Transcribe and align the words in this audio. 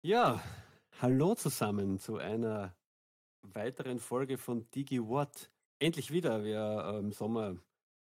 Ja, 0.00 0.40
hallo 1.00 1.34
zusammen 1.34 1.98
zu 1.98 2.18
einer 2.18 2.72
weiteren 3.42 3.98
Folge 3.98 4.38
von 4.38 4.70
DigiWatt. 4.70 5.50
Endlich 5.80 6.12
wieder. 6.12 6.44
Wir 6.44 6.92
äh, 6.94 6.98
im 7.00 7.10
Sommer, 7.10 7.56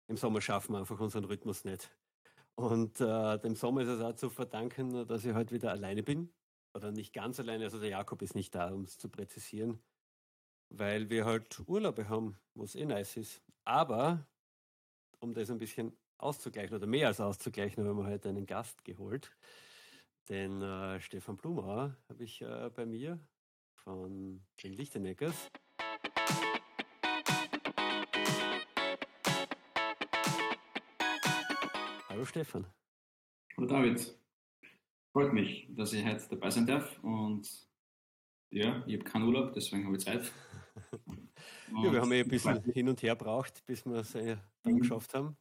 im 0.07 0.17
Sommer 0.17 0.41
schaffen 0.41 0.75
wir 0.75 0.79
einfach 0.79 1.01
unseren 1.01 1.25
Rhythmus 1.25 1.65
nicht. 1.65 1.91
Und 2.55 3.01
äh, 3.01 3.37
dem 3.41 3.57
Sommer 3.57 3.81
ist 3.81 3.89
es 3.89 4.01
auch 4.01 4.15
zu 4.15 4.31
verdanken, 4.31 5.09
dass 5.09 5.25
ich 5.25 5.35
heute 5.35 5.57
wieder 5.57 5.73
alleine 5.73 6.05
bin. 6.05 6.33
Oder 6.73 6.93
nicht 6.93 7.13
ganz 7.13 7.41
alleine, 7.41 7.65
also 7.65 7.81
der 7.81 7.89
Jakob 7.89 8.23
ist 8.23 8.37
nicht 8.37 8.55
da, 8.55 8.71
um 8.71 8.85
es 8.85 8.97
zu 8.97 9.09
präzisieren. 9.09 9.83
Weil 10.69 11.11
wir 11.11 11.25
halt 11.25 11.65
Urlaube 11.67 12.09
haben, 12.09 12.39
wo 12.55 12.63
es 12.63 12.77
eh 12.77 12.85
nice 12.85 13.17
ist. 13.17 13.43
Aber 13.65 14.25
um 15.19 15.35
das 15.35 15.51
ein 15.51 15.59
bisschen 15.59 15.97
auszugleichen 16.19 16.77
oder 16.77 16.87
mehr 16.87 17.09
als 17.09 17.21
auszugleichen, 17.21 17.85
haben 17.85 17.99
wir 17.99 18.07
heute 18.07 18.29
einen 18.29 18.47
Gast 18.47 18.85
geholt. 18.85 19.33
Den 20.29 20.63
äh, 20.63 21.01
Stefan 21.01 21.37
Blumauer 21.37 21.97
habe 22.09 22.23
ich 22.23 22.41
äh, 22.43 22.71
bei 22.75 22.87
mir 22.87 23.19
von 23.75 24.41
den 24.63 24.73
Lichteneckers. 24.73 25.51
Hallo 32.09 32.25
Stefan. 32.25 32.67
Hallo 33.57 33.67
David. 33.67 34.17
Freut 35.13 35.33
mich, 35.33 35.67
dass 35.71 35.93
ich 35.93 36.07
heute 36.07 36.29
dabei 36.31 36.51
sein 36.51 36.67
darf 36.67 37.03
und 37.03 37.49
ja, 38.51 38.85
ich 38.87 38.95
habe 38.95 39.05
keinen 39.05 39.25
Urlaub, 39.25 39.53
deswegen 39.55 39.85
habe 39.87 39.97
ich 39.97 40.05
Zeit. 40.05 40.33
ja, 41.83 41.93
wir 41.93 42.01
haben 42.01 42.13
eh 42.13 42.21
ein 42.21 42.29
bisschen 42.29 42.63
hin 42.73 42.89
und 42.89 43.03
her 43.03 43.17
braucht, 43.17 43.67
bis 43.67 43.85
wir 43.85 43.97
es 43.97 44.15
äh, 44.15 44.37
dann 44.63 44.75
mhm. 44.75 44.79
geschafft 44.79 45.15
haben. 45.15 45.37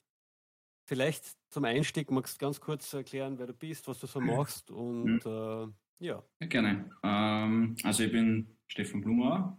Vielleicht 0.92 1.38
zum 1.52 1.64
Einstieg 1.64 2.12
magst 2.12 2.36
du 2.36 2.46
ganz 2.46 2.60
kurz 2.60 2.92
erklären, 2.92 3.40
wer 3.40 3.48
du 3.48 3.54
bist, 3.54 3.88
was 3.88 3.98
du 3.98 4.08
so 4.08 4.20
machst 4.20 4.70
und 4.72 5.24
mhm. 5.24 5.72
äh, 6.00 6.06
ja. 6.06 6.22
ja. 6.42 6.48
Gerne. 6.48 6.92
Ähm, 7.02 7.78
also 7.84 8.04
ich 8.04 8.12
bin 8.12 8.58
Stefan 8.68 9.00
Blumauer. 9.00 9.58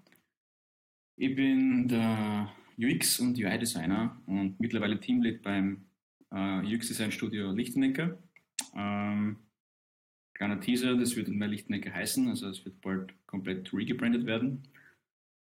Ich 1.16 1.34
bin 1.34 1.88
der 1.88 2.52
UX- 2.78 3.18
und 3.18 3.38
UI-Designer 3.38 4.20
und 4.26 4.60
mittlerweile 4.60 5.00
Teamlead 5.00 5.40
beim 5.40 5.86
äh, 6.32 6.76
UX-Design-Studio 6.76 7.50
Lichtenecker. 7.52 8.18
Ähm, 8.76 9.38
kleiner 10.34 10.60
Teaser, 10.60 10.98
das 10.98 11.16
wird 11.16 11.28
der 11.28 11.48
Lichtenecker 11.48 11.94
heißen, 11.94 12.28
also 12.28 12.50
es 12.50 12.62
wird 12.66 12.78
bald 12.82 13.14
komplett 13.24 13.72
regebrandet 13.72 14.26
werden. 14.26 14.68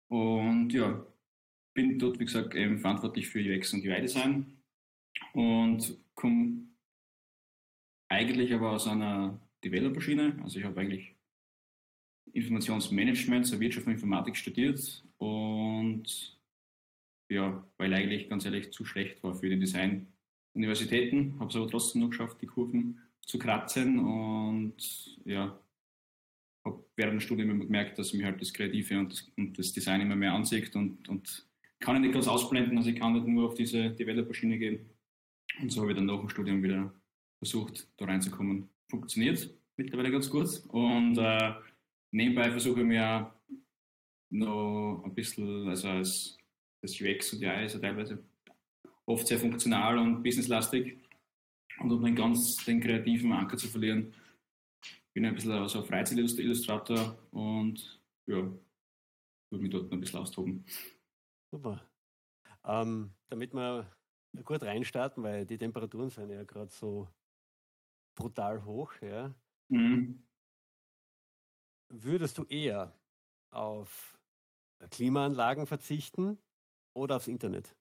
Und 0.09 0.73
ja, 0.73 1.07
bin 1.73 2.01
dort, 2.01 2.19
wie 2.19 2.25
gesagt, 2.25 2.57
eben 2.57 2.81
verantwortlich 2.81 3.29
für 3.29 3.39
UX 3.39 3.73
und 3.73 3.85
UI-Design 3.85 4.58
und 5.33 5.97
komme 6.15 6.69
eigentlich 8.09 8.53
aber 8.55 8.73
aus 8.73 8.87
einer 8.87 9.41
Developer-Schiene. 9.65 10.41
Also 10.43 10.59
ich 10.59 10.65
habe 10.65 10.81
eigentlich 10.81 11.15
Informationsmanagement, 12.33 13.47
so 13.47 13.61
Wirtschaft 13.61 13.87
und 13.87 13.93
Informatik 13.93 14.37
studiert. 14.37 15.05
Und 15.19 16.39
ja, 17.29 17.65
weil 17.77 17.93
eigentlich 17.93 18.29
ganz 18.29 18.45
ehrlich 18.45 18.73
zu 18.73 18.85
schlecht 18.85 19.23
war 19.23 19.35
für 19.35 19.49
die 19.49 19.59
Design-Universitäten, 19.59 21.39
habe 21.39 21.51
es 21.51 21.57
aber 21.57 21.69
trotzdem 21.69 22.03
noch 22.03 22.11
geschafft, 22.11 22.41
die 22.41 22.47
Kurven 22.47 23.01
zu 23.23 23.39
kratzen. 23.39 23.99
Und 23.99 25.19
ja, 25.25 25.59
habe 26.65 26.85
während 26.97 27.15
dem 27.15 27.21
Studium 27.21 27.51
immer 27.51 27.65
gemerkt, 27.65 27.99
dass 27.99 28.13
mich 28.13 28.25
halt 28.25 28.41
das 28.41 28.53
Kreative 28.53 28.99
und 28.99 29.13
das, 29.13 29.33
und 29.37 29.59
das 29.59 29.73
Design 29.73 30.01
immer 30.01 30.17
mehr 30.17 30.33
ansieht 30.33 30.75
und, 30.77 31.09
und 31.09 31.47
kann 31.81 31.97
ich 31.97 32.03
nicht 32.03 32.15
ganz 32.15 32.27
ausblenden, 32.27 32.77
also 32.77 32.91
ich 32.91 32.99
kann 32.99 33.13
nicht 33.13 33.27
nur 33.27 33.47
auf 33.47 33.55
diese 33.55 33.91
Developer-Schiene 33.91 34.59
gehen. 34.59 34.91
Und 35.61 35.71
so 35.71 35.81
habe 35.81 35.93
ich 35.93 35.97
dann 35.97 36.07
nach 36.07 36.19
dem 36.19 36.29
Studium 36.29 36.63
wieder 36.63 36.93
versucht, 37.39 37.89
da 37.97 38.05
reinzukommen. 38.05 38.69
Funktioniert 38.91 39.51
mittlerweile 39.77 40.11
ganz 40.11 40.31
gut. 40.31 40.63
Und 40.69 41.19
äh, 41.19 41.55
nebenbei 42.13 42.51
versuche 42.51 42.81
ich 42.81 42.87
mir 42.87 43.33
noch 44.31 45.03
ein 45.05 45.15
bisschen, 45.15 45.69
also 45.69 45.89
als 45.89 46.39
das 46.83 47.01
UX 47.01 47.33
und 47.33 47.43
UI 47.43 47.65
ist 47.65 47.75
ja 47.75 47.81
teilweise 47.81 48.23
oft 49.07 49.27
sehr 49.27 49.39
funktional 49.39 49.99
und 49.99 50.23
businesslastig. 50.23 50.99
Und 51.81 51.93
um 51.93 52.03
dann 52.03 52.15
ganz 52.15 52.57
den 52.65 52.81
kreativen 52.81 53.33
Anker 53.33 53.57
zu 53.57 53.69
verlieren, 53.69 54.15
bin 55.15 55.25
ich 55.25 55.29
ein 55.29 55.35
bisschen 55.35 55.69
so 55.69 55.83
Freizeitillustrator 55.83 57.19
und 57.31 58.01
ja, 58.27 58.37
würde 58.37 59.63
mich 59.63 59.71
dort 59.71 59.85
noch 59.85 59.93
ein 59.93 60.01
bisschen 60.01 60.21
austoben. 60.21 60.65
Super. 61.51 61.83
Ähm, 62.65 63.13
damit 63.29 63.55
wir 63.55 63.91
gut 64.45 64.63
reinstarten, 64.63 65.23
weil 65.23 65.47
die 65.47 65.59
Temperaturen 65.59 66.11
sind 66.11 66.31
ja 66.31 66.45
gerade 66.45 66.71
so 66.71 67.09
brutal 68.15 68.65
hoch. 68.65 68.93
Ja. 69.01 69.35
Mhm. 69.69 70.23
Würdest 71.89 72.39
du 72.39 72.45
eher 72.45 72.93
auf 73.51 74.19
Klimaanlagen 74.91 75.67
verzichten 75.67 76.39
oder 76.95 77.17
aufs 77.17 77.29
Internet? 77.29 77.75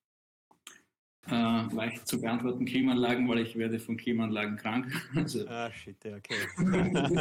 Äh, 1.30 1.76
leicht 1.76 2.08
zu 2.08 2.22
beantworten 2.22 2.64
Klimaanlagen, 2.64 3.28
weil 3.28 3.40
ich 3.40 3.58
werde 3.58 3.80
von 3.80 3.98
Klimaanlagen 3.98 4.56
krank. 4.56 4.88
Also, 5.16 5.46
ah, 5.48 5.70
shit, 5.72 6.02
ja, 6.06 6.16
okay. 6.16 6.36
ich 6.58 7.18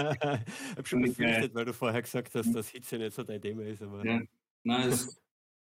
habe 0.76 0.86
schon 0.86 1.02
befürchtet, 1.02 1.54
weil 1.54 1.64
du 1.64 1.72
vorher 1.72 2.02
gesagt 2.02 2.32
hast, 2.36 2.54
dass 2.54 2.68
Hitze 2.68 2.98
nicht 2.98 3.14
so 3.14 3.24
dein 3.24 3.40
Thema 3.40 3.64
ist. 3.64 3.82
Aber 3.82 4.04
ja. 4.04 4.20
Nein, 4.62 4.88
es, 4.88 5.20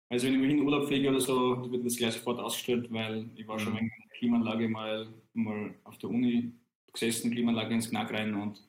also 0.09 0.27
wenn 0.27 0.35
ich 0.35 0.41
mal 0.41 0.51
in 0.51 0.63
Urlaub 0.63 0.87
fliege 0.87 1.09
oder 1.09 1.21
so, 1.21 1.71
wird 1.71 1.85
das 1.85 1.97
gleich 1.97 2.15
sofort 2.15 2.39
ausgestellt, 2.39 2.93
weil 2.93 3.29
ich 3.35 3.47
war 3.47 3.59
schon 3.59 3.73
mhm. 3.73 3.79
in 3.79 3.85
einer 3.85 4.11
Klimaanlage 4.19 4.69
mal, 4.69 5.09
mal 5.35 5.75
auf 5.85 5.99
der 5.99 6.11
Uni 6.11 6.53
gesessen, 6.93 7.31
Klimaanlage 7.31 7.75
ins 7.75 7.91
Knack 7.91 8.13
rein 8.13 8.35
und 8.35 8.63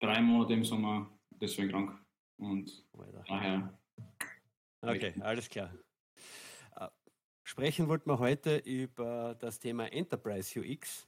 drei 0.00 0.20
Monate 0.20 0.54
im 0.54 0.64
Sommer 0.64 1.10
deswegen 1.30 1.68
krank. 1.68 1.98
Und 2.38 2.84
Weiter. 2.92 3.24
daher. 3.28 3.78
Okay, 4.80 5.14
alles 5.20 5.48
klar. 5.48 5.72
Äh, 6.76 6.88
sprechen 7.44 7.88
wollten 7.88 8.10
wir 8.10 8.18
heute 8.18 8.56
über 8.56 9.36
das 9.38 9.58
Thema 9.58 9.86
Enterprise 9.92 10.58
UX. 10.58 11.06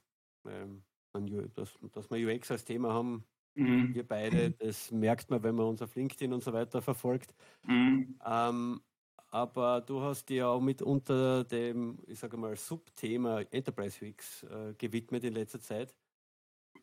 Dass, 1.55 1.77
dass 1.91 2.11
wir 2.11 2.29
UX 2.29 2.51
als 2.51 2.63
Thema 2.63 2.93
haben, 2.93 3.25
mhm. 3.55 3.93
wir 3.93 4.07
beide, 4.07 4.51
das 4.51 4.91
merkt 4.91 5.29
man, 5.29 5.43
wenn 5.43 5.55
man 5.55 5.65
uns 5.65 5.81
auf 5.81 5.95
LinkedIn 5.95 6.31
und 6.31 6.43
so 6.43 6.53
weiter 6.53 6.81
verfolgt. 6.81 7.33
Mhm. 7.63 8.19
Ähm, 8.25 8.81
aber 9.29 9.81
du 9.81 10.01
hast 10.01 10.29
dir 10.29 10.47
auch 10.47 10.61
mit 10.61 10.81
unter 10.81 11.43
dem, 11.43 11.99
ich 12.07 12.19
sage 12.19 12.37
mal, 12.37 12.55
Subthema 12.55 13.41
Enterprise 13.51 14.05
UX 14.05 14.43
äh, 14.43 14.73
gewidmet 14.77 15.23
in 15.23 15.33
letzter 15.33 15.59
Zeit. 15.59 15.93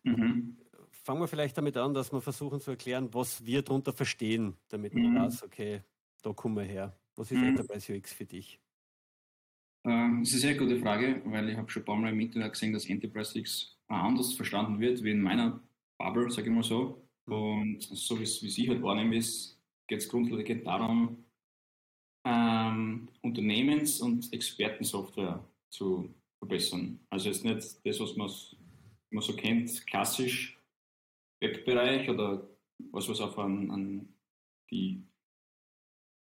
Mhm. 0.02 0.58
Fangen 0.90 1.20
wir 1.20 1.28
vielleicht 1.28 1.56
damit 1.56 1.76
an, 1.76 1.94
dass 1.94 2.12
wir 2.12 2.20
versuchen 2.20 2.60
zu 2.60 2.72
erklären, 2.72 3.12
was 3.12 3.44
wir 3.44 3.62
darunter 3.62 3.92
verstehen, 3.92 4.56
damit 4.68 4.94
man 4.94 5.12
mhm. 5.12 5.20
weiß, 5.20 5.42
okay, 5.42 5.82
da 6.22 6.32
kommen 6.32 6.56
wir 6.56 6.64
her. 6.64 6.96
Was 7.16 7.30
ist 7.30 7.38
mhm. 7.38 7.48
Enterprise 7.48 7.94
UX 7.94 8.12
für 8.12 8.24
dich? 8.24 8.60
Ähm, 9.84 10.20
das 10.20 10.30
ist 10.30 10.44
eine 10.44 10.54
sehr 10.54 10.58
gute 10.58 10.78
Frage, 10.80 11.22
weil 11.26 11.48
ich 11.50 11.56
habe 11.56 11.70
schon 11.70 11.82
ein 11.82 11.86
paar 11.86 11.96
Mal 11.96 12.12
im 12.12 12.20
Internet 12.20 12.52
gesehen, 12.52 12.72
dass 12.72 12.88
Enterprise 12.88 13.38
UX 13.38 13.76
anders 13.88 14.34
verstanden 14.34 14.80
wird, 14.80 15.02
wie 15.02 15.10
in 15.10 15.20
meiner 15.20 15.60
Bubble, 15.98 16.30
sage 16.30 16.48
ich 16.48 16.54
mal 16.54 16.62
so. 16.62 17.06
Mhm. 17.26 17.34
Und 17.34 17.82
so 17.82 18.18
wie 18.18 18.24
es 18.24 18.42
ich 18.42 18.68
halt 18.68 18.82
wahrnehme, 18.82 19.18
geht 19.86 19.98
es 20.00 20.08
grundlegend 20.08 20.66
darum, 20.66 21.23
ähm, 22.24 23.08
Unternehmens- 23.22 24.00
und 24.00 24.32
Expertensoftware 24.32 25.44
zu 25.70 26.14
verbessern. 26.38 27.00
Also 27.10 27.28
jetzt 27.28 27.44
nicht 27.44 27.56
das, 27.84 28.00
was 28.00 28.16
man, 28.16 28.30
man 29.10 29.22
so 29.22 29.34
kennt, 29.34 29.86
klassisch 29.86 30.58
Webbereich 31.40 32.08
oder 32.08 32.48
was, 32.90 33.08
was 33.08 33.20
auf 33.20 33.38
an, 33.38 33.70
an 33.70 34.08
die 34.70 35.02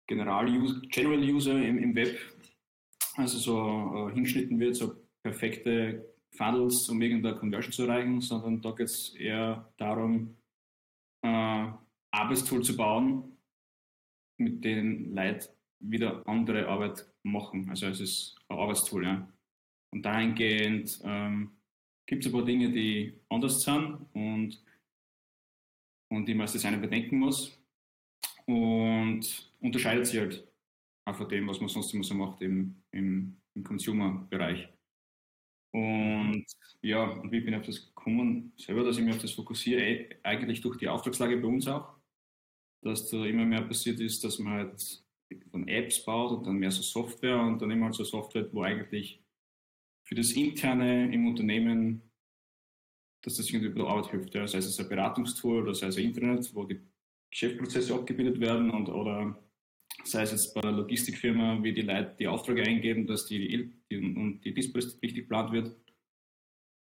General-User, 0.06 0.80
General-User 0.88 1.62
im, 1.62 1.78
im, 1.78 1.94
Web 1.94 2.18
also 3.16 3.38
so 3.38 4.08
äh, 4.08 4.14
hinschnitten 4.14 4.60
wird, 4.60 4.76
so 4.76 4.94
perfekte 5.22 6.14
Funnels, 6.30 6.88
um 6.88 7.00
irgendeine 7.00 7.36
Conversion 7.38 7.72
zu 7.72 7.84
erreichen, 7.84 8.20
sondern 8.20 8.60
da 8.60 8.70
geht 8.72 8.86
es 8.86 9.14
eher 9.14 9.72
darum, 9.78 10.36
äh, 11.22 11.66
Arbeitstool 12.10 12.62
zu 12.62 12.76
bauen, 12.76 13.36
mit 14.38 14.62
denen 14.64 15.14
Leute 15.14 15.55
wieder 15.80 16.26
andere 16.26 16.68
Arbeit 16.68 17.06
machen. 17.22 17.68
Also 17.70 17.86
es 17.86 18.00
ist 18.00 18.36
ein 18.48 18.58
Arbeitstool. 18.58 19.04
Ja. 19.04 19.28
Und 19.92 20.02
dahingehend 20.02 21.00
ähm, 21.04 21.52
gibt 22.06 22.24
es 22.24 22.30
ein 22.30 22.32
paar 22.32 22.44
Dinge, 22.44 22.70
die 22.70 23.18
anders 23.28 23.62
sind 23.62 24.06
und, 24.12 24.62
und 26.10 26.26
die 26.26 26.34
man 26.34 26.42
als 26.42 26.52
Designer 26.52 26.78
bedenken 26.78 27.18
muss. 27.18 27.58
Und 28.46 29.52
unterscheidet 29.60 30.06
sich 30.06 30.20
halt 30.20 30.46
auch 31.04 31.16
von 31.16 31.28
dem, 31.28 31.48
was 31.48 31.60
man 31.60 31.68
sonst 31.68 31.92
immer 31.94 32.04
so 32.04 32.14
macht 32.14 32.40
im, 32.42 32.82
im, 32.92 33.36
im 33.54 33.64
Consumer-Bereich. 33.64 34.68
Und 35.72 36.46
ja, 36.80 37.04
und 37.04 37.30
wie 37.32 37.40
bin 37.40 37.52
ich 37.52 37.60
auf 37.60 37.66
das 37.66 37.86
gekommen? 37.86 38.52
Selber, 38.56 38.84
dass 38.84 38.98
ich 38.98 39.04
mich 39.04 39.14
auf 39.14 39.20
das 39.20 39.32
fokussiere, 39.32 39.80
eh, 39.80 40.16
eigentlich 40.22 40.60
durch 40.60 40.78
die 40.78 40.88
Auftragslage 40.88 41.36
bei 41.36 41.48
uns 41.48 41.66
auch, 41.66 41.96
dass 42.82 43.10
da 43.10 43.24
immer 43.24 43.44
mehr 43.44 43.62
passiert 43.62 44.00
ist, 44.00 44.22
dass 44.24 44.38
man 44.38 44.54
halt 44.54 45.04
von 45.50 45.68
Apps 45.68 46.04
baut 46.04 46.38
und 46.38 46.46
dann 46.46 46.56
mehr 46.56 46.70
so 46.70 46.82
Software 46.82 47.40
und 47.40 47.60
dann 47.60 47.70
immer 47.70 47.92
so 47.92 48.04
Software, 48.04 48.48
wo 48.52 48.62
eigentlich 48.62 49.22
für 50.04 50.14
das 50.14 50.32
Interne 50.32 51.12
im 51.12 51.26
Unternehmen 51.26 52.06
dass 53.26 53.36
das 53.36 53.50
irgendwie 53.50 53.70
bei 53.70 53.80
der 53.80 53.88
Arbeit 53.88 54.10
hilft. 54.10 54.34
Ja. 54.34 54.46
Sei 54.46 54.58
es 54.58 54.78
ein 54.78 54.88
Beratungstool 54.88 55.62
oder 55.62 55.74
sei 55.74 55.88
es 55.88 55.98
ein 55.98 56.04
Internet, 56.04 56.54
wo 56.54 56.62
die 56.62 56.80
Geschäftsprozesse 57.30 57.92
abgebildet 57.92 58.38
werden 58.40 58.70
und, 58.70 58.88
oder 58.88 59.36
sei 60.04 60.22
es 60.22 60.30
jetzt 60.30 60.54
bei 60.54 60.62
einer 60.62 60.76
Logistikfirma, 60.76 61.60
wie 61.62 61.72
die 61.72 61.82
Leute 61.82 62.14
die 62.20 62.28
Aufträge 62.28 62.62
eingeben, 62.62 63.04
dass 63.06 63.26
die, 63.26 63.72
die 63.90 63.96
und 63.96 64.42
die 64.44 64.54
Displays 64.54 64.96
richtig 65.02 65.24
geplant 65.24 65.52
wird. 65.52 65.76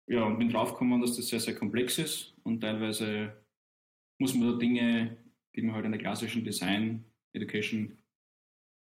Ja, 0.09 0.25
und 0.25 0.39
bin 0.39 0.51
draufgekommen, 0.51 1.01
dass 1.01 1.17
das 1.17 1.27
sehr, 1.29 1.41
sehr 1.41 1.55
komplex 1.55 1.99
ist 1.99 2.35
und 2.45 2.61
teilweise 2.61 3.43
muss 4.19 4.35
man 4.35 4.53
da 4.53 4.59
Dinge, 4.59 5.17
die 5.55 5.63
man 5.63 5.75
halt 5.75 5.87
in 5.87 5.93
der 5.93 6.01
klassischen 6.01 6.45
Design 6.45 7.05
Education 7.33 7.99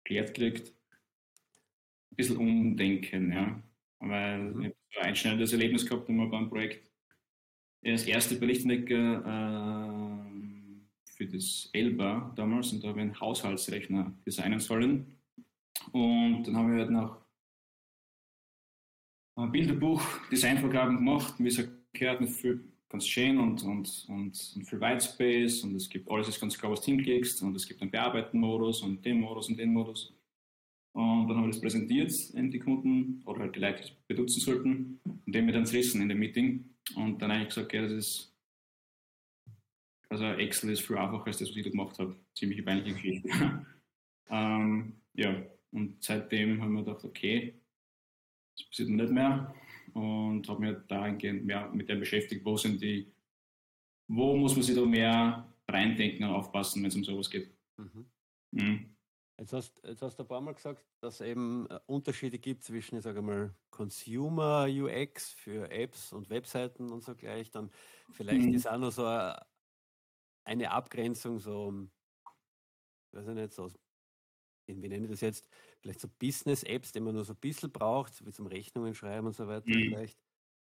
geklärt 0.07 0.35
kriegt, 0.35 0.69
ein 0.69 2.17
bisschen 2.17 2.37
umdenken, 2.37 3.33
ja. 3.33 3.63
Weil 3.99 4.39
mhm. 4.39 4.63
ich 4.63 4.67
habe 4.67 5.01
ein 5.01 5.09
einschneidendes 5.09 5.53
Erlebnis 5.53 5.87
gehabt 5.87 6.09
immer 6.09 6.27
beim 6.27 6.49
Projekt. 6.49 6.91
Das 7.83 8.05
erste 8.05 8.37
bei 8.37 8.47
Lichtenegger 8.47 9.21
äh, 9.21 11.11
für 11.13 11.27
das 11.27 11.69
Elba 11.73 12.33
damals 12.37 12.73
und 12.73 12.83
da 12.83 12.89
habe 12.89 12.99
ich 12.99 13.05
einen 13.05 13.21
Haushaltsrechner 13.21 14.13
designen 14.27 14.61
sollen. 14.61 15.19
Und 15.93 16.45
dann 16.45 16.57
haben 16.57 16.73
wir 16.73 16.81
halt 16.81 16.91
noch 16.91 17.21
ein 19.37 19.53
Bilderbuch, 19.53 20.03
Designvorgaben 20.31 20.97
gemacht, 20.97 21.35
wie 21.39 21.49
es 21.49 21.69
gehört, 21.93 22.21
mit 22.21 22.31
viel, 22.31 22.65
ganz 22.89 23.07
schön 23.07 23.39
und, 23.39 23.63
und, 23.63 24.07
und, 24.09 24.53
und 24.55 24.65
viel 24.65 24.81
Whitespace 24.81 25.65
und 25.65 25.75
es 25.75 25.89
gibt 25.89 26.11
alles 26.11 26.29
ist 26.29 26.41
ganz 26.41 26.57
klar, 26.57 26.73
was 26.73 26.81
du 26.81 26.87
hinklickst 26.87 27.43
und 27.43 27.55
es 27.57 27.67
gibt 27.67 27.83
einen 27.83 27.91
Bearbeiten-Modus 27.91 28.83
und 28.83 29.05
den 29.05 29.21
Modus 29.21 29.49
und 29.49 29.59
den 29.59 29.73
Modus. 29.73 30.13
Und 30.93 31.29
dann 31.29 31.37
haben 31.37 31.45
wir 31.45 31.53
das 31.53 31.61
präsentiert 31.61 32.13
in 32.35 32.51
die 32.51 32.59
Kunden 32.59 33.23
oder 33.27 33.41
halt 33.41 33.55
die 33.55 33.61
Leute, 33.61 33.83
die 33.83 33.89
es 33.89 33.95
benutzen 34.07 34.41
sollten 34.41 35.01
und 35.05 35.35
dem 35.35 35.47
wir 35.47 35.53
dann 35.53 35.67
zerrissen 35.67 36.01
in 36.01 36.09
dem 36.09 36.19
Meeting 36.19 36.71
und 36.95 37.21
dann 37.21 37.31
eigentlich 37.31 37.49
gesagt, 37.49 37.67
okay, 37.67 37.83
das 37.83 37.93
ist 37.93 38.37
also 40.09 40.25
Excel 40.25 40.71
ist 40.71 40.83
viel 40.83 40.97
einfacher 40.97 41.27
als 41.27 41.39
das, 41.39 41.51
was 41.51 41.57
ich 41.57 41.65
da 41.65 41.71
gemacht 41.71 41.99
habe. 41.99 42.17
Ziemlich 42.35 42.65
peinliche 42.65 42.95
Geschichte. 42.95 43.29
ähm, 44.31 45.01
ja, 45.15 45.43
und 45.73 46.03
seitdem 46.03 46.63
haben 46.63 46.75
wir 46.75 46.85
gedacht, 46.85 47.05
okay, 47.05 47.61
das 48.57 48.69
passiert 48.69 48.89
nicht 48.91 49.11
mehr 49.11 49.55
und 49.97 50.47
habe 50.47 50.61
mich 50.61 50.77
dahingehend 50.89 51.47
mehr 51.47 51.71
mit 51.71 51.89
dem 51.89 52.01
beschäftigt, 52.01 52.45
wo 52.45 52.59
sind 52.59 52.83
die, 52.83 53.11
wo 54.09 54.37
muss 54.37 54.55
man 54.55 54.63
sich 54.63 54.77
da 54.77 54.85
mehr 54.85 55.51
reindenken 55.67 56.27
und 56.27 56.35
aufpassen, 56.35 56.83
wenn 56.83 56.89
es 56.89 56.97
um 56.97 57.05
sowas 57.05 57.31
geht. 57.31 57.51
Mhm. 57.79 58.07
Mhm. 58.51 58.97
Jetzt, 59.39 59.55
hast, 59.55 59.83
jetzt 59.85 60.03
hast 60.03 60.19
du 60.19 60.23
ein 60.23 60.29
paar 60.29 60.43
Mal 60.43 60.53
gesagt, 60.53 60.85
dass 61.01 61.21
es 61.21 61.27
eben 61.27 61.67
äh, 61.71 61.81
Unterschiede 61.87 62.39
gibt 62.39 62.63
zwischen, 62.63 62.99
ich 62.99 63.05
sage 63.05 63.23
mal, 63.23 63.55
Consumer 63.71 64.67
UX 64.69 65.31
für 65.31 65.71
Apps 65.71 66.13
und 66.13 66.29
Webseiten 66.29 66.91
und 66.91 67.03
so 67.03 67.15
gleich. 67.15 67.51
Dann 67.51 67.71
vielleicht 68.13 68.43
mhm. 68.43 68.55
ist 68.55 68.69
auch 68.69 68.79
noch 68.79 68.93
so 68.93 69.07
eine 70.45 70.71
Abgrenzung, 70.71 71.39
so, 71.39 71.89
weiß 73.13 73.29
ich 73.29 73.35
nicht, 73.35 73.55
so 73.55 73.71
wie 74.67 74.89
nenne 74.89 75.05
ich 75.05 75.11
das 75.11 75.21
jetzt, 75.21 75.49
vielleicht 75.87 76.01
so 76.01 76.09
Business-Apps, 76.19 76.93
die 76.93 77.01
man 77.01 77.15
nur 77.15 77.25
so 77.25 77.33
ein 77.33 77.39
bisschen 77.39 77.71
braucht, 77.71 78.25
wie 78.27 78.33
zum 78.33 78.47
Rechnungen 78.47 78.95
schreiben 78.95 79.29
und 79.29 79.37
so 79.37 79.47
weiter 79.47 79.69
mhm. 79.69 79.91
vielleicht. 79.91 80.19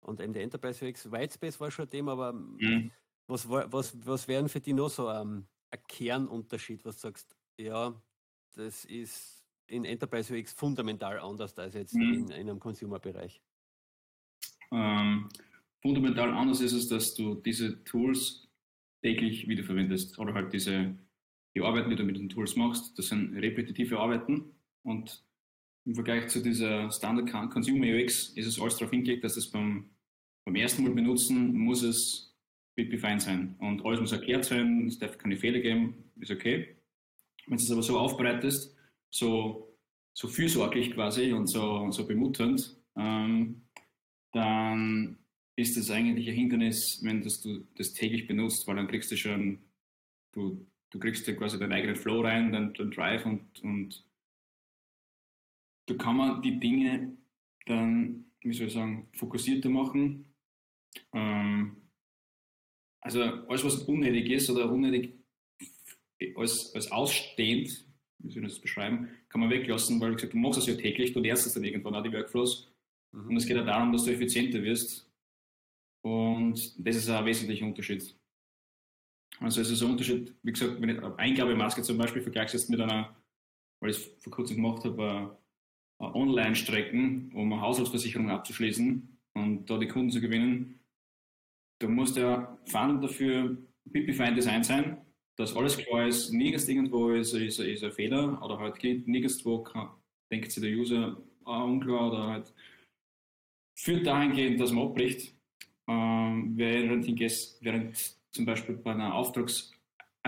Und 0.00 0.20
eben 0.20 0.32
der 0.32 0.42
Enterprise 0.44 0.86
UX, 0.86 1.10
Whitespace 1.10 1.58
war 1.58 1.70
schon 1.70 1.86
ein 1.86 1.90
Thema, 1.90 2.12
aber 2.12 2.32
mhm. 2.32 2.92
was, 3.26 3.48
was, 3.48 4.06
was 4.06 4.28
wären 4.28 4.48
für 4.48 4.60
die 4.60 4.72
noch 4.72 4.88
so 4.88 5.10
um, 5.10 5.46
ein 5.70 5.80
Kernunterschied, 5.88 6.84
was 6.84 6.96
du 6.96 7.00
sagst, 7.08 7.36
ja, 7.58 8.00
das 8.54 8.84
ist 8.84 9.44
in 9.66 9.84
Enterprise 9.84 10.34
UX 10.34 10.52
fundamental 10.52 11.18
anders 11.18 11.58
als 11.58 11.74
jetzt 11.74 11.94
mhm. 11.94 12.14
in, 12.14 12.30
in, 12.30 12.32
einem 12.32 12.60
Consumer-Bereich? 12.60 13.42
Ähm, 14.70 15.28
fundamental 15.82 16.30
anders 16.30 16.60
ist 16.60 16.72
es, 16.72 16.88
dass 16.88 17.14
du 17.14 17.34
diese 17.34 17.82
Tools 17.84 18.48
täglich 19.02 19.48
wiederverwendest 19.48 20.18
oder 20.18 20.32
halt 20.34 20.52
diese 20.52 20.96
die 21.56 21.62
Arbeiten, 21.62 21.90
die 21.90 21.96
du 21.96 22.04
mit 22.04 22.18
den 22.18 22.28
Tools 22.28 22.54
machst, 22.54 22.96
das 22.98 23.08
sind 23.08 23.34
repetitive 23.34 23.98
Arbeiten 23.98 24.54
und 24.88 25.22
im 25.84 25.94
Vergleich 25.94 26.28
zu 26.28 26.42
dieser 26.42 26.90
Standard 26.90 27.30
Consumer 27.50 27.86
UX 27.86 28.30
ist 28.30 28.46
es 28.46 28.60
alles 28.60 28.76
darauf 28.76 28.90
hingelegt, 28.90 29.24
dass 29.24 29.36
es 29.36 29.50
beim, 29.50 29.90
beim 30.44 30.56
ersten 30.56 30.82
Mal 30.82 30.92
benutzen 30.92 31.56
muss 31.56 31.82
es 31.82 32.24
fein 33.00 33.18
sein 33.18 33.56
und 33.58 33.84
alles 33.84 34.00
muss 34.00 34.12
erklärt 34.12 34.44
sein, 34.44 34.86
es 34.86 34.98
darf 34.98 35.18
keine 35.18 35.36
Fehler 35.36 35.58
geben, 35.58 36.12
ist 36.20 36.30
okay. 36.30 36.76
Wenn 37.46 37.56
du 37.56 37.62
es 37.62 37.70
aber 37.72 37.82
so 37.82 37.98
aufbereitest, 37.98 38.76
so, 39.10 39.76
so 40.12 40.28
fürsorglich 40.28 40.92
quasi 40.92 41.32
und 41.32 41.48
so, 41.48 41.90
so 41.90 42.06
bemutternd, 42.06 42.76
ähm, 42.96 43.62
dann 44.32 45.18
ist 45.56 45.76
das 45.76 45.90
eigentlich 45.90 46.28
ein 46.28 46.34
Hindernis, 46.34 47.00
wenn 47.02 47.20
das 47.20 47.40
du 47.40 47.66
das 47.76 47.94
täglich 47.94 48.28
benutzt, 48.28 48.68
weil 48.68 48.76
dann 48.76 48.86
kriegst 48.86 49.10
du 49.10 49.16
schon, 49.16 49.58
du 50.32 50.64
du 50.90 50.98
kriegst 50.98 51.26
ja 51.26 51.34
quasi 51.34 51.58
deinen 51.58 51.72
eigenen 51.72 51.96
Flow 51.96 52.20
rein, 52.20 52.52
deinen, 52.52 52.74
deinen 52.74 52.90
Drive 52.90 53.26
und, 53.26 53.60
und 53.62 54.04
da 55.88 55.94
kann 55.94 56.16
man 56.16 56.42
die 56.42 56.60
Dinge 56.60 57.16
dann, 57.66 58.26
wie 58.42 58.52
soll 58.52 58.68
ich 58.68 58.72
sagen, 58.74 59.08
fokussierter 59.14 59.70
machen. 59.70 60.34
Ähm, 61.12 61.76
also 63.00 63.22
alles, 63.22 63.64
was 63.64 63.82
unnötig 63.82 64.30
ist 64.30 64.50
oder 64.50 64.70
unnötig 64.70 65.14
als, 66.36 66.74
als 66.74 66.90
ausstehend, 66.90 67.86
wie 68.18 68.30
soll 68.30 68.44
ich 68.44 68.50
das 68.50 68.60
beschreiben, 68.60 69.08
kann 69.28 69.40
man 69.40 69.50
weglassen, 69.50 70.00
weil 70.00 70.10
wie 70.10 70.14
gesagt, 70.16 70.32
du 70.34 70.38
machst 70.38 70.58
es 70.58 70.66
ja 70.66 70.74
täglich, 70.74 71.12
du 71.12 71.20
lernst 71.20 71.46
es 71.46 71.54
dann 71.54 71.64
irgendwann 71.64 71.94
auch 71.94 72.02
die 72.02 72.12
Workflows. 72.12 72.70
Mhm. 73.12 73.28
Und 73.28 73.36
es 73.36 73.46
geht 73.46 73.56
ja 73.56 73.62
darum, 73.62 73.92
dass 73.92 74.04
du 74.04 74.12
effizienter 74.12 74.62
wirst. 74.62 75.10
Und 76.02 76.74
das 76.78 76.96
ist 76.96 77.08
ein 77.08 77.24
wesentlicher 77.24 77.66
Unterschied. 77.66 78.14
Also 79.40 79.60
es 79.60 79.70
ist 79.70 79.82
ein 79.82 79.90
Unterschied, 79.90 80.34
wie 80.42 80.52
gesagt, 80.52 80.80
wenn 80.80 80.88
ich 80.88 80.98
eine 80.98 81.18
Eingabemaske 81.18 81.82
zum 81.82 81.96
Beispiel 81.96 82.22
vergleiche 82.22 82.56
jetzt 82.56 82.68
mit 82.68 82.80
einer, 82.80 83.16
weil 83.80 83.90
ich 83.90 83.96
es 83.96 84.22
vor 84.22 84.32
kurzem 84.32 84.56
gemacht 84.56 84.84
habe, 84.84 85.38
Online-Strecken, 85.98 87.32
um 87.34 87.52
eine 87.52 87.60
Haushaltsversicherung 87.60 88.30
abzuschließen 88.30 89.18
und 89.34 89.66
da 89.68 89.78
die 89.78 89.88
Kunden 89.88 90.10
zu 90.10 90.20
gewinnen, 90.20 90.80
da 91.80 91.88
muss 91.88 92.12
der 92.14 92.58
Fund 92.66 93.02
dafür 93.02 93.56
pipi-fein 93.92 94.34
Design 94.34 94.64
sein, 94.64 94.98
dass 95.36 95.56
alles 95.56 95.76
klar 95.76 96.06
ist, 96.06 96.32
nirgends 96.32 96.68
irgendwo 96.68 97.10
ist, 97.10 97.32
ist, 97.32 97.60
ist 97.60 97.84
ein 97.84 97.92
Fehler 97.92 98.42
oder 98.42 98.58
halt 98.58 98.78
geht 98.78 99.06
nirgendwo 99.06 99.62
kann, 99.62 99.90
denkt 100.30 100.50
sich 100.50 100.62
der 100.62 100.72
User 100.72 101.16
ah, 101.44 101.62
unklar 101.62 102.12
oder 102.12 102.26
halt 102.26 102.52
führt 103.76 104.06
dahingehend, 104.06 104.60
dass 104.60 104.72
man 104.72 104.88
abbricht, 104.88 105.34
ähm, 105.86 106.56
während, 106.56 107.06
während 107.60 107.96
zum 108.32 108.44
Beispiel 108.44 108.76
bei 108.76 108.92
einer 108.92 109.14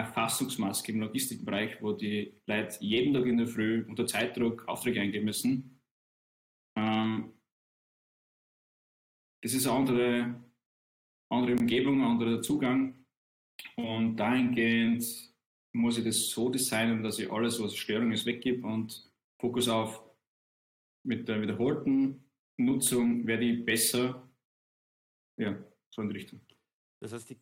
Auftragserfassungsmaske 0.00 0.92
im 0.92 1.00
Logistikbereich, 1.00 1.82
wo 1.82 1.92
die 1.92 2.40
Leute 2.46 2.76
jeden 2.80 3.14
Tag 3.14 3.26
in 3.26 3.38
der 3.38 3.46
Früh 3.46 3.84
unter 3.88 4.06
Zeitdruck 4.06 4.66
Aufträge 4.68 5.00
eingeben 5.00 5.26
müssen. 5.26 5.80
Ähm, 6.76 7.32
das 9.42 9.54
ist 9.54 9.66
eine 9.66 9.76
andere, 9.76 10.44
andere 11.30 11.56
Umgebung, 11.56 12.00
ein 12.00 12.10
anderer 12.10 12.42
Zugang. 12.42 13.04
Und 13.76 14.16
dahingehend 14.16 15.04
muss 15.72 15.98
ich 15.98 16.04
das 16.04 16.28
so 16.30 16.48
designen, 16.48 17.02
dass 17.02 17.18
ich 17.18 17.30
alles, 17.30 17.60
was 17.60 17.76
Störung 17.76 18.12
ist, 18.12 18.26
weggebe 18.26 18.66
und 18.66 19.10
Fokus 19.40 19.68
auf 19.68 20.02
mit 21.06 21.28
der 21.28 21.40
wiederholten 21.40 22.24
Nutzung 22.58 23.26
werde 23.26 23.44
ich 23.44 23.64
besser. 23.64 24.28
Ja, 25.38 25.56
so 25.88 26.02
in 26.02 26.08
die 26.08 26.16
Richtung. 26.16 26.40
Das 27.00 27.12
heißt, 27.12 27.30
die 27.30 27.40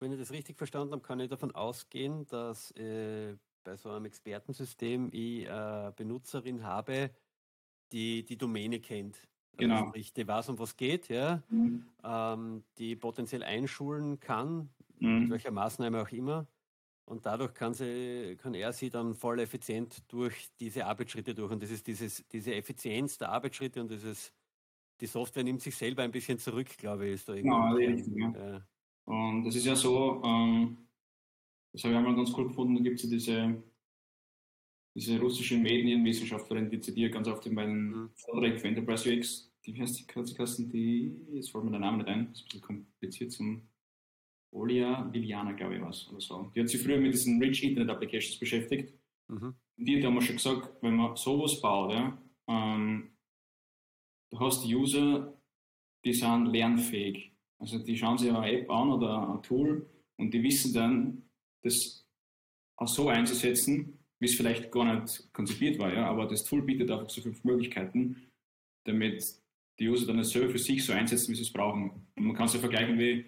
wenn 0.00 0.12
ich 0.12 0.18
das 0.18 0.30
richtig 0.30 0.56
verstanden 0.56 0.92
habe, 0.92 1.02
kann 1.02 1.20
ich 1.20 1.28
davon 1.28 1.54
ausgehen, 1.54 2.26
dass 2.26 2.70
äh, 2.72 3.36
bei 3.64 3.76
so 3.76 3.90
einem 3.90 4.04
Expertensystem 4.04 5.10
ich 5.12 5.50
eine 5.50 5.92
Benutzerin 5.96 6.62
habe, 6.64 7.10
die 7.92 8.24
die 8.24 8.36
Domäne 8.36 8.80
kennt. 8.80 9.16
Also 9.58 9.68
genau. 9.68 9.88
Sprich, 9.88 10.12
die 10.12 10.28
weiß, 10.28 10.50
um 10.50 10.58
was 10.58 10.76
geht, 10.76 11.08
ja, 11.08 11.42
mhm. 11.48 11.86
ähm, 12.04 12.64
die 12.78 12.94
potenziell 12.94 13.42
einschulen 13.42 14.20
kann, 14.20 14.68
mhm. 14.98 15.20
mit 15.20 15.30
welcher 15.30 15.50
Maßnahme 15.50 16.02
auch 16.02 16.10
immer. 16.10 16.46
Und 17.06 17.24
dadurch 17.24 17.54
kann, 17.54 17.72
sie, 17.72 18.36
kann 18.36 18.54
er 18.54 18.72
sie 18.72 18.90
dann 18.90 19.14
voll 19.14 19.38
effizient 19.38 20.02
durch 20.08 20.48
diese 20.58 20.86
Arbeitsschritte 20.86 21.34
durch. 21.34 21.52
Und 21.52 21.62
das 21.62 21.70
ist 21.70 21.86
dieses, 21.86 22.26
diese 22.28 22.54
Effizienz 22.54 23.16
der 23.16 23.30
Arbeitsschritte 23.30 23.80
und 23.80 23.90
dieses, 23.90 24.32
die 25.00 25.06
Software 25.06 25.44
nimmt 25.44 25.62
sich 25.62 25.76
selber 25.76 26.02
ein 26.02 26.10
bisschen 26.10 26.38
zurück, 26.38 26.76
glaube 26.76 27.06
ich, 27.06 27.14
ist 27.14 27.28
da 27.28 27.34
irgendwie. 27.34 27.48
Genau, 27.48 27.74
richtig, 27.74 28.16
ja. 28.16 28.66
Ja. 29.06 29.12
Und 29.12 29.44
das 29.44 29.56
ist 29.56 29.66
ja 29.66 29.76
so, 29.76 30.22
ähm, 30.24 30.78
das 31.72 31.84
habe 31.84 31.94
ich 31.94 31.98
einmal 31.98 32.16
ganz 32.16 32.32
cool 32.36 32.48
gefunden, 32.48 32.76
da 32.76 32.82
gibt 32.82 32.96
es 32.96 33.04
ja 33.04 33.10
diese, 33.10 33.62
diese 34.94 35.20
russische 35.20 35.58
Medienwissenschaftlerin, 35.58 36.70
die 36.70 36.80
zitiert 36.80 37.12
ganz 37.12 37.28
oft 37.28 37.44
in 37.46 37.54
meinen 37.54 37.88
mhm. 37.88 38.10
Vorträgen 38.14 38.58
für 38.58 38.68
Enterprise 38.68 39.12
UX, 39.12 39.52
die 39.64 39.78
heißt 39.78 39.98
die, 39.98 40.68
die, 40.68 41.16
jetzt 41.32 41.50
fällt 41.50 41.64
mir 41.64 41.70
der 41.72 41.80
Name 41.80 41.98
nicht 41.98 42.08
ein, 42.08 42.28
das 42.28 42.38
ist 42.38 42.42
ein 42.42 42.46
bisschen 42.46 42.60
kompliziert 42.62 43.32
zum 43.32 43.68
Olia 44.52 45.12
Viviana, 45.12 45.52
glaube 45.52 45.76
ich, 45.76 45.82
was 45.82 46.08
oder 46.08 46.20
so. 46.20 46.50
Die 46.54 46.60
hat 46.60 46.68
sich 46.68 46.82
früher 46.82 46.98
mit 46.98 47.12
diesen 47.12 47.42
Rich 47.42 47.62
Internet 47.62 47.90
Applications 47.90 48.38
beschäftigt. 48.38 48.94
Mhm. 49.28 49.54
Die 49.76 49.96
hat 49.96 50.04
damals 50.04 50.24
schon 50.24 50.36
gesagt, 50.36 50.82
wenn 50.82 50.96
man 50.96 51.16
sowas 51.16 51.60
baut, 51.60 51.92
ja, 51.92 52.18
ähm, 52.48 53.10
du 54.30 54.40
hast 54.40 54.64
User, 54.64 55.38
die 56.04 56.14
sind 56.14 56.46
lernfähig 56.46 57.35
Also 57.58 57.78
die 57.78 57.96
schauen 57.96 58.18
sich 58.18 58.30
eine 58.30 58.50
App 58.50 58.70
an 58.70 58.90
oder 58.90 59.34
ein 59.34 59.42
Tool 59.42 59.88
und 60.16 60.32
die 60.32 60.42
wissen 60.42 60.72
dann, 60.72 61.22
das 61.62 62.06
auch 62.76 62.88
so 62.88 63.08
einzusetzen, 63.08 63.98
wie 64.18 64.26
es 64.26 64.34
vielleicht 64.34 64.70
gar 64.70 65.00
nicht 65.00 65.32
konzipiert 65.32 65.78
war. 65.78 65.92
Ja? 65.92 66.06
Aber 66.06 66.26
das 66.26 66.44
Tool 66.44 66.62
bietet 66.62 66.90
einfach 66.90 67.10
so 67.10 67.22
viele 67.22 67.34
Möglichkeiten, 67.42 68.30
damit 68.84 69.22
die 69.78 69.88
User 69.88 70.06
dann 70.06 70.22
selber 70.24 70.50
für 70.50 70.58
sich 70.58 70.84
so 70.84 70.92
einsetzen, 70.92 71.32
wie 71.32 71.36
sie 71.36 71.42
es 71.42 71.52
brauchen. 71.52 72.06
Und 72.16 72.24
man 72.24 72.36
kann 72.36 72.46
es 72.46 72.54
ja 72.54 72.60
vergleichen 72.60 72.98
wie 72.98 73.24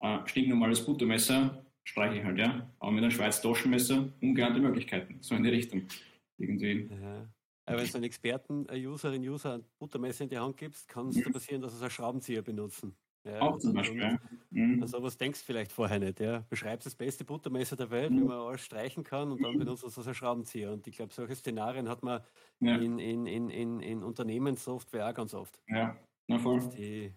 ein 0.00 0.26
stinknormales 0.26 0.84
Buttermesser, 0.84 1.64
streiche 1.84 2.18
ich 2.18 2.24
halt, 2.24 2.38
ja. 2.38 2.70
Aber 2.78 2.92
mit 2.92 3.02
einem 3.02 3.10
Schweizer 3.10 3.42
Taschenmesser 3.42 4.12
ungeahnte 4.20 4.60
Möglichkeiten, 4.60 5.18
so 5.20 5.34
in 5.34 5.42
die 5.42 5.50
Richtung. 5.50 5.88
Irgendwie. 6.36 6.88
Ja. 6.90 7.28
Aber 7.64 7.78
wenn 7.78 7.86
du 7.86 7.94
einen 7.94 8.04
Experten, 8.04 8.68
eine 8.68 8.88
Userin, 8.88 9.22
User 9.28 9.54
ein 9.54 9.64
Buttermesser 9.78 10.24
in 10.24 10.30
die 10.30 10.38
Hand 10.38 10.56
gibst, 10.56 10.88
kann 10.88 11.08
es 11.08 11.16
mhm. 11.16 11.32
passieren, 11.32 11.62
dass 11.62 11.76
sie 11.76 11.82
einen 11.82 11.90
Schraubenzieher 11.90 12.42
benutzen. 12.42 12.96
Ja, 13.28 13.42
auch 13.42 13.58
zum 13.58 13.74
Beispiel, 13.74 14.00
ja. 14.00 14.18
Mhm. 14.50 14.80
Also 14.82 15.02
was 15.02 15.18
denkst 15.18 15.40
du 15.40 15.44
vielleicht 15.46 15.70
vorher 15.70 15.98
nicht, 15.98 16.20
ja? 16.20 16.40
Beschreibst 16.48 16.86
das 16.86 16.94
beste 16.94 17.24
Buttermesser 17.24 17.76
der 17.76 17.90
Welt, 17.90 18.10
mhm. 18.10 18.20
wie 18.20 18.24
man 18.24 18.38
alles 18.38 18.62
streichen 18.62 19.04
kann 19.04 19.30
und 19.30 19.42
dann 19.42 19.54
mhm. 19.54 19.58
benutzt 19.58 19.82
du 19.82 19.88
es 19.88 19.98
als 19.98 20.16
Schraubenzieher. 20.16 20.72
Und 20.72 20.86
ich 20.86 20.96
glaube, 20.96 21.12
solche 21.12 21.34
Szenarien 21.34 21.88
hat 21.88 22.02
man 22.02 22.22
ja. 22.60 22.76
in, 22.76 22.98
in, 22.98 23.26
in, 23.26 23.50
in, 23.50 23.80
in 23.80 24.02
Unternehmenssoftware 24.02 25.10
auch 25.10 25.14
ganz 25.14 25.34
oft. 25.34 25.60
Ja, 25.68 25.96
na 26.26 26.38
voll. 26.38 26.56
Dass, 26.60 26.70
die, 26.70 27.12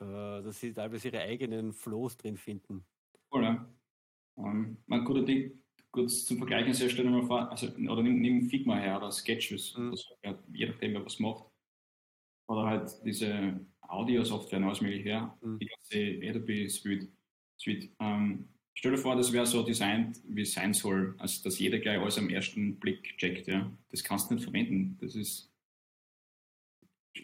äh, 0.00 0.42
dass 0.42 0.60
sie 0.60 0.74
teilweise 0.74 1.08
ihre 1.08 1.20
eigenen 1.20 1.72
Flows 1.72 2.16
drin 2.18 2.36
finden. 2.36 2.84
Voll, 3.30 3.44
ja. 3.44 3.66
Ähm, 4.38 4.76
man 4.86 5.04
guter 5.04 5.22
Ding, 5.22 5.62
kurz 5.90 6.26
zum 6.26 6.36
Vergleichen, 6.36 6.68
also 6.68 6.88
stell 6.90 7.06
dir 7.06 7.10
mal 7.10 7.22
vor, 7.22 7.50
also, 7.50 7.68
oder 7.68 8.02
nimm, 8.02 8.20
nimm 8.20 8.50
Figma 8.50 8.76
her 8.76 8.98
oder 8.98 9.10
Sketches, 9.10 9.74
mhm. 9.78 9.92
das, 9.92 10.06
ja, 10.22 10.38
je 10.52 10.68
nachdem, 10.68 10.92
wer 10.92 11.04
was 11.06 11.18
macht. 11.18 11.46
Oder 12.48 12.66
halt 12.66 12.90
diese 13.04 13.66
Audio-Software 13.88 14.58
und 14.58 14.64
alles 14.64 14.80
mögliche 14.80 15.04
her, 15.04 15.38
mhm. 15.42 15.58
die 15.58 15.66
ganze 15.66 16.28
Adobe 16.28 16.68
Suite. 16.68 17.08
Suite. 17.58 17.90
Ähm, 18.00 18.48
stell 18.74 18.92
dir 18.92 18.98
vor, 18.98 19.16
das 19.16 19.32
wäre 19.32 19.46
so 19.46 19.62
designt, 19.62 20.20
wie 20.28 20.42
es 20.42 20.52
sein 20.52 20.74
soll, 20.74 21.14
also 21.18 21.42
dass 21.44 21.58
jeder 21.58 21.78
gleich 21.78 21.98
alles 21.98 22.18
am 22.18 22.28
ersten 22.28 22.78
Blick 22.78 23.16
checkt. 23.16 23.48
Ja. 23.48 23.70
Das 23.90 24.04
kannst 24.04 24.30
du 24.30 24.34
nicht 24.34 24.44
verwenden. 24.44 24.98
Das 25.00 25.14
ist 25.14 25.52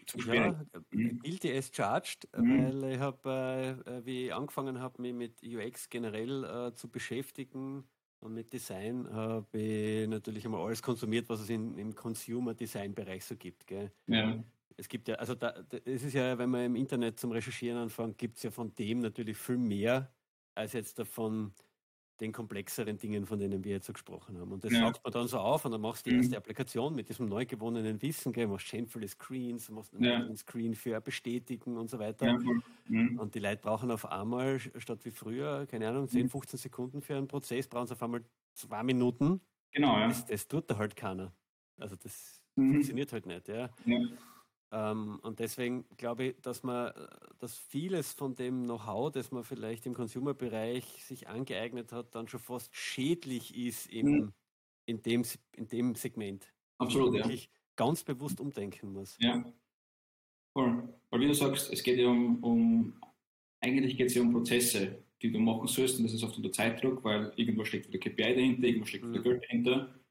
zu 0.06 0.20
schwierig. 0.20 0.54
Ja, 0.72 0.82
mhm. 0.90 1.20
LTS 1.22 1.70
charged, 1.74 2.28
mhm. 2.36 2.64
weil 2.64 2.92
ich 2.92 2.98
habe, 2.98 3.82
äh, 3.86 4.06
wie 4.06 4.26
ich 4.26 4.34
angefangen 4.34 4.80
habe, 4.80 5.02
mich 5.02 5.14
mit 5.14 5.42
UX 5.42 5.88
generell 5.88 6.44
äh, 6.44 6.74
zu 6.74 6.88
beschäftigen 6.88 7.84
und 8.20 8.34
mit 8.34 8.52
Design, 8.52 9.08
habe 9.12 9.58
ich 9.58 10.08
natürlich 10.08 10.44
einmal 10.44 10.64
alles 10.64 10.82
konsumiert, 10.82 11.28
was 11.28 11.40
es 11.40 11.50
in, 11.50 11.76
im 11.76 11.94
Consumer-Design-Bereich 11.94 13.24
so 13.24 13.36
gibt. 13.36 13.66
Gell? 13.66 13.90
Ja. 14.06 14.42
Es 14.76 14.88
gibt 14.88 15.08
ja, 15.08 15.16
also 15.16 15.34
da, 15.34 15.54
es 15.84 16.02
ist 16.04 16.14
ja, 16.14 16.36
wenn 16.38 16.50
man 16.50 16.64
im 16.64 16.76
Internet 16.76 17.18
zum 17.18 17.32
Recherchieren 17.32 17.78
anfängt, 17.78 18.18
gibt 18.18 18.36
es 18.36 18.42
ja 18.42 18.50
von 18.50 18.74
dem 18.74 19.00
natürlich 19.00 19.36
viel 19.36 19.58
mehr 19.58 20.12
als 20.54 20.72
jetzt 20.72 20.98
davon 20.98 21.52
den 22.20 22.32
komplexeren 22.32 22.98
Dingen, 22.98 23.26
von 23.26 23.38
denen 23.38 23.64
wir 23.64 23.72
jetzt 23.72 23.86
so 23.86 23.92
gesprochen 23.92 24.38
haben. 24.38 24.52
Und 24.52 24.62
das 24.62 24.72
ja. 24.72 24.80
man 24.82 25.12
dann 25.12 25.26
so 25.26 25.38
auf 25.38 25.64
und 25.64 25.72
dann 25.72 25.80
machst 25.80 26.06
du 26.06 26.10
die 26.10 26.16
mhm. 26.16 26.22
erste 26.22 26.36
Applikation 26.36 26.94
mit 26.94 27.08
diesem 27.08 27.26
neu 27.26 27.44
gewonnenen 27.44 28.00
Wissen, 28.00 28.32
gell, 28.32 28.46
machst 28.46 28.68
viele 28.68 29.08
Screens, 29.08 29.68
machst 29.70 29.92
einen 29.94 30.04
ja. 30.04 30.36
Screen 30.36 30.74
für 30.74 31.00
Bestätigen 31.00 31.76
und 31.76 31.90
so 31.90 31.98
weiter. 31.98 32.26
Ja. 32.26 32.38
Mhm. 32.86 33.18
Und 33.18 33.34
die 33.34 33.40
Leute 33.40 33.60
brauchen 33.60 33.90
auf 33.90 34.06
einmal, 34.06 34.60
statt 34.60 35.04
wie 35.04 35.10
früher, 35.10 35.66
keine 35.66 35.88
Ahnung, 35.88 36.06
10, 36.06 36.28
15 36.28 36.56
mhm. 36.56 36.60
Sekunden 36.60 37.02
für 37.02 37.16
einen 37.16 37.26
Prozess, 37.26 37.66
brauchen 37.66 37.88
sie 37.88 37.94
auf 37.94 38.02
einmal 38.02 38.22
zwei 38.54 38.82
Minuten. 38.84 39.40
Genau, 39.72 39.98
ja. 39.98 40.06
Das, 40.06 40.24
das 40.24 40.46
tut 40.46 40.70
da 40.70 40.78
halt 40.78 40.94
keiner. 40.94 41.32
Also 41.78 41.96
das 41.96 42.40
mhm. 42.54 42.74
funktioniert 42.74 43.12
halt 43.12 43.26
nicht, 43.26 43.48
ja. 43.48 43.68
ja. 43.84 43.98
Ähm, 44.72 45.20
und 45.22 45.38
deswegen 45.38 45.84
glaube 45.98 46.24
ich, 46.24 46.40
dass 46.40 46.62
man, 46.62 46.92
dass 47.38 47.58
vieles 47.58 48.12
von 48.12 48.34
dem 48.34 48.64
Know-how, 48.64 49.12
das 49.12 49.30
man 49.30 49.44
vielleicht 49.44 49.84
im 49.84 49.92
Consumer-Bereich 49.92 51.04
sich 51.04 51.28
angeeignet 51.28 51.92
hat, 51.92 52.14
dann 52.14 52.26
schon 52.26 52.40
fast 52.40 52.74
schädlich 52.74 53.54
ist 53.54 53.92
im, 53.92 54.06
mhm. 54.06 54.32
in, 54.86 55.02
dem, 55.02 55.24
in 55.54 55.68
dem 55.68 55.94
Segment. 55.94 56.50
Absolut, 56.78 57.14
ja. 57.14 57.28
Ganz 57.76 58.02
bewusst 58.02 58.40
umdenken 58.40 58.92
muss. 58.92 59.16
Ja. 59.20 59.44
Voll. 60.54 60.88
Weil 61.10 61.20
wie 61.20 61.28
du 61.28 61.34
sagst, 61.34 61.70
es 61.70 61.82
geht 61.82 61.98
ja 61.98 62.08
um, 62.08 62.42
um 62.42 62.94
eigentlich 63.60 63.96
geht 63.96 64.08
es 64.08 64.14
ja 64.14 64.22
um 64.22 64.32
Prozesse, 64.32 65.02
die 65.20 65.30
du 65.30 65.38
machen 65.38 65.68
sollst 65.68 65.98
und 65.98 66.04
das 66.04 66.14
ist 66.14 66.24
oft 66.24 66.36
unter 66.36 66.50
Zeitdruck, 66.50 67.04
weil 67.04 67.32
irgendwo 67.36 67.64
steckt 67.64 67.88
wieder 67.88 67.98
KPI 67.98 68.34
dahinter, 68.34 68.64
irgendwo 68.64 68.86
steckt 68.86 69.06
wieder 69.06 69.20
mhm. 69.20 69.24
Geld 69.24 69.44
dahinter 69.44 70.01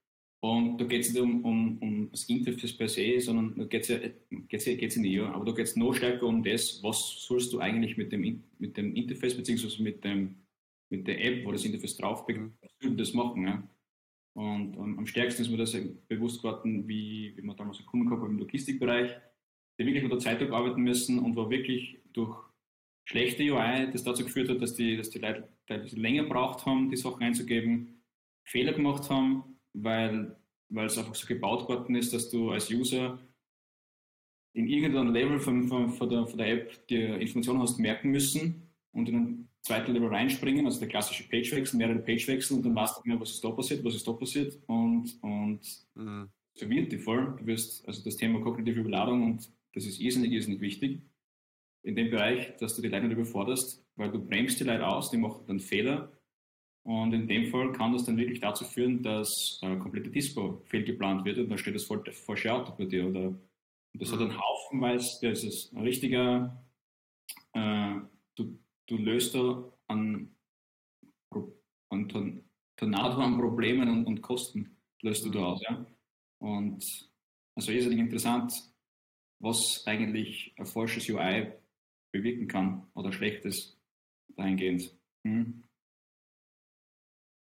und 0.44 0.80
da 0.80 0.86
geht 0.86 1.02
es 1.02 1.14
nicht 1.14 1.22
um, 1.22 1.46
um, 1.46 1.78
um 1.78 2.10
das 2.10 2.24
Interface 2.24 2.76
per 2.76 2.88
se, 2.88 3.20
sondern 3.20 3.56
da 3.56 3.66
geht 3.66 3.84
es 3.84 3.90
ja, 3.90 4.00
geht's 4.48 4.66
ja, 4.66 4.76
geht's 4.76 4.96
ja 4.96 5.02
nicht, 5.02 5.14
ja. 5.14 5.32
aber 5.32 5.46
da 5.46 5.52
geht 5.52 5.68
es 5.68 5.76
noch 5.76 5.94
stärker 5.94 6.26
um 6.26 6.44
das, 6.44 6.82
was 6.82 7.24
sollst 7.24 7.54
du 7.54 7.60
eigentlich 7.60 7.96
mit 7.96 8.12
dem, 8.12 8.44
mit 8.58 8.76
dem 8.76 8.96
Interface 8.96 9.38
beziehungsweise 9.38 9.84
mit, 9.84 10.04
dem, 10.04 10.36
mit 10.90 11.08
der 11.08 11.24
App, 11.24 11.46
wo 11.46 11.52
das 11.52 11.64
Interface 11.64 11.96
drauf 11.96 12.28
mhm. 12.28 12.98
das 12.98 13.14
machen. 13.14 13.44
Ja. 13.44 13.70
Und 14.34 14.78
um, 14.78 14.98
am 14.98 15.06
stärksten 15.06 15.44
ist 15.44 15.52
mir 15.52 15.58
das 15.58 15.78
bewusst 16.08 16.42
geworden, 16.42 16.88
wie, 16.88 17.34
wie 17.38 17.42
man 17.44 17.56
damals 17.56 17.78
einen 17.78 17.86
Kunden 17.86 18.10
gehabt 18.10 18.28
im 18.28 18.40
Logistikbereich, 18.40 19.12
die 19.78 19.86
wirklich 19.86 20.04
unter 20.04 20.18
Zeitdruck 20.18 20.54
arbeiten 20.54 20.82
müssen 20.82 21.20
und 21.20 21.36
wo 21.36 21.52
wirklich 21.52 22.00
durch 22.14 22.36
schlechte 23.06 23.44
UI 23.44 23.92
das 23.92 24.04
dazu 24.04 24.24
geführt 24.24 24.50
hat, 24.50 24.62
dass 24.62 24.74
die, 24.74 24.98
dass 24.98 25.12
die 25.12 25.20
Leute 25.20 25.48
teilweise 25.68 25.98
länger 25.98 26.24
braucht 26.24 26.66
haben, 26.66 26.90
die 26.90 26.98
Sachen 26.98 27.22
einzugeben, 27.22 28.02
Fehler 28.44 28.74
gemacht 28.74 29.08
haben 29.12 29.51
weil, 29.74 30.36
weil 30.70 30.86
es 30.86 30.98
einfach 30.98 31.16
so 31.16 31.28
gebaut 31.28 31.68
worden 31.68 31.96
ist, 31.96 32.14
dass 32.14 32.30
du 32.30 32.52
als 32.52 32.70
User 32.72 33.20
in 34.54 34.68
irgendeinem 34.68 35.14
Level 35.14 35.40
von, 35.40 35.68
von, 35.68 35.90
von, 35.90 36.10
der, 36.10 36.28
von 36.28 36.38
der 36.38 36.48
App 36.50 36.88
die 36.88 37.02
Informationen 37.02 37.62
hast 37.62 37.80
merken 37.80 38.12
müssen 38.12 38.70
und 38.92 39.08
in 39.08 39.16
ein 39.16 39.50
zweites 39.62 39.94
Level 39.94 40.10
reinspringen, 40.10 40.66
also 40.66 40.80
der 40.80 40.90
klassische 40.90 41.28
Pagewechsel, 41.30 41.78
mehrere 41.78 42.00
Pagewechsel 42.00 42.58
und 42.58 42.66
dann 42.66 42.76
weißt 42.76 42.98
du 42.98 43.00
nicht 43.00 43.08
mehr, 43.08 43.20
was 43.20 43.32
ist 43.32 43.44
da 43.44 43.52
passiert, 43.52 43.84
was 43.84 43.96
ist 43.96 44.08
da 44.08 44.14
passiert 44.14 44.60
und, 44.68 45.18
und 45.22 45.62
mhm. 45.96 46.30
verwirrt 46.56 46.92
dich 46.92 47.02
voll. 47.02 47.36
Du 47.40 47.46
wirst, 47.46 47.88
also 47.88 48.04
das 48.04 48.18
Thema 48.18 48.42
kognitive 48.42 48.80
Überladung 48.80 49.24
und 49.24 49.50
das 49.74 49.86
ist 49.86 50.00
irrsinnig, 50.00 50.32
irrsinnig 50.32 50.60
wichtig 50.60 51.02
in 51.84 51.96
dem 51.96 52.10
Bereich, 52.10 52.56
dass 52.58 52.76
du 52.76 52.82
die 52.82 52.90
Leute 52.90 53.08
nicht 53.08 53.18
überforderst, 53.18 53.86
weil 53.96 54.12
du 54.12 54.20
bremst 54.20 54.60
die 54.60 54.66
Leute 54.66 54.86
aus, 54.86 55.12
die 55.12 55.18
machen 55.18 55.44
dann 55.48 55.60
Fehler 55.60 56.12
und 56.84 57.14
in 57.14 57.28
dem 57.28 57.48
Fall 57.48 57.72
kann 57.74 57.94
das 57.94 58.06
dann 58.06 58.18
wirklich 58.18 58.40
dazu 58.40 58.66
führen, 58.66 59.04
dass 59.04 59.60
äh, 59.62 59.78
komplette 59.78 60.10
Dispo 60.10 60.62
fehlgeplant 60.66 61.26
wird 61.26 61.38
und 61.38 61.50
dann 61.50 61.58
steht 61.58 61.76
das 61.76 61.84
voll 61.84 62.04
vor 62.12 62.36
Auto 62.50 62.74
bei 62.76 62.86
dir. 62.86 63.08
Oder 63.08 63.36
das 63.94 64.10
mhm. 64.10 64.14
hat 64.14 64.22
einen 64.22 64.42
haufenweise, 64.42 65.30
das 65.30 65.44
ist 65.44 65.74
ein 65.74 65.84
richtiger, 65.84 66.66
äh, 67.54 67.96
du, 68.36 68.60
du 68.88 68.98
löst 68.98 69.36
da 69.36 69.72
an, 69.88 70.36
an 71.90 72.44
Tornado 72.78 73.22
an 73.22 73.38
Problemen 73.38 73.88
und, 73.88 74.06
und, 74.06 74.22
Kosten, 74.24 74.76
löst 75.04 75.24
du 75.24 75.30
da 75.30 75.40
aus. 75.40 75.62
Ja? 75.62 75.86
Und 76.40 76.84
also 77.56 77.72
ist 77.72 77.86
interessant, 77.86 78.54
was 79.40 79.86
eigentlich 79.86 80.56
ein 80.58 80.66
falsches 80.66 81.08
UI 81.08 81.52
bewirken 82.12 82.48
kann 82.48 82.88
oder 82.96 83.12
schlechtes 83.12 83.80
dahingehend. 84.36 84.96
Mhm. 85.24 85.64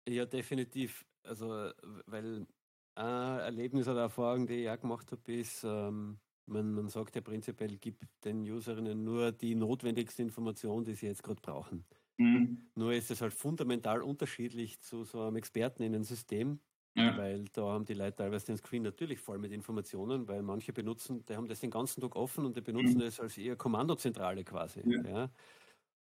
Ja, 0.08 0.26
definitiv. 0.26 1.04
Also, 1.22 1.70
weil 2.06 2.46
ein 2.94 3.40
Erlebnis 3.40 3.88
oder 3.88 4.02
Erfahrung, 4.02 4.46
die 4.46 4.62
ich 4.62 4.70
auch 4.70 4.80
gemacht 4.80 5.12
habe, 5.12 5.32
ist, 5.32 5.64
ähm, 5.64 6.18
man, 6.46 6.72
man 6.72 6.88
sagt 6.88 7.14
ja 7.14 7.20
prinzipiell, 7.20 7.76
gibt 7.76 8.04
den 8.24 8.40
Userinnen 8.40 9.04
nur 9.04 9.32
die 9.32 9.54
notwendigste 9.54 10.22
Information, 10.22 10.84
die 10.84 10.94
sie 10.94 11.06
jetzt 11.06 11.22
gerade 11.22 11.40
brauchen. 11.40 11.84
Mhm. 12.16 12.70
Nur 12.74 12.92
ist 12.92 13.10
es 13.10 13.20
halt 13.20 13.34
fundamental 13.34 14.02
unterschiedlich 14.02 14.80
zu 14.80 15.04
so 15.04 15.22
einem 15.22 15.36
Experten 15.36 15.82
in 15.82 15.94
einem 15.94 16.04
System, 16.04 16.60
ja. 16.96 17.16
weil 17.16 17.44
da 17.52 17.62
haben 17.62 17.84
die 17.84 17.94
Leute 17.94 18.16
teilweise 18.16 18.46
den 18.46 18.56
Screen 18.56 18.82
natürlich 18.82 19.20
voll 19.20 19.38
mit 19.38 19.52
Informationen, 19.52 20.26
weil 20.26 20.42
manche 20.42 20.72
benutzen, 20.72 21.24
die 21.26 21.36
haben 21.36 21.46
das 21.46 21.60
den 21.60 21.70
ganzen 21.70 22.00
Tag 22.00 22.16
offen 22.16 22.44
und 22.46 22.56
die 22.56 22.62
benutzen 22.62 22.96
mhm. 22.96 23.02
das 23.02 23.20
als 23.20 23.38
eher 23.38 23.56
Kommandozentrale 23.56 24.42
quasi. 24.42 24.82
Ja. 24.84 25.02
ja. 25.02 25.30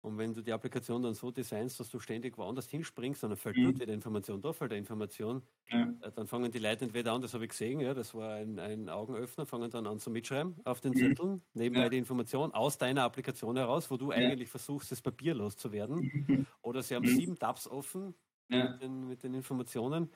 Und 0.02 0.18
wenn 0.18 0.34
du 0.34 0.42
die 0.42 0.52
Applikation 0.52 1.00
dann 1.00 1.14
so 1.14 1.30
designst, 1.30 1.78
dass 1.78 1.88
du 1.88 2.00
ständig 2.00 2.36
woanders 2.36 2.68
hinspringst, 2.68 3.22
dann 3.22 3.36
fällt 3.36 3.56
mhm. 3.56 3.64
dort 3.64 3.80
wieder 3.80 3.92
Information, 3.92 4.40
da 4.40 4.52
fällt 4.52 4.72
eine 4.72 4.80
Information, 4.80 5.42
ja. 5.70 5.94
Äh, 6.00 6.10
dann 6.12 6.26
fangen 6.26 6.50
die 6.50 6.58
Leute 6.58 6.84
entweder 6.84 7.12
an, 7.12 7.22
das 7.22 7.34
habe 7.34 7.44
ich 7.44 7.50
gesehen, 7.50 7.78
ja, 7.78 7.94
das 7.94 8.12
war 8.12 8.34
ein, 8.34 8.58
ein 8.58 8.88
Augenöffner, 8.88 9.46
fangen 9.46 9.70
dann 9.70 9.86
an 9.86 10.00
zu 10.00 10.10
mitschreiben 10.10 10.56
auf 10.64 10.80
den 10.80 10.92
mhm. 10.92 10.96
Zetteln, 10.96 11.42
nebenbei 11.54 11.84
ja. 11.84 11.88
die 11.88 11.98
Information 11.98 12.52
aus 12.52 12.78
deiner 12.78 13.04
Applikation 13.04 13.56
heraus, 13.56 13.92
wo 13.92 13.96
du 13.96 14.10
ja. 14.10 14.18
eigentlich 14.18 14.48
versuchst, 14.48 14.90
das 14.90 15.00
Papier 15.00 15.34
loszuwerden. 15.34 16.26
Mhm. 16.26 16.46
Oder 16.62 16.82
sie 16.82 16.96
haben 16.96 17.06
mhm. 17.06 17.16
sieben 17.16 17.38
Tabs 17.38 17.68
offen 17.68 18.14
mit 18.48 18.82
den, 18.82 19.06
mit, 19.08 19.22
den, 19.22 19.34
Informationen. 19.34 20.10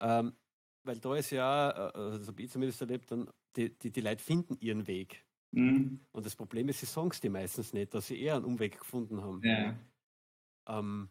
Ähm, 0.00 0.34
weil 0.84 0.98
da 0.98 1.16
ist 1.16 1.30
ja, 1.30 1.70
also 1.70 2.18
das 2.18 2.28
habe 2.28 2.42
ich 2.42 2.50
zumindest 2.50 2.80
erlebt, 2.80 3.10
dann 3.10 3.28
die, 3.56 3.76
die, 3.76 3.90
die 3.90 4.00
Leute 4.00 4.22
finden 4.22 4.56
ihren 4.60 4.86
Weg. 4.86 5.24
Mhm. 5.52 6.00
Und 6.12 6.26
das 6.26 6.36
Problem 6.36 6.68
ist, 6.68 6.80
sie 6.80 6.86
sagen 6.86 7.08
es 7.10 7.20
dir 7.20 7.30
meistens 7.30 7.72
nicht, 7.72 7.94
dass 7.94 8.06
sie 8.06 8.20
eher 8.20 8.36
einen 8.36 8.44
Umweg 8.44 8.78
gefunden 8.78 9.22
haben. 9.22 9.40
Ja. 9.42 9.76
Ähm, 10.68 11.10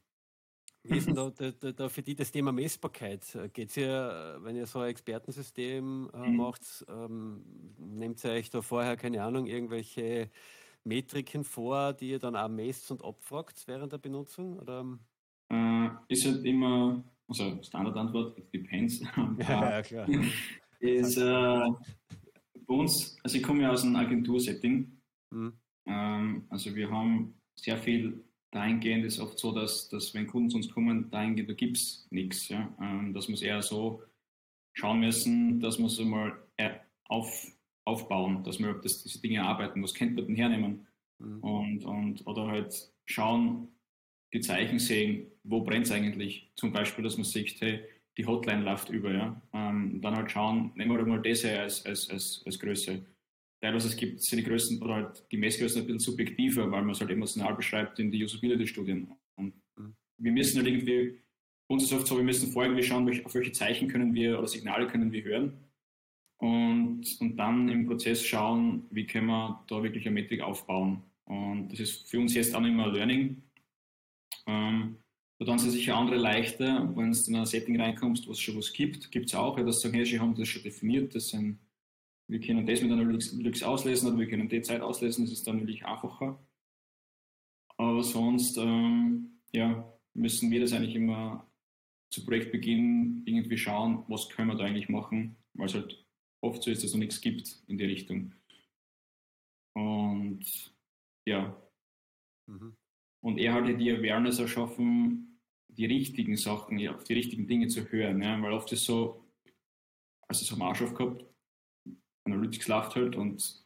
wie 0.83 0.97
ist 0.97 1.07
denn 1.07 1.15
da, 1.15 1.29
da, 1.29 1.71
da, 1.71 1.89
für 1.89 2.01
die 2.01 2.15
das 2.15 2.31
Thema 2.31 2.51
Messbarkeit? 2.53 3.37
Geht 3.53 3.69
es 3.69 3.75
ja, 3.75 4.41
wenn 4.41 4.55
ihr 4.55 4.65
so 4.65 4.79
ein 4.79 4.89
Expertensystem 4.89 6.09
äh, 6.13 6.17
mhm. 6.17 6.37
macht, 6.37 6.85
ähm, 6.87 7.43
nehmt 7.77 8.23
ihr 8.23 8.31
euch 8.31 8.49
da 8.49 8.61
vorher, 8.61 8.95
keine 8.95 9.21
Ahnung, 9.23 9.45
irgendwelche 9.45 10.29
Metriken 10.85 11.43
vor, 11.43 11.93
die 11.93 12.11
ihr 12.11 12.19
dann 12.19 12.35
auch 12.35 12.47
messt 12.47 12.89
und 12.91 13.03
abfragt 13.03 13.63
während 13.67 13.91
der 13.91 13.97
Benutzung? 13.97 14.57
Oder? 14.57 14.85
Äh, 15.49 15.89
ist 16.07 16.25
halt 16.25 16.45
immer, 16.45 17.03
also 17.27 17.61
Standardantwort, 17.61 18.37
it 18.37 18.53
depends. 18.53 19.01
ja, 19.39 19.69
ja, 19.69 19.81
klar. 19.81 20.07
ist 20.79 21.17
äh, 21.17 21.71
bei 22.69 22.75
uns, 22.75 23.17
also 23.23 23.35
ich 23.35 23.43
komme 23.43 23.63
ja 23.63 23.71
aus 23.71 23.83
einem 23.83 23.95
Agentursetting. 23.95 24.91
Mhm. 25.31 25.53
Ähm, 25.87 26.45
also 26.49 26.75
wir 26.75 26.89
haben 26.89 27.33
sehr 27.55 27.77
viel 27.77 28.23
dahingehend 28.51 29.05
ist 29.05 29.19
oft 29.19 29.37
so, 29.37 29.51
dass, 29.51 29.89
dass 29.89 30.13
wenn 30.13 30.27
Kunden 30.27 30.49
zu 30.49 30.57
uns 30.57 30.69
kommen, 30.69 31.09
dahingehend, 31.11 31.49
da 31.49 31.53
gibt 31.53 31.77
es 31.77 32.07
nichts. 32.11 32.47
Ja? 32.47 32.73
Ähm, 32.81 33.13
dass 33.13 33.27
wir 33.27 33.35
es 33.35 33.41
eher 33.41 33.61
so 33.61 34.03
schauen 34.73 35.01
müssen, 35.01 35.59
dass 35.59 35.77
wir 35.77 35.87
es 35.87 35.99
einmal 35.99 36.39
auf, 37.05 37.47
aufbauen, 37.85 38.43
dass 38.43 38.59
wir 38.59 38.73
das, 38.73 39.03
diese 39.03 39.21
Dinge 39.21 39.43
arbeiten, 39.43 39.83
was 39.83 39.93
könnte 39.93 40.15
man 40.15 40.27
denn 40.27 40.35
hernehmen 40.35 40.87
mhm. 41.17 41.39
und, 41.39 41.85
und, 41.85 42.27
oder 42.27 42.47
halt 42.47 42.91
schauen, 43.05 43.67
die 44.31 44.41
Zeichen 44.41 44.77
sehen, 44.77 45.27
wo 45.43 45.61
brennt 45.61 45.87
es 45.87 45.91
eigentlich. 45.91 46.51
Zum 46.55 46.71
Beispiel, 46.71 47.03
dass 47.03 47.17
man 47.17 47.25
sieht, 47.25 47.59
hey, 47.61 47.83
die 48.19 48.25
Hotline 48.25 48.63
läuft 48.63 48.89
über. 48.89 49.13
Ja? 49.13 49.41
Ähm, 49.53 50.01
dann 50.01 50.15
halt 50.15 50.29
schauen, 50.29 50.71
nehmen 50.75 50.95
wir 50.95 51.05
mal 51.05 51.21
das 51.21 51.45
her 51.45 51.61
als, 51.61 51.85
als, 51.85 52.09
als, 52.09 52.43
als 52.45 52.59
Größe. 52.59 53.05
Teilweise 53.61 53.87
es 53.87 53.95
gibt 53.95 54.21
sind 54.21 54.39
die 54.39 54.43
Größen 54.43 54.81
oder 54.81 54.95
halt 54.95 55.23
die 55.31 55.37
Messgrößen 55.37 55.81
ein 55.81 55.87
bisschen 55.87 55.99
subjektiver, 55.99 56.69
weil 56.69 56.81
man 56.81 56.91
es 56.91 56.99
halt 56.99 57.11
emotional 57.11 57.55
beschreibt 57.55 57.97
in 57.99 58.11
die 58.11 58.23
Usability-Studien. 58.23 59.11
Und 59.35 59.53
mhm. 59.77 59.95
wir 60.17 60.31
müssen 60.33 60.57
halt 60.57 60.67
irgendwie, 60.67 61.21
uns 61.67 61.83
ist 61.83 61.93
oft 61.93 62.07
so, 62.07 62.17
wir 62.17 62.23
müssen 62.23 62.51
vorher 62.51 62.71
irgendwie 62.71 62.87
schauen, 62.87 63.25
auf 63.25 63.33
welche 63.33 63.53
Zeichen 63.53 63.87
können 63.87 64.13
wir 64.13 64.37
oder 64.37 64.47
Signale 64.47 64.87
können 64.87 65.13
wir 65.13 65.23
hören. 65.23 65.53
Und, 66.41 67.05
und 67.21 67.37
dann 67.37 67.69
im 67.69 67.87
Prozess 67.87 68.25
schauen, 68.25 68.85
wie 68.91 69.05
können 69.05 69.27
wir 69.27 69.63
da 69.67 69.81
wirklich 69.81 70.05
eine 70.05 70.15
Metrik 70.15 70.41
aufbauen. 70.41 71.03
Und 71.23 71.69
das 71.69 71.79
ist 71.79 72.09
für 72.09 72.19
uns 72.19 72.33
jetzt 72.33 72.53
auch 72.53 72.63
immer 72.63 72.91
Learning. 72.91 73.43
Ähm, 74.45 74.97
da 75.39 75.45
tun 75.45 75.57
sie 75.57 75.69
sicher 75.69 75.95
andere 75.95 76.17
leichter, 76.17 76.91
wenn 76.95 77.13
du 77.13 77.19
in 77.27 77.35
ein 77.35 77.45
Setting 77.45 77.79
reinkommst, 77.79 78.27
wo 78.27 78.31
es 78.31 78.41
schon 78.41 78.57
was 78.57 78.73
gibt, 78.73 79.09
gibt 79.09 79.27
es 79.27 79.35
auch, 79.35 79.57
ja, 79.57 79.63
dass 79.63 79.77
sie 79.77 79.87
sagen, 79.87 79.95
hey, 79.95 80.05
sie 80.05 80.19
haben 80.19 80.35
das 80.35 80.49
schon 80.49 80.63
definiert, 80.63 81.15
das 81.15 81.29
sind, 81.29 81.59
wir 82.27 82.41
können 82.41 82.65
das 82.65 82.81
mit 82.81 82.91
Analytics 82.91 83.63
auslesen 83.63 84.09
oder 84.09 84.19
wir 84.19 84.27
können 84.27 84.49
die 84.49 84.61
Zeit 84.61 84.81
auslesen, 84.81 85.25
das 85.25 85.33
ist 85.33 85.47
dann 85.47 85.57
natürlich 85.57 85.85
einfacher. 85.85 86.37
Aber 87.77 88.03
sonst, 88.03 88.57
ähm, 88.57 89.39
ja, 89.53 89.89
müssen 90.13 90.51
wir 90.51 90.59
das 90.59 90.73
eigentlich 90.73 90.95
immer 90.95 91.49
zu 92.11 92.25
Projektbeginn 92.25 93.23
irgendwie 93.25 93.57
schauen, 93.57 94.03
was 94.09 94.27
können 94.29 94.49
wir 94.49 94.55
da 94.55 94.65
eigentlich 94.65 94.89
machen, 94.89 95.37
weil 95.53 95.67
es 95.67 95.73
halt 95.73 96.05
oft 96.41 96.61
so 96.61 96.69
ist, 96.69 96.79
dass 96.79 96.89
es 96.89 96.93
noch 96.93 96.99
nichts 96.99 97.21
gibt 97.21 97.63
in 97.67 97.77
die 97.77 97.85
Richtung. 97.85 98.33
Und 99.73 100.73
ja. 101.25 101.55
Mhm. 102.47 102.75
Und 103.21 103.37
er 103.37 103.53
halt 103.53 103.79
die 103.79 103.91
Awareness 103.91 104.39
erschaffen, 104.39 105.28
die 105.79 105.85
richtigen 105.85 106.35
Sachen, 106.35 106.85
auf 106.89 107.05
die 107.05 107.13
richtigen 107.13 107.47
Dinge 107.47 107.69
zu 107.69 107.89
hören. 107.89 108.21
Ja? 108.21 108.39
Weil 108.41 108.51
oft 108.51 108.71
ist 108.73 108.83
so, 108.83 109.23
also 110.27 110.41
das 110.41 110.51
haben 110.51 110.59
wir 110.59 110.67
auch 110.67 110.75
schon 110.75 110.93
gehabt, 110.93 111.25
Analytics 112.25 112.67
läuft 112.67 112.95
halt 112.95 113.15
und 113.15 113.65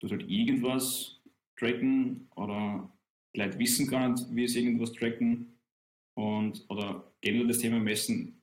du 0.00 0.08
halt 0.08 0.28
irgendwas 0.28 1.20
tracken 1.58 2.28
oder 2.36 2.90
Leute 3.34 3.58
wissen 3.58 3.86
gar 3.86 4.08
nicht, 4.08 4.24
wie 4.34 4.48
sie 4.48 4.64
irgendwas 4.64 4.92
tracken 4.92 5.58
und 6.14 6.64
oder 6.70 7.12
generell 7.20 7.48
das 7.48 7.58
Thema 7.58 7.78
messen, 7.80 8.42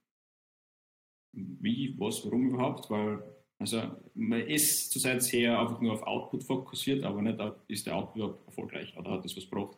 wie, 1.35 1.99
was, 1.99 2.23
warum 2.23 2.49
überhaupt, 2.49 2.91
weil 2.91 3.23
also 3.59 3.81
man 4.13 4.41
ist 4.41 4.91
zurzeit 4.91 5.23
sehr 5.23 5.59
einfach 5.59 5.81
nur 5.81 5.93
auf 5.93 6.03
Output 6.03 6.43
fokussiert, 6.43 7.03
aber 7.03 7.23
nicht 7.23 7.39
ist 7.67 7.87
der 7.87 7.95
Output 7.95 8.45
erfolgreich 8.45 8.95
oder 8.97 9.11
hat 9.11 9.25
das 9.25 9.35
was 9.35 9.49
gebracht. 9.49 9.77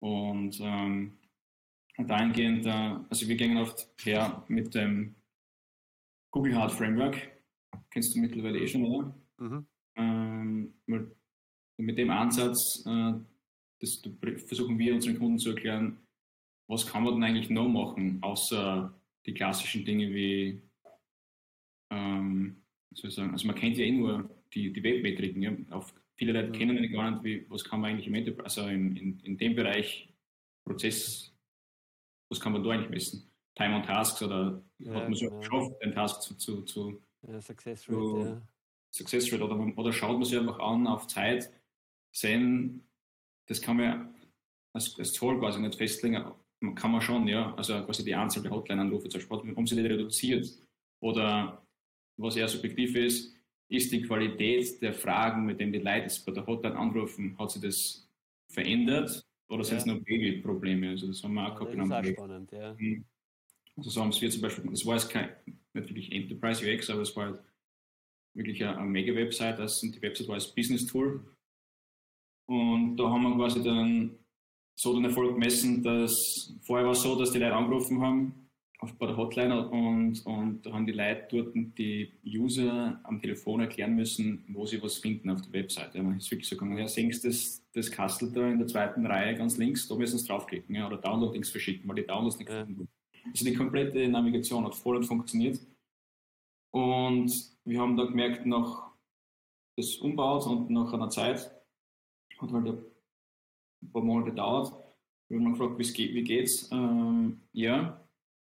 Und 0.00 0.60
ähm, 0.60 1.18
dahingehend, 1.98 2.66
äh, 2.66 2.96
also 3.08 3.28
wir 3.28 3.36
gehen 3.36 3.56
oft 3.56 3.88
her 4.02 4.44
mit 4.48 4.74
dem 4.74 5.14
Google 6.30 6.56
Hard 6.56 6.72
Framework, 6.72 7.16
kennst 7.90 8.14
du 8.14 8.20
mittlerweile 8.20 8.58
eh 8.58 8.68
schon, 8.68 8.84
oder? 8.84 9.14
Mhm. 9.38 9.66
Ähm, 9.96 10.74
mit 11.76 11.98
dem 11.98 12.10
Ansatz 12.10 12.84
äh, 12.86 13.12
das 13.82 14.00
versuchen 14.46 14.78
wir 14.78 14.94
unseren 14.94 15.18
Kunden 15.18 15.38
zu 15.38 15.50
erklären, 15.50 15.98
was 16.68 16.86
kann 16.86 17.02
man 17.02 17.14
denn 17.14 17.24
eigentlich 17.24 17.50
noch 17.50 17.68
machen, 17.68 18.22
außer 18.22 18.94
die 19.26 19.34
klassischen 19.34 19.84
Dinge 19.84 20.08
wie, 20.14 20.62
ähm, 21.90 22.62
sozusagen, 22.94 23.32
also 23.32 23.46
man 23.46 23.56
kennt 23.56 23.76
ja 23.76 23.84
eh 23.84 23.92
nur 23.92 24.30
die, 24.54 24.72
die 24.72 24.82
Webmetriken. 24.82 25.42
Ja? 25.42 25.52
Auf, 25.70 25.92
viele 26.16 26.32
Leute 26.32 26.48
mhm. 26.48 26.52
kennen 26.52 26.82
ja 26.82 26.90
gar 26.90 27.10
nicht, 27.10 27.24
wie, 27.24 27.50
was 27.50 27.64
kann 27.64 27.80
man 27.80 27.90
eigentlich 27.90 28.06
im 28.06 28.14
Enterprise, 28.14 28.60
also 28.60 28.68
in, 28.68 28.96
in, 28.96 29.20
in 29.20 29.36
dem 29.36 29.54
Bereich 29.56 30.08
Prozess 30.64 31.31
was 32.32 32.40
kann 32.40 32.52
man 32.52 32.64
da 32.64 32.70
eigentlich 32.70 32.90
messen? 32.90 33.30
Time 33.54 33.76
on 33.76 33.82
Tasks 33.82 34.22
oder 34.22 34.62
ja, 34.78 34.94
hat 34.94 35.04
man 35.04 35.14
so 35.14 35.26
genau. 35.26 35.38
geschafft, 35.40 35.72
den 35.84 35.92
Task 35.92 36.22
zu, 36.22 36.34
zu, 36.34 36.62
zu 36.62 37.02
ja, 37.28 37.40
Success 37.40 37.88
Rate, 37.88 38.00
zu, 38.00 38.18
ja. 38.20 38.42
Success 38.90 39.32
Rate 39.32 39.44
oder, 39.44 39.78
oder 39.78 39.92
schaut 39.92 40.18
man 40.18 40.24
sich 40.24 40.38
einfach 40.38 40.58
an 40.58 40.86
auf 40.86 41.06
Zeit, 41.06 41.50
sehen, 42.10 42.88
das 43.46 43.60
kann 43.60 43.76
man 43.76 44.14
als, 44.72 44.98
als 44.98 45.12
Zahl 45.12 45.38
quasi 45.38 45.60
nicht 45.60 45.76
festlegen, 45.76 46.24
kann 46.74 46.90
man 46.90 47.02
schon, 47.02 47.28
ja, 47.28 47.54
also 47.54 47.84
quasi 47.84 48.04
die 48.04 48.14
Anzahl 48.14 48.42
der 48.42 48.52
Hotline-Anrufe 48.52 49.08
zum 49.10 49.20
Beispiel, 49.28 49.52
um 49.52 49.66
sie 49.66 49.76
die 49.76 49.82
reduziert 49.82 50.48
oder 51.00 51.62
was 52.16 52.36
eher 52.36 52.48
subjektiv 52.48 52.96
ist, 52.96 53.34
ist 53.68 53.92
die 53.92 54.02
Qualität 54.02 54.80
der 54.80 54.94
Fragen, 54.94 55.44
mit 55.44 55.60
denen 55.60 55.72
die 55.72 55.80
Leute 55.80 56.14
bei 56.24 56.32
der 56.32 56.46
Hotline 56.46 56.76
anrufen, 56.76 57.36
hat 57.38 57.50
sich 57.50 57.62
das 57.62 58.08
verändert 58.48 59.22
oder 59.52 59.64
sind 59.64 59.78
es 59.78 59.86
nur 59.86 60.00
Baby-Probleme? 60.00 60.90
Also 60.90 61.06
das 61.06 61.22
haben 61.22 61.34
wir 61.34 61.46
auch 61.46 61.54
gehabt. 61.58 61.78
Das 61.78 61.86
ist 61.86 61.92
auch 61.92 62.04
spannend, 62.04 62.52
ja. 62.52 62.74
Mhm. 62.78 63.04
Also 63.76 63.90
so 63.90 64.00
haben 64.00 64.12
wir 64.20 64.30
zum 64.30 64.42
Beispiel, 64.42 64.70
das 64.70 64.86
war 64.86 64.94
jetzt 64.94 65.10
kein, 65.10 65.30
nicht 65.46 65.88
wirklich 65.88 66.12
Enterprise 66.12 66.64
UX, 66.64 66.90
aber 66.90 67.02
es 67.02 67.14
war 67.16 67.26
halt 67.26 67.40
wirklich 68.34 68.62
eine, 68.64 68.78
eine 68.78 68.88
Mega-Website, 68.88 69.58
das 69.58 69.80
die 69.80 70.02
Website 70.02 70.28
war 70.28 70.34
als 70.34 70.54
Business-Tool. 70.54 71.24
Und 72.46 72.96
da 72.96 73.10
haben 73.10 73.22
wir 73.22 73.36
quasi 73.36 73.62
dann 73.62 74.18
so 74.74 74.94
den 74.94 75.04
Erfolg 75.04 75.34
gemessen, 75.34 75.82
dass 75.82 76.54
vorher 76.62 76.86
war 76.86 76.92
es 76.92 77.02
so, 77.02 77.18
dass 77.18 77.30
die 77.30 77.38
Leute 77.38 77.54
angerufen 77.54 78.00
haben 78.00 78.41
auf, 78.82 78.92
bei 78.94 79.06
der 79.06 79.16
Hotline 79.16 79.68
und, 79.68 80.26
und 80.26 80.66
da 80.66 80.72
haben 80.72 80.86
die 80.86 80.92
Leute 80.92 81.26
dort 81.30 81.54
die 81.54 82.12
User 82.26 83.00
am 83.04 83.20
Telefon 83.20 83.60
erklären 83.60 83.94
müssen, 83.94 84.44
wo 84.48 84.66
sie 84.66 84.82
was 84.82 84.98
finden 84.98 85.30
auf 85.30 85.40
der 85.42 85.52
Webseite. 85.52 85.98
Ja, 85.98 86.04
man 86.04 86.16
ist 86.16 86.30
wirklich 86.30 86.48
so 86.48 86.56
gegangen, 86.56 86.78
ja, 86.78 86.88
sehen 86.88 87.12
Sie 87.12 87.28
das, 87.28 87.62
das 87.72 87.90
Kastel 87.90 88.32
da 88.32 88.48
in 88.48 88.58
der 88.58 88.66
zweiten 88.66 89.06
Reihe 89.06 89.36
ganz 89.36 89.56
links, 89.56 89.86
da 89.86 89.94
müssen 89.94 90.18
Sie 90.18 90.26
draufklicken 90.26 90.74
ja, 90.74 90.86
oder 90.86 90.96
Download-Links 90.96 91.50
verschicken, 91.50 91.88
weil 91.88 91.96
die 91.96 92.06
Downloads 92.06 92.38
nicht 92.38 92.50
ja. 92.50 92.64
finden. 92.64 92.88
Also 93.24 93.44
die 93.44 93.54
komplette 93.54 94.08
Navigation 94.08 94.64
hat 94.64 94.74
voll 94.74 95.00
funktioniert. 95.04 95.60
Und 96.72 97.30
wir 97.64 97.80
haben 97.80 97.96
da 97.96 98.04
gemerkt, 98.04 98.46
nach 98.46 98.90
des 99.78 99.96
Umbaus 99.98 100.46
und 100.46 100.70
nach 100.70 100.92
einer 100.92 101.08
Zeit, 101.08 101.50
hat 102.38 102.52
halt 102.52 102.66
ein 102.66 103.92
paar 103.92 104.02
Monate 104.02 104.30
gedauert, 104.30 104.72
wir 105.28 105.38
haben 105.38 105.52
gefragt, 105.52 105.78
wie 105.78 106.24
geht's? 106.24 106.68
Ähm, 106.72 107.40
ja, 107.52 108.02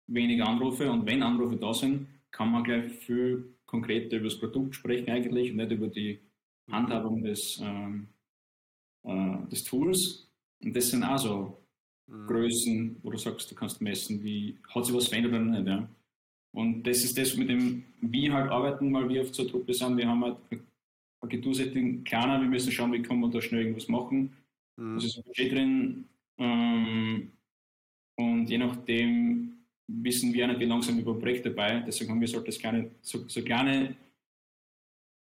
weniger 0.07 0.47
Anrufe 0.47 0.91
und 0.91 1.07
wenn 1.07 1.23
Anrufe 1.23 1.57
da 1.57 1.73
sind, 1.73 2.09
kann 2.31 2.51
man 2.51 2.65
gleich 2.65 2.93
viel 2.93 3.55
konkreter 3.67 4.17
über 4.17 4.27
das 4.27 4.39
Produkt 4.39 4.75
sprechen 4.75 5.11
eigentlich 5.11 5.51
und 5.51 5.57
nicht 5.57 5.73
über 5.73 5.89
die 5.89 6.21
Handhabung 6.71 7.23
des, 7.23 7.61
ähm, 7.63 8.09
äh, 9.05 9.49
des 9.51 9.65
Tools. 9.65 10.29
Und 10.63 10.75
das 10.75 10.91
sind 10.91 11.05
auch 11.05 11.19
so 11.19 11.59
mhm. 12.07 12.27
Größen, 12.27 12.97
wo 13.03 13.11
du 13.11 13.19
sagst, 13.19 13.51
du 13.51 13.55
kannst 13.55 13.81
messen, 13.81 14.23
wie 14.23 14.59
hat 14.75 14.87
sich 14.87 14.95
was 14.95 15.09
verändert 15.09 15.33
oder 15.33 15.43
nicht. 15.43 15.67
Ja? 15.67 15.89
Und 16.53 16.85
das 16.85 17.05
ist 17.05 17.19
das, 17.19 17.37
mit 17.37 17.49
dem 17.49 17.85
wir 18.01 18.33
halt 18.33 18.51
arbeiten, 18.51 18.93
weil 18.93 19.09
wir 19.09 19.23
oft 19.23 19.35
so 19.35 19.45
Truppe 19.45 19.75
sind. 19.75 19.97
Wir 19.97 20.09
haben 20.09 20.25
halt 20.25 20.37
Agentursetting 21.21 22.05
kleiner, 22.05 22.41
wir 22.41 22.49
müssen 22.49 22.71
schauen, 22.71 22.93
wie 22.93 23.03
kann 23.03 23.19
man 23.19 23.31
da 23.31 23.41
schnell 23.41 23.63
irgendwas 23.63 23.89
machen. 23.89 24.37
Mhm. 24.77 24.95
Also 24.95 25.07
ist 25.07 25.17
ein 25.19 25.25
Budget 25.25 25.53
drin. 25.53 26.05
Ähm, 26.39 27.33
und 28.17 28.49
je 28.49 28.59
nachdem, 28.59 29.54
wissen 29.87 30.33
wir 30.33 30.47
nicht, 30.47 30.61
wie 30.61 30.65
langsam 30.65 30.99
über 30.99 31.13
ein 31.13 31.19
Projekt 31.19 31.47
dabei. 31.47 31.81
Deswegen 31.81 32.11
haben 32.11 32.21
wir 32.21 32.29
so, 32.29 32.43
kleine, 32.43 32.91
so, 33.03 33.29
so 33.29 33.43
kleine 33.43 33.97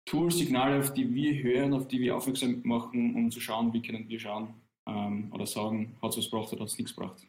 Tool-Signale, 0.06 0.80
auf 0.80 0.92
die 0.92 1.12
wir 1.14 1.42
hören, 1.42 1.74
auf 1.74 1.88
die 1.88 2.00
wir 2.00 2.16
aufmerksam 2.16 2.60
machen, 2.64 3.14
um 3.14 3.30
zu 3.30 3.40
schauen, 3.40 3.72
wie 3.72 3.82
können 3.82 4.08
wir 4.08 4.18
schauen 4.18 4.54
ähm, 4.86 5.32
oder 5.32 5.46
sagen, 5.46 5.96
hat 6.02 6.10
es 6.10 6.18
was 6.18 6.30
gebracht 6.30 6.52
oder 6.52 6.62
hat 6.62 6.68
es 6.68 6.78
nichts 6.78 6.94
gebracht. 6.94 7.26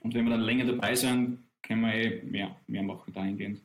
Und 0.00 0.14
wenn 0.14 0.24
wir 0.24 0.30
dann 0.30 0.40
länger 0.40 0.64
dabei 0.64 0.94
sind, 0.94 1.44
können 1.62 1.82
wir 1.82 1.94
eh 1.94 2.22
mehr, 2.22 2.60
mehr 2.66 2.82
machen 2.82 3.12
dahingehend. 3.12 3.62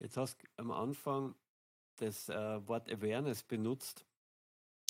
Jetzt 0.00 0.16
hast 0.16 0.42
du 0.42 0.46
am 0.56 0.70
Anfang 0.70 1.34
das 1.96 2.28
äh, 2.28 2.66
Wort 2.66 2.90
Awareness 2.90 3.42
benutzt, 3.42 4.04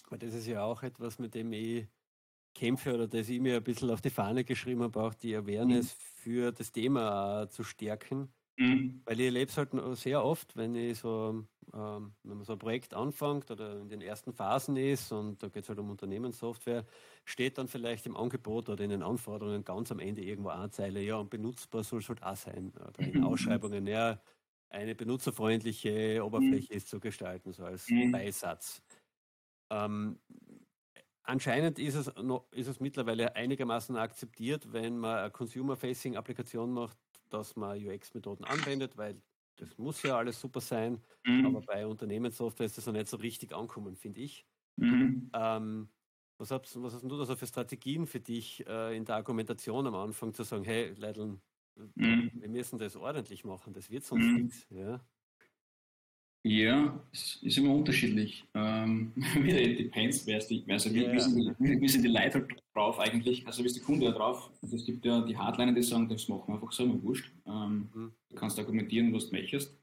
weil 0.08 0.18
das 0.18 0.35
ist 0.35 0.46
ja 0.46 0.64
auch 0.64 0.82
etwas, 0.82 1.18
mit 1.18 1.35
dem 1.35 1.52
ich 1.52 1.87
kämpfe 2.54 2.94
oder 2.94 3.08
das 3.08 3.28
ich 3.28 3.40
mir 3.40 3.56
ein 3.56 3.64
bisschen 3.64 3.90
auf 3.90 4.00
die 4.00 4.10
Fahne 4.10 4.44
geschrieben 4.44 4.82
habe, 4.82 5.02
auch 5.02 5.14
die 5.14 5.34
Awareness 5.34 5.86
mhm. 5.86 6.22
für 6.22 6.52
das 6.52 6.72
Thema 6.72 7.48
zu 7.48 7.64
stärken. 7.64 8.32
Mhm. 8.56 9.00
Weil 9.04 9.20
ich 9.20 9.26
erlebe 9.26 9.50
es 9.50 9.56
halt 9.56 9.70
sehr 9.96 10.22
oft, 10.22 10.56
wenn 10.56 10.74
ich 10.74 10.98
so, 10.98 11.44
ähm, 11.72 12.12
wenn 12.22 12.36
man 12.36 12.44
so 12.44 12.52
ein 12.52 12.58
Projekt 12.58 12.92
anfängt 12.92 13.50
oder 13.50 13.80
in 13.80 13.88
den 13.88 14.02
ersten 14.02 14.32
Phasen 14.32 14.76
ist 14.76 15.10
und 15.10 15.42
da 15.42 15.48
geht 15.48 15.62
es 15.62 15.68
halt 15.68 15.78
um 15.78 15.90
Unternehmenssoftware, 15.90 16.84
steht 17.24 17.56
dann 17.56 17.68
vielleicht 17.68 18.06
im 18.06 18.16
Angebot 18.16 18.68
oder 18.68 18.84
in 18.84 18.90
den 18.90 19.02
Anforderungen 19.02 19.64
ganz 19.64 19.90
am 19.90 19.98
Ende 19.98 20.22
irgendwo 20.22 20.50
eine 20.50 20.70
Zeile, 20.70 21.00
ja, 21.00 21.16
und 21.16 21.30
benutzbar 21.30 21.82
soll 21.82 22.00
es 22.00 22.08
halt 22.08 22.22
auch 22.22 22.36
sein. 22.36 22.72
Oder 22.76 22.98
in 22.98 23.20
mhm. 23.20 23.24
Ausschreibungen, 23.24 23.86
ja, 23.86 24.20
eine 24.68 24.94
benutzerfreundliche 24.94 26.24
Oberfläche 26.24 26.72
mhm. 26.72 26.76
ist 26.76 26.88
zu 26.88 27.00
gestalten, 27.00 27.52
so 27.52 27.64
als 27.64 27.88
mhm. 27.88 28.12
Beisatz. 28.12 28.82
Ähm, 29.70 30.18
anscheinend 31.22 31.78
ist 31.78 31.94
es, 31.94 32.14
noch, 32.16 32.50
ist 32.52 32.68
es 32.68 32.80
mittlerweile 32.80 33.37
einigermaßen 33.37 33.96
akzeptiert, 33.96 34.72
wenn 34.72 34.98
man 34.98 35.18
eine 35.18 35.30
Consumer-Facing-Applikation 35.30 36.72
macht, 36.72 36.98
dass 37.30 37.56
man 37.56 37.78
UX-Methoden 37.78 38.44
anwendet, 38.44 38.96
weil 38.96 39.20
das 39.56 39.76
muss 39.78 40.02
ja 40.02 40.16
alles 40.16 40.40
super 40.40 40.61
sein. 40.61 41.00
Mhm. 41.24 41.46
Aber 41.46 41.61
bei 41.61 41.87
Unternehmenssoftware 41.87 42.66
ist 42.66 42.78
das 42.78 42.87
noch 42.87 42.92
nicht 42.92 43.08
so 43.08 43.16
richtig 43.16 43.52
ankommen, 43.52 43.96
finde 43.96 44.20
ich. 44.20 44.46
Mhm. 44.76 45.30
Ähm, 45.35 45.88
was, 46.38 46.50
hast, 46.50 46.82
was 46.82 46.94
hast 46.94 47.02
du 47.02 47.16
da 47.16 47.24
so 47.24 47.37
für 47.37 47.46
Strategien 47.46 48.06
für 48.06 48.20
dich 48.20 48.66
äh, 48.66 48.96
in 48.96 49.04
der 49.04 49.16
Argumentation 49.16 49.87
am 49.87 49.94
Anfang 49.94 50.35
zu 50.35 50.42
sagen, 50.42 50.64
hey, 50.64 50.92
Leideln, 50.96 51.40
mhm. 51.94 52.30
wir 52.35 52.48
müssen 52.48 52.78
das 52.78 52.96
ordentlich 52.96 53.44
machen, 53.44 53.72
das 53.72 53.90
wird 53.90 54.04
sonst 54.04 54.24
mhm. 54.24 54.35
nichts. 54.35 54.66
Ja? 54.70 55.00
Ja, 56.44 57.00
es 57.12 57.37
ist 57.42 57.59
immer 57.59 57.72
unterschiedlich. 57.74 58.44
Ähm, 58.55 59.12
wieder 59.37 59.61
depends, 59.74 60.26
wer 60.26 60.38
ist 60.38 60.48
die, 60.48 60.64
also 60.68 60.92
wie, 60.92 61.02
yeah. 61.02 61.12
wie, 61.12 61.20
sind 61.20 61.37
die, 61.37 61.81
wie 61.81 61.88
sind 61.88 62.02
die 62.02 62.09
Leute 62.09 62.48
drauf 62.74 62.98
eigentlich, 62.98 63.46
also 63.46 63.62
wie 63.62 63.66
ist 63.66 63.76
der 63.76 63.85
Kunde 63.85 64.07
da 64.07 64.12
drauf? 64.12 64.50
Also 64.61 64.76
es 64.76 64.85
gibt 64.85 65.05
ja 65.05 65.20
die 65.20 65.37
Hardliner, 65.37 65.72
die 65.72 65.83
sagen, 65.83 66.09
das 66.09 66.26
machen 66.28 66.44
wir 66.48 66.55
einfach 66.55 66.72
so, 66.72 66.83
immer 66.83 67.00
wurscht. 67.02 67.31
Ähm, 67.46 67.88
mhm. 67.94 68.12
Du 68.28 68.37
kannst 68.37 68.59
argumentieren, 68.59 69.12
was 69.14 69.31
du 69.31 69.37
möchtest. 69.37 69.78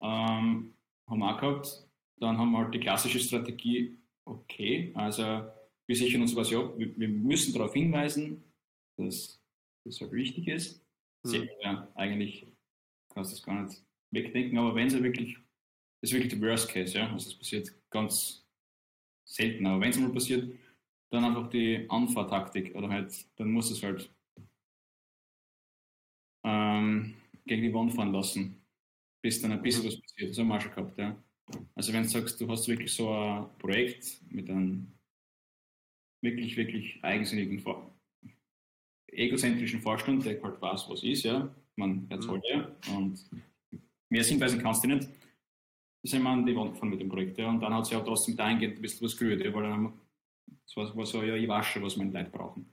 Ähm, 0.00 0.74
haben 1.08 1.18
wir 1.18 1.34
auch 1.34 1.40
gehabt. 1.40 1.88
Dann 2.20 2.38
haben 2.38 2.52
wir 2.52 2.58
halt 2.58 2.74
die 2.74 2.80
klassische 2.80 3.18
Strategie, 3.18 3.98
okay, 4.24 4.92
also 4.94 5.22
wir 5.86 5.96
sichern 5.96 6.22
uns 6.22 6.36
was 6.36 6.52
ab, 6.54 6.74
wir, 6.76 6.96
wir 6.96 7.08
müssen 7.08 7.52
darauf 7.54 7.72
hinweisen, 7.72 8.44
dass 8.96 9.40
das 9.84 10.00
halt 10.00 10.12
wichtig 10.12 10.46
ist. 10.46 10.84
Mhm. 11.24 11.48
Ja, 11.62 11.88
eigentlich 11.96 12.46
kannst 13.12 13.32
du 13.32 13.36
das 13.36 13.42
gar 13.42 13.62
nicht 13.62 13.82
wegdenken, 14.12 14.58
aber 14.58 14.74
wenn 14.76 14.86
es 14.86 14.94
ja 14.94 15.02
wirklich 15.02 15.38
ist 16.00 16.12
wirklich 16.12 16.32
der 16.32 16.40
Worst 16.40 16.68
Case, 16.68 16.96
ja. 16.96 17.12
Also 17.12 17.30
es 17.30 17.38
passiert 17.38 17.72
ganz 17.90 18.46
selten, 19.24 19.66
aber 19.66 19.80
wenn 19.80 19.90
es 19.90 19.98
mal 19.98 20.12
passiert, 20.12 20.52
dann 21.10 21.24
einfach 21.24 21.48
die 21.50 21.86
Anfahrtaktik 21.88 22.74
oder 22.74 22.88
halt, 22.88 23.12
dann 23.36 23.50
muss 23.50 23.70
es 23.70 23.82
halt 23.82 24.10
ähm, 26.44 27.14
gegen 27.46 27.62
die 27.62 27.74
Wand 27.74 27.94
fahren 27.94 28.12
lassen, 28.12 28.62
bis 29.22 29.40
dann 29.40 29.52
ein 29.52 29.62
bisschen 29.62 29.86
was 29.86 30.00
passiert. 30.00 30.30
Das 30.30 30.38
haben 30.38 30.48
wir 30.48 30.60
schon 30.60 30.74
gehabt, 30.74 30.98
ja. 30.98 31.22
Also 31.74 31.92
wenn 31.92 32.02
du 32.02 32.08
sagst, 32.08 32.40
du 32.40 32.48
hast 32.48 32.68
wirklich 32.68 32.92
so 32.92 33.10
ein 33.10 33.46
Projekt 33.58 34.20
mit 34.30 34.50
einem 34.50 34.92
wirklich, 36.20 36.56
wirklich 36.56 37.02
eigensinnigen, 37.02 37.64
egozentrischen 39.06 39.80
Vorstand, 39.80 40.26
der 40.26 40.42
halt 40.42 40.60
weiß, 40.60 40.88
was 40.88 41.02
ist, 41.02 41.24
ja. 41.24 41.54
Man 41.76 42.10
erzahlt 42.10 42.44
mhm. 42.52 42.60
ja 42.60 42.96
und 42.96 43.30
mehr 44.10 44.24
hinweisen 44.24 44.60
kannst 44.60 44.84
du 44.84 44.88
nicht 44.88 45.08
sind 46.08 46.22
wir 46.22 46.30
an 46.30 46.46
die 46.46 46.56
Wand 46.56 46.72
gefahren 46.72 46.90
mit 46.90 47.00
dem 47.00 47.08
Projekt. 47.08 47.38
Ja. 47.38 47.48
Und 47.48 47.60
dann 47.60 47.74
hat 47.74 47.86
sich 47.86 47.96
auch 47.96 48.04
trotzdem 48.04 48.36
dahingehend 48.36 48.76
ein 48.76 48.82
bisschen 48.82 49.04
was 49.04 49.16
gerührt, 49.16 49.44
ja, 49.44 49.52
weil 49.52 49.62
dann 49.62 49.92
das 50.64 50.76
war, 50.76 50.96
war 50.96 51.06
so, 51.06 51.22
ja, 51.22 51.34
ich 51.34 51.48
wasche, 51.48 51.82
was 51.82 51.96
meine 51.96 52.12
Leute 52.12 52.30
brauchen. 52.30 52.66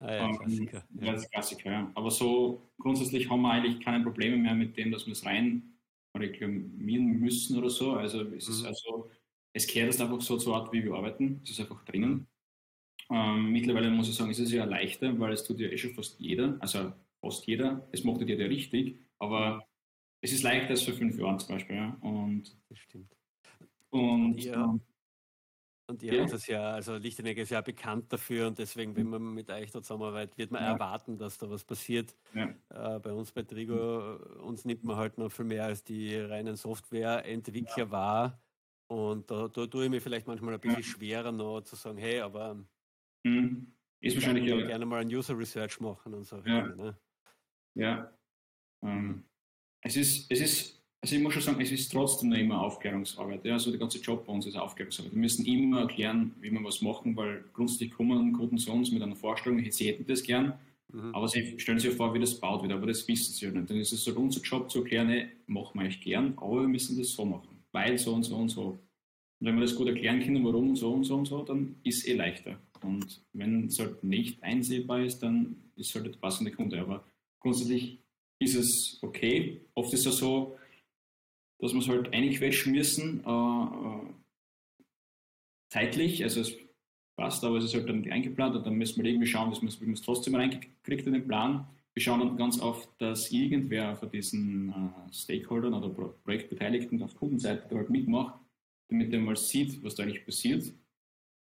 Ah, 0.00 0.14
ja, 0.14 0.28
ähm, 0.28 0.38
Klassiker. 0.38 0.84
Ja. 1.00 1.12
das 1.12 1.30
Klassiker, 1.30 1.70
ja. 1.70 1.92
Aber 1.94 2.10
so 2.10 2.70
grundsätzlich 2.78 3.28
haben 3.28 3.42
wir 3.42 3.50
eigentlich 3.50 3.84
keine 3.84 4.02
Probleme 4.02 4.36
mehr 4.36 4.54
mit 4.54 4.76
dem, 4.76 4.90
dass 4.92 5.06
wir 5.06 5.12
es 5.12 5.24
rein 5.24 5.74
reklamieren 6.16 7.20
müssen 7.20 7.58
oder 7.58 7.70
so. 7.70 7.92
Also 7.92 8.22
es 8.22 8.48
ist 8.48 8.62
mhm. 8.62 8.68
also, 8.68 9.10
es 9.52 9.66
kehrt 9.66 9.90
es 9.90 10.00
einfach 10.00 10.20
so 10.20 10.36
zur 10.36 10.56
Art, 10.56 10.72
wie 10.72 10.84
wir 10.84 10.94
arbeiten. 10.94 11.40
Es 11.42 11.50
ist 11.50 11.60
einfach 11.60 11.84
drinnen. 11.84 12.26
Ähm, 13.10 13.52
mittlerweile 13.52 13.90
muss 13.90 14.08
ich 14.08 14.14
sagen, 14.14 14.30
ist 14.30 14.38
es 14.38 14.52
ja 14.52 14.64
leichter, 14.64 15.18
weil 15.18 15.32
es 15.32 15.44
tut 15.44 15.60
ja 15.60 15.68
eh 15.68 15.78
schon 15.78 15.94
fast 15.94 16.20
jeder, 16.20 16.56
also 16.60 16.92
fast 17.20 17.46
jeder. 17.46 17.88
Es 17.92 18.04
macht 18.04 18.20
ja 18.20 18.36
richtig, 18.36 18.98
aber 19.18 19.66
es 20.20 20.32
ist 20.32 20.42
leichter 20.42 20.70
als 20.70 20.82
vor 20.82 20.94
fünf 20.94 21.18
Jahren 21.18 21.38
zum 21.38 21.54
Beispiel. 21.54 21.76
Ja. 21.76 21.96
Und, 22.00 22.56
das 22.68 22.78
stimmt. 22.78 23.16
Und, 23.90 24.44
ja. 24.44 24.64
Ähm, 24.64 24.80
und 25.90 26.02
ihr 26.02 26.14
ja. 26.14 26.22
habt 26.22 26.32
das 26.32 26.46
ja, 26.46 26.72
also 26.72 26.96
Lichtenegger 26.96 27.42
ist 27.42 27.50
ja 27.50 27.62
bekannt 27.62 28.12
dafür 28.12 28.46
und 28.46 28.58
deswegen, 28.58 28.94
wenn 28.94 29.08
man 29.08 29.32
mit 29.32 29.50
euch 29.50 29.70
da 29.70 29.80
zusammenarbeitet, 29.80 30.36
wird 30.36 30.50
man 30.50 30.62
ja. 30.62 30.72
erwarten, 30.72 31.16
dass 31.16 31.38
da 31.38 31.48
was 31.48 31.64
passiert. 31.64 32.14
Ja. 32.34 32.54
Äh, 32.68 33.00
bei 33.00 33.10
uns 33.12 33.32
bei 33.32 33.42
Trigo, 33.42 34.16
uns 34.42 34.66
nimmt 34.66 34.84
man 34.84 34.96
halt 34.96 35.16
noch 35.16 35.30
viel 35.30 35.46
mehr 35.46 35.64
als 35.64 35.82
die 35.84 36.14
reinen 36.14 36.56
Softwareentwickler 36.56 37.90
wahr. 37.90 38.42
Und 38.90 39.30
da, 39.30 39.48
da 39.48 39.66
tue 39.66 39.84
ich 39.84 39.90
mir 39.90 40.00
vielleicht 40.00 40.26
manchmal 40.26 40.54
ein 40.54 40.60
bisschen 40.60 40.82
schwerer 40.82 41.32
noch 41.32 41.62
zu 41.62 41.76
sagen, 41.76 41.96
hey, 41.96 42.20
aber 42.20 42.62
mhm. 43.24 43.74
ist 44.00 44.14
wahrscheinlich 44.16 44.44
ja. 44.44 44.66
gerne 44.66 44.84
mal 44.84 45.00
ein 45.00 45.08
User 45.08 45.38
Research 45.38 45.80
machen 45.80 46.12
und 46.12 46.24
so. 46.24 46.36
Ja. 46.44 46.66
Ne? 46.66 46.98
ja. 47.74 48.12
Ähm, 48.82 49.24
es 49.82 49.96
ist, 49.96 50.30
es 50.30 50.40
ist, 50.40 50.82
also 51.00 51.16
ich 51.16 51.22
muss 51.22 51.34
schon 51.34 51.42
sagen, 51.42 51.60
es 51.60 51.70
ist 51.70 51.90
trotzdem 51.90 52.30
noch 52.30 52.38
immer 52.38 52.60
Aufklärungsarbeit. 52.60 53.44
Ja? 53.44 53.54
Also 53.54 53.70
der 53.70 53.78
ganze 53.78 53.98
Job 53.98 54.26
bei 54.26 54.32
uns 54.32 54.46
ist 54.46 54.56
Aufklärungsarbeit. 54.56 55.12
Wir 55.12 55.20
müssen 55.20 55.46
immer 55.46 55.82
erklären, 55.82 56.34
wie 56.40 56.50
wir 56.50 56.62
was 56.64 56.82
machen, 56.82 57.16
weil 57.16 57.44
grundsätzlich 57.52 57.90
kommen 57.90 58.32
Kunden 58.32 58.58
zu 58.58 58.72
uns 58.72 58.90
mit 58.90 59.02
einer 59.02 59.16
Vorstellung, 59.16 59.64
sie 59.70 59.86
hätten 59.86 60.06
das 60.06 60.22
gern, 60.22 60.58
mhm. 60.92 61.14
aber 61.14 61.28
sie 61.28 61.58
stellen 61.58 61.78
sich 61.78 61.94
vor, 61.94 62.12
wie 62.14 62.18
das 62.18 62.38
baut 62.38 62.62
wird, 62.62 62.72
aber 62.72 62.86
das 62.86 63.06
wissen 63.06 63.32
sie 63.32 63.46
ja 63.46 63.52
nicht. 63.52 63.70
Dann 63.70 63.78
ist 63.78 63.92
es 63.92 64.04
so 64.04 64.12
unser 64.14 64.40
Job 64.40 64.70
zu 64.70 64.80
erklären, 64.80 65.08
nee, 65.08 65.28
machen 65.46 65.74
wir 65.74 65.82
eigentlich 65.82 66.00
gern, 66.00 66.34
aber 66.36 66.62
wir 66.62 66.68
müssen 66.68 66.98
das 66.98 67.12
so 67.12 67.24
machen, 67.24 67.62
weil 67.72 67.98
so 67.98 68.14
und 68.14 68.24
so 68.24 68.36
und 68.36 68.48
so. 68.48 68.78
Und 69.40 69.46
wenn 69.46 69.54
wir 69.54 69.62
das 69.62 69.76
gut 69.76 69.86
erklären 69.86 70.20
können, 70.20 70.44
warum 70.44 70.70
und 70.70 70.76
so 70.76 70.92
und 70.92 71.04
so 71.04 71.14
und 71.14 71.26
so, 71.26 71.44
dann 71.44 71.76
ist 71.84 71.98
es 71.98 72.08
eh 72.08 72.14
leichter. 72.14 72.58
Und 72.82 73.22
wenn 73.32 73.66
es 73.66 73.78
halt 73.78 74.02
nicht 74.02 74.42
einsehbar 74.42 75.04
ist, 75.04 75.20
dann 75.20 75.56
ist 75.76 75.94
halt 75.94 76.06
der 76.06 76.12
passende 76.12 76.50
Kunde. 76.50 76.80
Aber 76.80 77.04
grundsätzlich 77.40 77.98
ist 78.38 78.54
es 78.54 78.98
okay. 79.02 79.60
Oft 79.74 79.92
ist 79.92 80.06
es 80.06 80.18
so, 80.18 80.56
dass 81.58 81.72
wir 81.72 81.80
es 81.80 81.88
halt 81.88 82.12
einquetschen 82.12 82.72
müssen, 82.72 83.24
äh, 83.24 83.28
äh, 83.28 84.12
zeitlich, 85.70 86.22
also 86.22 86.40
es 86.40 86.56
passt, 87.16 87.42
aber 87.44 87.56
es 87.58 87.64
ist 87.64 87.74
halt 87.74 87.88
dann 87.88 88.00
nicht 88.00 88.12
eingeplant 88.12 88.54
und 88.56 88.64
dann 88.64 88.74
müssen 88.74 89.02
wir 89.02 89.10
irgendwie 89.10 89.26
schauen, 89.26 89.50
dass 89.50 89.60
man 89.60 89.92
es 89.92 90.02
trotzdem 90.02 90.36
reinkriegt 90.36 91.06
in 91.06 91.12
den 91.12 91.26
Plan. 91.26 91.68
Wir 91.94 92.02
schauen 92.02 92.20
dann 92.20 92.36
ganz 92.36 92.60
oft, 92.60 92.88
dass 92.98 93.32
irgendwer 93.32 93.96
von 93.96 94.08
diesen 94.10 94.68
äh, 94.70 95.12
Stakeholdern 95.12 95.74
oder 95.74 95.88
Pro 95.88 96.14
Projektbeteiligten 96.22 97.02
auf 97.02 97.16
Kundenseite 97.16 97.74
halt 97.74 97.90
mitmacht, 97.90 98.38
damit 98.88 99.12
er 99.12 99.18
mal 99.18 99.36
sieht, 99.36 99.82
was 99.82 99.96
da 99.96 100.04
eigentlich 100.04 100.24
passiert. 100.24 100.72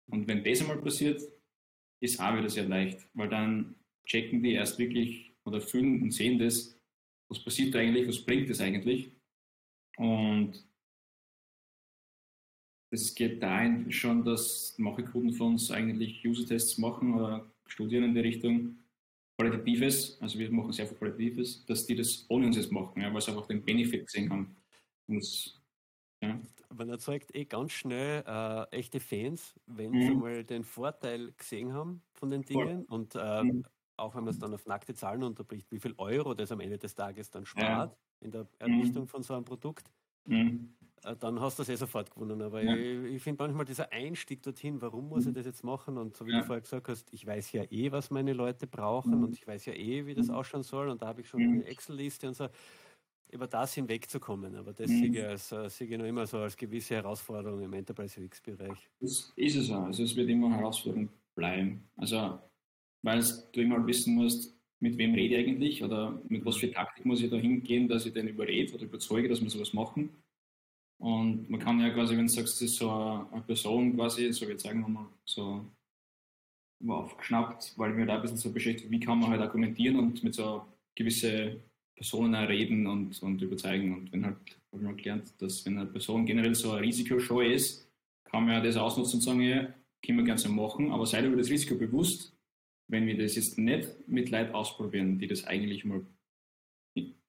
Und 0.09 0.27
wenn 0.27 0.43
das 0.43 0.63
einmal 0.63 0.79
passiert, 0.79 1.21
ist 2.01 2.21
auch 2.21 2.37
wieder 2.37 2.49
sehr 2.49 2.67
leicht, 2.67 3.07
weil 3.13 3.29
dann 3.29 3.75
checken 4.07 4.43
die 4.43 4.53
erst 4.53 4.79
wirklich 4.79 5.35
oder 5.45 5.61
fühlen 5.61 6.03
und 6.03 6.13
sehen 6.13 6.39
das, 6.39 6.76
was 7.29 7.43
passiert 7.43 7.75
da 7.75 7.79
eigentlich, 7.79 8.07
was 8.07 8.25
bringt 8.25 8.49
das 8.51 8.61
eigentlich? 8.61 9.11
Und 9.97 10.65
es 12.91 13.15
geht 13.15 13.43
dahin 13.43 13.91
schon, 13.91 14.25
dass 14.25 14.75
manche 14.79 15.05
Kunden 15.05 15.33
von 15.33 15.53
uns 15.53 15.71
eigentlich 15.71 16.25
User-Tests 16.25 16.79
machen 16.79 17.15
oder 17.15 17.51
Studien 17.67 18.05
in 18.05 18.15
der 18.15 18.25
Richtung 18.25 18.79
Qualitatives, 19.39 20.19
also 20.21 20.39
wir 20.39 20.51
machen 20.51 20.73
sehr 20.73 20.87
viel 20.87 20.97
Qualitatives, 20.97 21.65
dass 21.67 21.87
die 21.87 21.95
das 21.95 22.25
ohne 22.29 22.47
uns 22.47 22.57
jetzt 22.57 22.73
machen, 22.73 23.03
ja, 23.03 23.13
weil 23.13 23.21
sie 23.21 23.31
einfach 23.33 23.47
den 23.47 23.63
Benefit 23.63 24.07
gesehen 24.07 24.31
haben. 24.31 24.57
Und, 25.09 25.61
ja. 26.23 26.41
Man 26.75 26.89
erzeugt 26.89 27.35
eh 27.35 27.45
ganz 27.45 27.73
schnell 27.73 28.25
äh, 28.27 28.77
echte 28.77 28.99
Fans, 28.99 29.55
wenn 29.67 29.91
mhm. 29.91 30.03
sie 30.03 30.15
mal 30.15 30.45
den 30.45 30.65
Vorteil 30.65 31.33
gesehen 31.37 31.75
haben 31.75 32.03
von 32.15 32.31
den 32.31 32.43
Dingen 32.43 32.87
Voll. 32.87 32.99
und 32.99 33.15
äh, 33.15 33.43
mhm 33.43 33.65
auch 33.97 34.15
wenn 34.15 34.25
man 34.25 34.33
es 34.33 34.39
dann 34.39 34.53
auf 34.55 34.67
nackte 34.67 34.95
Zahlen 34.95 35.23
unterbricht, 35.23 35.71
wie 35.71 35.81
viel 35.81 35.95
Euro 35.99 36.35
das 36.35 36.53
am 36.53 36.61
Ende 36.61 36.79
des 36.79 36.95
Tages 36.95 37.31
dann 37.31 37.47
spart 37.47 37.93
ja. 37.93 37.97
in 38.21 38.31
der 38.31 38.47
Errichtung 38.59 39.05
mhm. 39.05 39.09
von 39.09 39.23
so 39.23 39.35
einem 39.35 39.45
Produkt, 39.45 39.91
mhm. 40.27 40.77
Äh, 41.05 41.17
dann 41.17 41.41
hast 41.41 41.59
du 41.59 41.63
das 41.63 41.69
eh 41.69 41.77
sofort 41.77 42.11
gewonnen. 42.11 42.41
Aber 42.43 42.63
ja. 42.63 42.75
ich, 42.75 43.15
ich 43.15 43.23
finde 43.23 43.45
manchmal 43.45 43.65
dieser 43.65 43.93
Einstieg 43.93 44.43
dorthin, 44.43 44.81
warum 44.81 45.09
muss 45.09 45.27
ich 45.27 45.35
das 45.35 45.47
jetzt 45.47 45.65
machen? 45.65 45.99
Und 45.99 46.17
so 46.17 46.27
wie 46.27 46.33
ja. 46.33 46.41
du 46.41 46.45
vorher 46.45 46.63
gesagt 46.63 46.89
hast, 46.89 47.13
ich 47.13 47.27
weiß 47.27 47.53
ja 47.53 47.65
eh, 47.71 47.93
was 47.93 48.11
meine 48.11 48.33
Leute 48.33 48.67
brauchen 48.67 49.19
mhm. 49.19 49.25
und 49.25 49.37
ich 49.37 49.47
weiß 49.47 49.67
ja 49.67 49.75
eh, 49.75 50.07
wie 50.07 50.15
das 50.15 50.29
mhm. 50.29 50.35
ausschauen 50.35 50.63
soll 50.63 50.89
und 50.89 51.03
da 51.03 51.09
habe 51.09 51.21
ich 51.21 51.29
schon 51.29 51.43
eine 51.43 51.65
Excel-Liste 51.65 52.29
und 52.29 52.35
so 52.35 52.49
über 53.31 53.47
das 53.47 53.75
hinwegzukommen. 53.75 54.55
Aber 54.57 54.73
das 54.73 54.89
mhm. 54.89 54.99
sehe, 54.99 55.11
ich 55.11 55.25
als, 55.25 55.53
äh, 55.53 55.69
sehe 55.69 55.89
ich 55.89 55.99
noch 55.99 56.07
immer 56.07 56.27
so 56.27 56.39
als 56.39 56.57
gewisse 56.57 56.95
Herausforderung 56.95 57.61
im 57.61 57.73
Enterprise 57.73 58.21
UX-Bereich. 58.21 58.91
Das 59.01 59.33
ist 59.37 59.57
es 59.57 59.71
auch. 59.71 59.85
Also 59.85 60.05
es 60.05 60.15
wird 60.17 60.29
immer 60.29 60.47
eine 60.47 60.57
Herausforderung 60.57 61.09
bleiben. 61.35 61.89
Also 61.97 62.39
weil 63.07 63.25
du 63.53 63.61
immer 63.61 63.87
wissen 63.87 64.17
musst, 64.17 64.53
mit 64.81 64.99
wem 64.99 65.15
rede 65.15 65.37
ich 65.37 65.47
eigentlich 65.47 65.85
oder 65.85 66.21
mit 66.29 66.45
was 66.45 66.57
für 66.57 66.71
Taktik 66.73 67.07
muss 67.07 67.23
ich 67.23 67.31
da 67.31 67.37
hingehen, 67.37 67.87
dass 67.87 68.05
ich 68.05 68.13
den 68.13 68.27
überrede 68.27 68.75
oder 68.75 68.83
überzeuge, 68.83 69.29
dass 69.29 69.41
wir 69.41 69.49
sowas 69.49 69.73
machen. 69.73 70.11
Und 70.99 71.49
man 71.49 71.61
kann 71.61 71.81
ja 71.81 71.91
quasi, 71.91 72.17
wenn 72.17 72.27
du 72.27 72.33
sagst, 72.33 72.57
es 72.57 72.63
ist 72.63 72.77
so 72.77 72.91
eine 72.91 73.43
Person 73.43 73.95
quasi, 73.95 74.33
so 74.33 74.49
wir 74.49 74.59
zeigen 74.59 74.81
mal 74.93 75.07
so 75.25 75.65
aufgeschnappt, 76.87 77.75
weil 77.77 77.97
wir 77.97 78.07
da 78.07 78.17
ein 78.17 78.23
bisschen 78.23 78.39
so 78.39 78.53
beschäftigt, 78.53 78.91
wie 78.91 79.01
kann 79.01 79.21
man 79.21 79.31
halt 79.31 79.41
argumentieren 79.41 79.99
und 79.99 80.25
mit 80.25 80.35
so 80.35 80.67
gewisse 80.97 81.61
Personen 81.95 82.35
reden 82.35 82.89
und, 82.89 83.23
und 83.23 83.41
überzeugen. 83.41 83.95
Und 83.95 84.13
wenn 84.13 84.27
halt, 84.27 84.37
habe 84.73 84.83
ich 84.83 84.89
mal 84.89 84.97
gelernt, 84.97 85.33
dass 85.39 85.65
wenn 85.65 85.79
eine 85.79 85.87
Person 85.87 86.27
generell 86.27 86.57
so 86.57 86.73
eine 86.73 86.83
Risikoshow 86.83 87.41
ist, 87.41 87.89
kann 88.25 88.45
man 88.45 88.55
ja 88.55 88.61
das 88.61 88.77
ausnutzen 88.77 89.19
und 89.19 89.23
sagen, 89.23 89.41
ja, 89.43 89.73
können 90.05 90.19
wir 90.19 90.25
gerne 90.25 90.39
so 90.39 90.49
machen, 90.49 90.91
aber 90.91 91.07
seid 91.07 91.25
über 91.25 91.37
das 91.37 91.51
Risiko 91.51 91.77
bewusst, 91.77 92.36
wenn 92.89 93.07
wir 93.07 93.17
das 93.17 93.37
jetzt 93.37 93.59
nicht 93.59 94.09
mit 94.09 94.31
Leuten 94.31 94.55
ausprobieren, 94.55 95.19
die 95.19 95.27
das 95.27 95.45
eigentlich 95.45 95.85
mal 95.85 96.07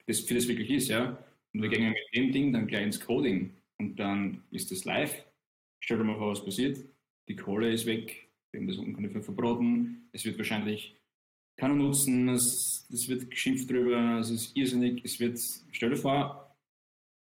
das 0.07 0.21
für 0.21 0.35
das 0.35 0.47
wirklich 0.47 0.69
ist, 0.69 0.87
ja. 0.87 1.17
Und 1.53 1.61
wir 1.61 1.69
gehen 1.69 1.89
mit 1.89 1.97
dem 2.15 2.31
Ding 2.31 2.53
dann 2.53 2.67
gleich 2.67 2.83
ins 2.83 2.99
Coding 2.99 3.53
und 3.77 3.97
dann 3.97 4.43
ist 4.51 4.71
das 4.71 4.85
live. 4.85 5.23
Stell 5.79 5.97
dir 5.97 6.03
mal 6.03 6.17
vor, 6.17 6.31
was 6.31 6.43
passiert. 6.43 6.79
Die 7.27 7.35
Kohle 7.35 7.71
ist 7.71 7.85
weg, 7.85 8.29
wir 8.51 8.61
haben 8.61 8.67
das 8.67 8.77
ungefähr 8.77 9.21
verbraten. 9.21 10.09
Es 10.13 10.25
wird 10.25 10.37
wahrscheinlich 10.37 10.95
keiner 11.57 11.75
nutzen, 11.75 12.29
es, 12.29 12.87
es 12.91 13.09
wird 13.09 13.29
geschimpft 13.29 13.69
drüber, 13.69 14.19
es 14.19 14.29
ist 14.29 14.55
irrsinnig. 14.55 15.03
Es 15.03 15.19
wird, 15.19 15.39
stell 15.71 15.89
dir 15.89 15.97
vor, 15.97 16.55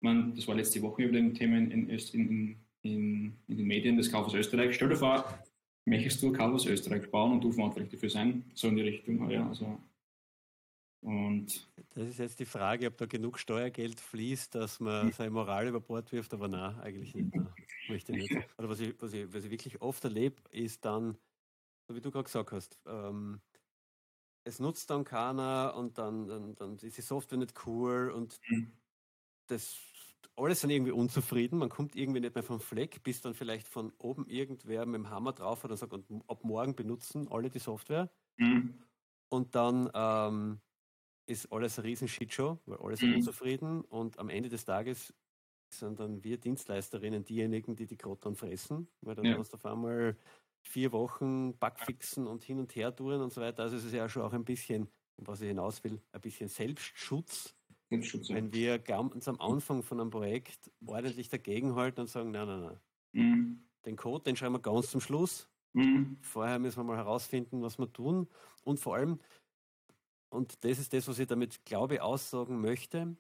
man, 0.02 0.36
das 0.36 0.48
war 0.48 0.56
letzte 0.56 0.82
Woche 0.82 1.04
über 1.04 1.14
dem 1.14 1.34
Thema 1.34 1.58
in, 1.58 1.72
in, 1.72 1.90
in, 1.90 2.58
in, 2.84 3.34
in 3.48 3.58
den 3.58 3.66
Medien, 3.66 3.98
das 3.98 4.12
Kauf 4.12 4.28
aus 4.28 4.34
Österreich. 4.36 4.76
Stell 4.76 4.90
dir 4.90 4.98
vor, 4.98 5.40
möchtest 5.86 6.22
du 6.22 6.32
Kauf 6.32 6.54
aus 6.54 6.66
Österreich 6.66 7.10
bauen 7.10 7.34
und 7.34 7.42
du 7.42 7.52
verantwortlich 7.52 7.92
dafür 7.92 8.10
sein? 8.10 8.52
So 8.54 8.68
in 8.68 8.76
die 8.76 8.82
Richtung, 8.82 9.30
ja. 9.30 9.48
Also, 9.48 9.80
und 11.06 11.70
das 11.94 12.08
ist 12.08 12.18
jetzt 12.18 12.40
die 12.40 12.46
Frage, 12.46 12.88
ob 12.88 12.98
da 12.98 13.06
genug 13.06 13.38
Steuergeld 13.38 14.00
fließt, 14.00 14.56
dass 14.56 14.80
man 14.80 15.06
hm. 15.06 15.12
seine 15.12 15.30
Moral 15.30 15.68
über 15.68 15.80
Bord 15.80 16.12
wirft, 16.12 16.34
aber 16.34 16.48
nein, 16.48 16.80
eigentlich 16.80 17.14
nicht. 17.14 17.36
Nein, 17.36 17.54
möchte 17.90 18.12
nicht. 18.12 18.36
Oder 18.58 18.70
was 18.70 18.80
ich, 18.80 19.00
was, 19.00 19.14
ich, 19.14 19.32
was 19.32 19.44
ich 19.44 19.52
wirklich 19.52 19.82
oft 19.84 20.04
erlebe, 20.04 20.42
ist 20.50 20.84
dann, 20.84 21.16
so 21.88 21.96
wie 21.96 22.02
du 22.02 22.10
gerade 22.10 22.24
gesagt 22.24 22.52
hast, 22.52 22.80
ähm, 22.88 23.40
es 24.46 24.60
nutzt 24.60 24.90
dann 24.90 25.04
keiner 25.04 25.76
und 25.78 26.00
dann, 26.00 26.28
dann, 26.28 26.56
dann 26.56 26.78
ist 26.78 26.98
die 26.98 27.02
Software 27.02 27.38
nicht 27.38 27.54
cool 27.68 28.10
und 28.10 28.40
mhm. 28.50 28.72
das 29.46 29.78
alle 30.36 30.56
sind 30.56 30.70
irgendwie 30.70 30.92
unzufrieden, 30.92 31.60
man 31.60 31.70
kommt 31.70 31.96
irgendwie 31.96 32.20
nicht 32.20 32.36
mehr 32.36 32.44
vom 32.44 32.60
Fleck, 32.60 33.04
bis 33.04 33.22
dann 33.22 33.34
vielleicht 33.34 33.68
von 33.68 33.92
oben 33.98 34.28
irgendwer 34.28 34.86
mit 34.86 34.96
dem 34.96 35.10
Hammer 35.10 35.34
drauf 35.34 35.64
hat 35.64 35.72
und 35.72 35.78
sagt, 35.78 35.94
und 35.94 36.06
ab 36.28 36.44
morgen 36.44 36.76
benutzen 36.76 37.28
alle 37.30 37.50
die 37.50 37.60
Software. 37.60 38.10
Mhm. 38.38 38.76
Und 39.30 39.56
dann 39.56 39.90
ähm, 39.94 40.60
ist 41.28 41.52
alles 41.52 41.80
eine 41.80 41.88
riesen 41.88 42.08
Shitshow, 42.08 42.60
weil 42.66 42.78
alle 42.78 42.98
sind 42.98 43.10
mhm. 43.10 43.16
unzufrieden 43.18 43.82
und 43.82 44.20
am 44.20 44.30
Ende 44.30 44.50
des 44.50 44.66
Tages 44.66 45.14
sind 45.70 46.00
dann 46.00 46.24
wir 46.24 46.38
Dienstleisterinnen 46.38 47.26
diejenigen, 47.26 47.76
die 47.76 47.88
die 47.88 47.98
Krotten 47.98 48.36
fressen, 48.36 48.88
weil 49.02 49.16
dann 49.16 49.26
ja. 49.26 49.38
hast 49.38 49.52
du 49.52 49.56
auf 49.56 49.66
einmal 49.66 50.18
vier 50.62 50.92
Wochen 50.92 51.58
Backfixen 51.58 52.28
und 52.28 52.44
hin 52.44 52.60
und 52.60 52.76
her 52.76 52.96
touren 52.96 53.22
und 53.22 53.34
so 53.34 53.42
weiter. 53.42 53.64
Also 53.64 53.78
es 53.78 53.86
ist 53.86 53.94
ja 53.94 54.08
schon 54.10 54.24
auch 54.24 54.34
ein 54.34 54.46
bisschen, 54.46 54.90
was 55.18 55.42
ich 55.42 55.48
hinaus 55.48 55.84
will, 55.84 56.02
ein 56.12 56.22
bisschen 56.22 56.50
Selbstschutz. 56.50 57.55
Ja. 57.90 58.00
Wenn 58.36 58.52
wir 58.52 58.80
ganz 58.80 59.28
am 59.28 59.40
Anfang 59.40 59.84
von 59.84 60.00
einem 60.00 60.10
Projekt 60.10 60.72
ordentlich 60.86 61.30
dagegenhalten 61.30 62.02
und 62.02 62.08
sagen, 62.08 62.32
nein, 62.32 62.48
nein, 62.48 62.62
nein. 62.62 62.80
Mhm. 63.12 63.64
Den 63.86 63.96
Code, 63.96 64.24
den 64.24 64.36
schreiben 64.36 64.56
wir 64.56 64.60
ganz 64.60 64.90
zum 64.90 65.02
Schluss. 65.02 65.48
Mhm. 65.74 66.18
Vorher 66.22 66.58
müssen 66.58 66.78
wir 66.78 66.84
mal 66.84 66.98
herausfinden, 66.98 67.62
was 67.62 67.78
wir 67.78 67.92
tun. 67.92 68.28
Und 68.64 68.80
vor 68.80 68.96
allem, 68.96 69.20
und 70.30 70.64
das 70.64 70.80
ist 70.80 70.94
das, 70.94 71.08
was 71.08 71.20
ich 71.20 71.28
damit, 71.28 71.64
glaube 71.66 72.02
aussagen 72.02 72.60
möchte, 72.60 73.16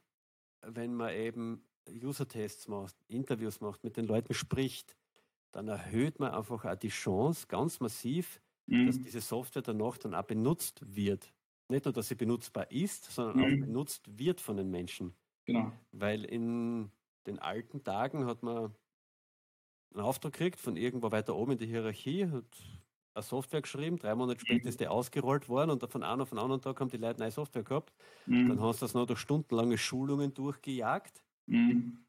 wenn 0.62 0.96
man 0.96 1.14
eben 1.14 1.64
User-Tests 1.90 2.68
macht, 2.68 2.96
Interviews 3.08 3.62
macht, 3.62 3.84
mit 3.84 3.98
den 3.98 4.06
Leuten 4.06 4.34
spricht, 4.34 4.98
dann 5.52 5.68
erhöht 5.68 6.20
man 6.20 6.34
einfach 6.34 6.66
auch 6.66 6.76
die 6.76 6.90
Chance 6.90 7.46
ganz 7.48 7.80
massiv, 7.80 8.42
mhm. 8.66 8.88
dass 8.88 9.00
diese 9.00 9.22
Software 9.22 9.62
danach 9.62 9.98
dann 9.98 10.16
auch 10.16 10.24
benutzt 10.24 10.82
wird. 10.96 11.34
Nicht 11.68 11.86
nur, 11.86 11.94
dass 11.94 12.08
sie 12.08 12.16
benutzbar 12.16 12.70
ist, 12.72 13.12
sondern 13.12 13.38
mhm. 13.38 13.44
auch 13.44 13.66
benutzt 13.66 14.20
wird 14.20 14.42
von 14.42 14.58
den 14.58 14.70
Menschen. 14.70 15.16
Genau. 15.46 15.72
Weil 15.92 16.26
in 16.26 16.92
den 17.26 17.40
alten 17.40 17.84
Tagen 17.84 18.26
hat 18.26 18.44
man 18.44 18.76
einen 19.94 20.04
Auftrag 20.04 20.34
gekriegt 20.34 20.60
von 20.60 20.76
irgendwo 20.76 21.12
weiter 21.12 21.36
oben 21.36 21.54
in 21.54 21.58
der 21.58 21.68
Hierarchie, 21.68 22.28
hat 22.28 22.46
eine 23.14 23.24
Software 23.24 23.62
geschrieben, 23.62 23.98
drei 23.98 24.14
Monate 24.14 24.42
später 24.42 24.64
mhm. 24.64 24.70
ist 24.70 24.80
die 24.80 24.88
ausgerollt 24.88 25.48
worden 25.48 25.72
und 25.72 25.90
von 25.90 26.04
einem 26.04 26.22
auf 26.22 26.30
den 26.30 26.40
anderen 26.40 26.62
Tag 26.62 26.80
haben 26.80 26.90
die 26.90 26.98
Leute 26.98 27.20
neue 27.20 27.32
Software 27.32 27.64
gehabt. 27.64 27.94
Mhm. 28.26 28.50
Dann 28.50 28.62
hast 28.62 28.82
du 28.82 28.86
das 28.86 28.94
noch 28.94 29.06
durch 29.06 29.20
stundenlange 29.20 29.78
Schulungen 29.78 30.34
durchgejagt. 30.34 31.24
Mhm. 31.48 32.00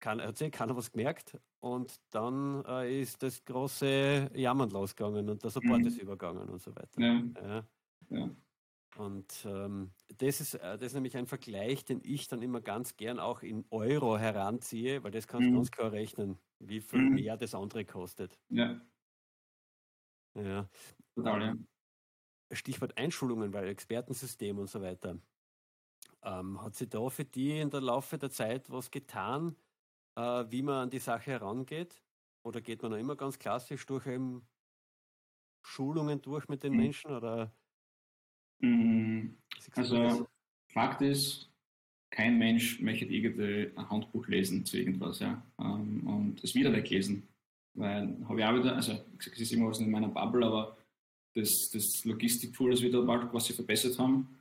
Kann, 0.00 0.20
hat 0.20 0.36
sich 0.36 0.52
keiner 0.52 0.76
was 0.76 0.92
gemerkt 0.92 1.38
und 1.60 2.00
dann 2.10 2.64
äh, 2.66 3.00
ist 3.00 3.22
das 3.22 3.44
große 3.44 4.30
Jammern 4.34 4.70
losgegangen 4.70 5.28
und 5.28 5.42
der 5.42 5.50
Support 5.50 5.80
mhm. 5.80 5.86
ist 5.86 5.98
übergangen 5.98 6.48
und 6.48 6.60
so 6.60 6.74
weiter. 6.74 7.00
Ja. 7.00 7.22
ja. 7.42 7.64
ja. 8.10 8.30
Und 8.98 9.44
ähm, 9.46 9.92
das, 10.18 10.40
ist, 10.40 10.54
äh, 10.54 10.78
das 10.78 10.88
ist 10.88 10.94
nämlich 10.94 11.16
ein 11.16 11.26
Vergleich, 11.26 11.84
den 11.84 12.00
ich 12.02 12.28
dann 12.28 12.42
immer 12.42 12.60
ganz 12.60 12.96
gern 12.96 13.18
auch 13.18 13.42
in 13.42 13.64
Euro 13.70 14.18
heranziehe, 14.18 15.02
weil 15.04 15.10
das 15.10 15.26
kannst 15.26 15.46
du 15.46 15.50
mhm. 15.50 15.56
ganz 15.56 15.70
klar 15.70 15.92
rechnen, 15.92 16.38
wie 16.58 16.80
viel 16.80 17.00
mhm. 17.00 17.14
mehr 17.14 17.36
das 17.36 17.54
andere 17.54 17.84
kostet. 17.84 18.38
Ja. 18.48 18.80
Ja. 20.34 20.68
Total, 21.14 21.42
ja. 21.42 21.56
Stichwort 22.52 22.96
Einschulungen, 22.96 23.52
weil 23.52 23.68
Expertensystem 23.68 24.58
und 24.58 24.68
so 24.68 24.80
weiter. 24.80 25.18
Ähm, 26.22 26.62
hat 26.62 26.74
sich 26.74 26.88
da 26.88 27.08
für 27.08 27.24
die 27.24 27.60
in 27.60 27.70
der 27.70 27.80
Laufe 27.80 28.18
der 28.18 28.30
Zeit 28.30 28.70
was 28.70 28.90
getan, 28.90 29.56
äh, 30.16 30.44
wie 30.48 30.62
man 30.62 30.84
an 30.84 30.90
die 30.90 30.98
Sache 30.98 31.32
herangeht? 31.32 32.02
Oder 32.42 32.60
geht 32.60 32.82
man 32.82 32.92
noch 32.92 32.98
immer 32.98 33.16
ganz 33.16 33.38
klassisch 33.38 33.86
durch 33.86 34.06
eben 34.06 34.46
Schulungen 35.62 36.22
durch 36.22 36.48
mit 36.48 36.62
den 36.62 36.72
mhm. 36.72 36.78
Menschen? 36.78 37.10
Oder. 37.10 37.52
Also 39.72 40.28
Fakt 40.72 41.02
ist, 41.02 41.50
kein 42.10 42.38
Mensch 42.38 42.80
möchte 42.80 43.04
irgendein 43.06 43.90
Handbuch 43.90 44.26
lesen 44.28 44.64
zu 44.64 44.78
irgendwas, 44.78 45.18
ja. 45.20 45.42
Ähm, 45.60 46.06
und 46.06 46.44
es 46.44 46.54
wieder 46.54 46.72
weglesen. 46.72 47.28
Weil 47.74 48.16
habe 48.28 48.40
ich 48.40 48.46
auch 48.46 48.54
wieder, 48.54 48.74
also 48.74 48.98
es 49.18 49.26
ist 49.26 49.52
immer 49.52 49.68
was 49.68 49.80
in 49.80 49.90
meiner 49.90 50.08
Bubble, 50.08 50.46
aber 50.46 50.78
das, 51.34 51.70
das 51.70 52.04
Logistiktool, 52.04 52.70
das 52.70 52.80
wir 52.80 52.90
da 52.90 53.00
bald 53.02 53.30
quasi 53.30 53.52
verbessert 53.52 53.98
haben, 53.98 54.40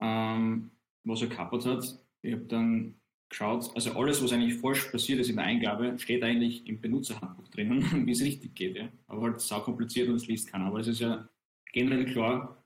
ähm, 0.00 0.70
was 1.04 1.22
er 1.22 1.28
kaputt 1.28 1.64
hat, 1.64 1.98
ich 2.22 2.32
habe 2.32 2.44
dann 2.44 2.94
geschaut, 3.30 3.70
also 3.74 3.92
alles, 3.92 4.22
was 4.22 4.32
eigentlich 4.32 4.60
falsch 4.60 4.90
passiert 4.90 5.20
ist 5.20 5.30
in 5.30 5.36
der 5.36 5.46
Eingabe, 5.46 5.98
steht 5.98 6.22
eigentlich 6.22 6.66
im 6.66 6.80
Benutzerhandbuch 6.80 7.48
drinnen, 7.48 7.82
wie 8.06 8.12
es 8.12 8.22
richtig 8.22 8.54
geht. 8.54 8.76
Ja? 8.76 8.88
Aber 9.06 9.22
halt 9.22 9.40
sau 9.40 9.60
kompliziert 9.60 10.08
und 10.08 10.16
es 10.16 10.26
liest 10.26 10.50
keiner. 10.50 10.66
Aber 10.66 10.80
es 10.80 10.88
ist 10.88 11.00
ja 11.00 11.26
generell 11.72 12.04
klar, 12.04 12.59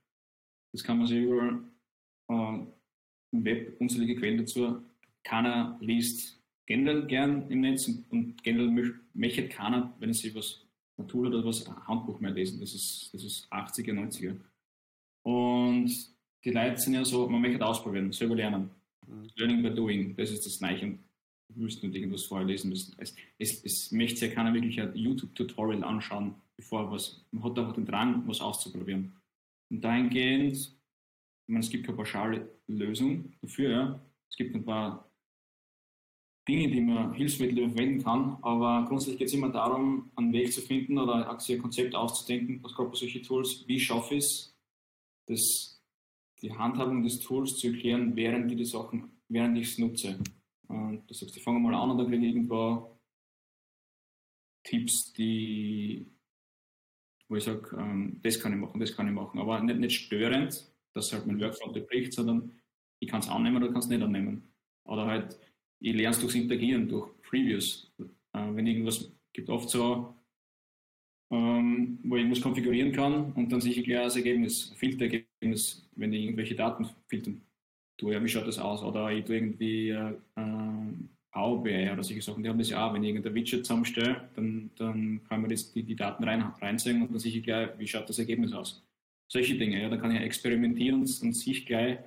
das 0.75 0.83
kann 0.83 0.99
man 0.99 1.07
sich 1.07 1.23
überall 1.23 1.61
äh, 2.29 2.67
im 3.31 3.45
Web 3.45 3.77
unzählige 3.81 4.17
Quellen 4.17 4.39
dazu. 4.39 4.83
Keiner 5.23 5.79
liest 5.81 6.43
generell 6.67 7.07
gern 7.07 7.49
im 7.49 7.61
Netz 7.61 7.87
und, 7.87 8.11
und 8.11 8.43
generell 8.43 8.93
möchte 9.15 9.49
keiner, 9.49 9.95
wenn 10.01 10.11
es 10.11 10.19
sich 10.19 10.35
was 10.35 10.67
Natur 10.97 11.29
oder 11.29 11.45
was 11.45 11.65
Handbuch 11.87 12.19
mehr 12.19 12.33
lesen. 12.33 12.59
Das 12.59 12.75
ist, 12.75 13.11
das 13.13 13.23
ist 13.23 13.53
80er, 13.53 13.93
90er. 13.93 14.35
Und 15.23 15.93
die 16.45 16.51
Leute 16.51 16.79
sind 16.79 16.95
ja 16.95 17.05
so, 17.05 17.29
man 17.29 17.41
möchte 17.41 17.65
ausprobieren, 17.65 18.11
selber 18.11 18.35
lernen. 18.35 18.69
Mhm. 19.07 19.31
Learning 19.37 19.63
by 19.63 19.71
doing, 19.71 20.17
das 20.17 20.33
ist 20.33 20.45
das 20.45 20.61
Neichen. 20.61 21.05
Du 21.51 21.61
müsst 21.61 21.85
nicht 21.85 21.95
irgendwas 21.95 22.25
vorher 22.25 22.49
lesen 22.49 22.71
müssen. 22.71 22.97
Es, 22.99 23.15
es, 23.39 23.65
es 23.65 23.93
möchte 23.93 24.27
ja 24.27 24.35
keiner 24.35 24.53
wirklich 24.53 24.81
ein 24.81 24.97
YouTube-Tutorial 24.97 25.85
anschauen, 25.85 26.35
bevor 26.57 26.91
was. 26.91 27.25
Man 27.31 27.45
hat 27.45 27.57
einfach 27.57 27.75
den 27.75 27.87
Drang, 27.87 28.27
was 28.27 28.41
auszuprobieren. 28.41 29.13
Und 29.71 29.81
dahingehend, 29.83 30.57
ich 30.57 30.79
meine, 31.47 31.61
es 31.61 31.71
gibt 31.71 31.87
keine 31.87 31.97
pauschale 31.97 32.59
Lösung 32.67 33.35
dafür, 33.41 33.71
ja. 33.71 34.01
Es 34.31 34.37
gibt 34.37 34.55
ein 34.55 34.65
paar 34.65 35.11
Dinge, 36.47 36.71
die 36.71 36.81
man 36.81 37.15
Hilfsmittel 37.15 37.69
verwenden 37.71 38.03
kann, 38.03 38.39
aber 38.43 38.85
grundsätzlich 38.87 39.19
geht 39.19 39.29
es 39.29 39.35
immer 39.35 39.49
darum, 39.49 40.11
einen 40.17 40.33
Weg 40.33 40.53
zu 40.53 40.61
finden 40.61 40.99
oder 40.99 41.31
ein 41.31 41.59
Konzept 41.63 41.95
auszudenken, 41.95 42.63
was 42.63 42.75
gerade 42.75 42.91
bei 42.91 42.97
solchen 42.97 43.23
Tools, 43.23 43.65
wie 43.67 43.81
schaffe 43.81 44.17
ich 44.17 44.25
es, 44.25 44.57
das, 45.27 45.83
die 46.43 46.53
Handhabung 46.53 47.03
des 47.03 47.21
Tools 47.21 47.57
zu 47.57 47.69
erklären, 47.69 48.15
während 48.15 48.51
ich 48.51 48.59
die 48.59 48.65
Sachen, 48.65 49.23
während 49.29 49.57
ich 49.57 49.69
es 49.69 49.79
nutze. 49.79 50.19
Und 50.69 51.07
du 51.09 51.15
sagst, 51.15 51.37
ich 51.37 51.43
fange 51.43 51.61
mal 51.61 51.75
an 51.75 51.91
und 51.91 51.99
dann 51.99 52.09
kriege 52.09 52.27
ich 52.27 52.35
irgendwo 52.35 52.99
Tipps, 54.65 55.13
die, 55.13 56.14
wo 57.29 57.37
ich 57.37 57.45
sage, 57.45 57.77
ähm, 57.79 58.21
das 58.23 58.41
kann 58.41 58.53
ich 58.53 58.59
machen, 58.59 58.81
das 58.81 58.95
kann 58.95 59.09
ich 59.09 59.15
machen, 59.15 59.39
aber 59.39 59.61
nicht, 59.61 59.79
nicht 59.79 60.07
störend, 60.07 60.71
dass 60.95 61.13
halt 61.13 61.27
mein 61.27 61.41
Workflow 61.41 61.69
unterbricht, 61.69 62.13
sondern 62.13 62.53
ich 63.01 63.09
kann 63.09 63.21
es 63.21 63.29
annehmen 63.29 63.57
oder 63.57 63.73
kann 63.73 63.81
es 63.81 63.89
nicht 63.89 64.03
annehmen. 64.03 64.53
Oder 64.85 65.07
halt, 65.07 65.39
ich 65.81 65.95
lerne 65.95 66.15
es 66.15 66.21
durchs 66.21 66.35
Interagieren, 66.35 66.89
durch 66.89 67.11
Previews. 67.23 67.93
Äh, 67.99 68.05
wenn 68.33 68.67
irgendwas 68.67 69.11
gibt 69.33 69.49
oft 69.51 69.69
so, 69.69 70.15
ähm, 71.31 71.99
wo 72.05 72.17
ich 72.17 72.23
irgendwas 72.23 72.43
konfigurieren 72.43 72.93
kann 72.93 73.33
und 73.33 73.51
dann 73.51 73.61
sehe 73.61 73.73
ich 73.73 73.85
gleich 73.85 74.01
als 74.01 74.17
Ergebnis, 74.17 74.73
Filterergebnis, 74.77 75.89
wenn 75.97 76.13
ich 76.13 76.25
irgendwelche 76.25 76.55
Daten 76.55 76.89
filtern 77.09 77.41
tue, 77.97 78.13
ja, 78.13 78.23
wie 78.23 78.29
schaut 78.29 78.47
das 78.47 78.59
aus? 78.59 78.83
Oder 78.83 79.11
ich 79.13 79.25
tue 79.25 79.37
irgendwie 79.37 79.91
äh, 79.91 80.15
Power 81.35 81.61
BI 81.65 81.91
oder 81.91 82.05
solche 82.05 82.23
Sachen, 82.23 82.45
die 82.45 82.49
haben 82.49 82.59
das 82.59 82.71
ja 82.71 82.87
auch, 82.87 82.95
wenn 82.95 83.03
ich 83.03 83.09
irgendein 83.09 83.35
Widget 83.35 83.67
zusammenstelle, 83.67 84.29
dann, 84.37 84.71
dann 84.77 85.21
kann 85.29 85.41
man 85.41 85.51
das, 85.51 85.73
die, 85.73 85.83
die 85.83 85.97
Daten 85.97 86.23
rein, 86.23 86.43
reinzeigen 86.43 87.03
und 87.03 87.11
dann 87.11 87.19
sehe 87.19 87.37
ich 87.37 87.43
gleich, 87.43 87.71
wie 87.77 87.89
schaut 87.89 88.09
das 88.09 88.21
Ergebnis 88.21 88.53
aus. 88.53 88.87
Solche 89.27 89.59
Dinge, 89.59 89.83
ja, 89.83 89.89
dann 89.89 90.01
kann 90.01 90.15
ich 90.15 90.21
experimentieren 90.21 91.01
und, 91.01 91.23
und 91.23 91.33
sich 91.33 91.67
gleich 91.67 91.99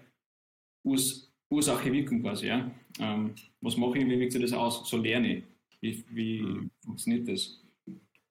aus 0.85 1.29
Ursache, 1.49 1.91
Wirkung 1.91 2.21
quasi. 2.21 2.47
Ja? 2.47 2.71
Ähm, 2.99 3.35
was 3.59 3.75
mache 3.75 3.97
ich, 3.97 4.05
wie 4.05 4.17
wirkt 4.17 4.31
sich 4.31 4.41
das 4.41 4.53
aus? 4.53 4.89
So 4.89 4.97
lerne 4.97 5.37
ich. 5.37 5.43
Wie, 5.81 6.05
wie 6.09 6.41
mhm. 6.41 6.71
funktioniert 6.85 7.27
das? 7.27 7.61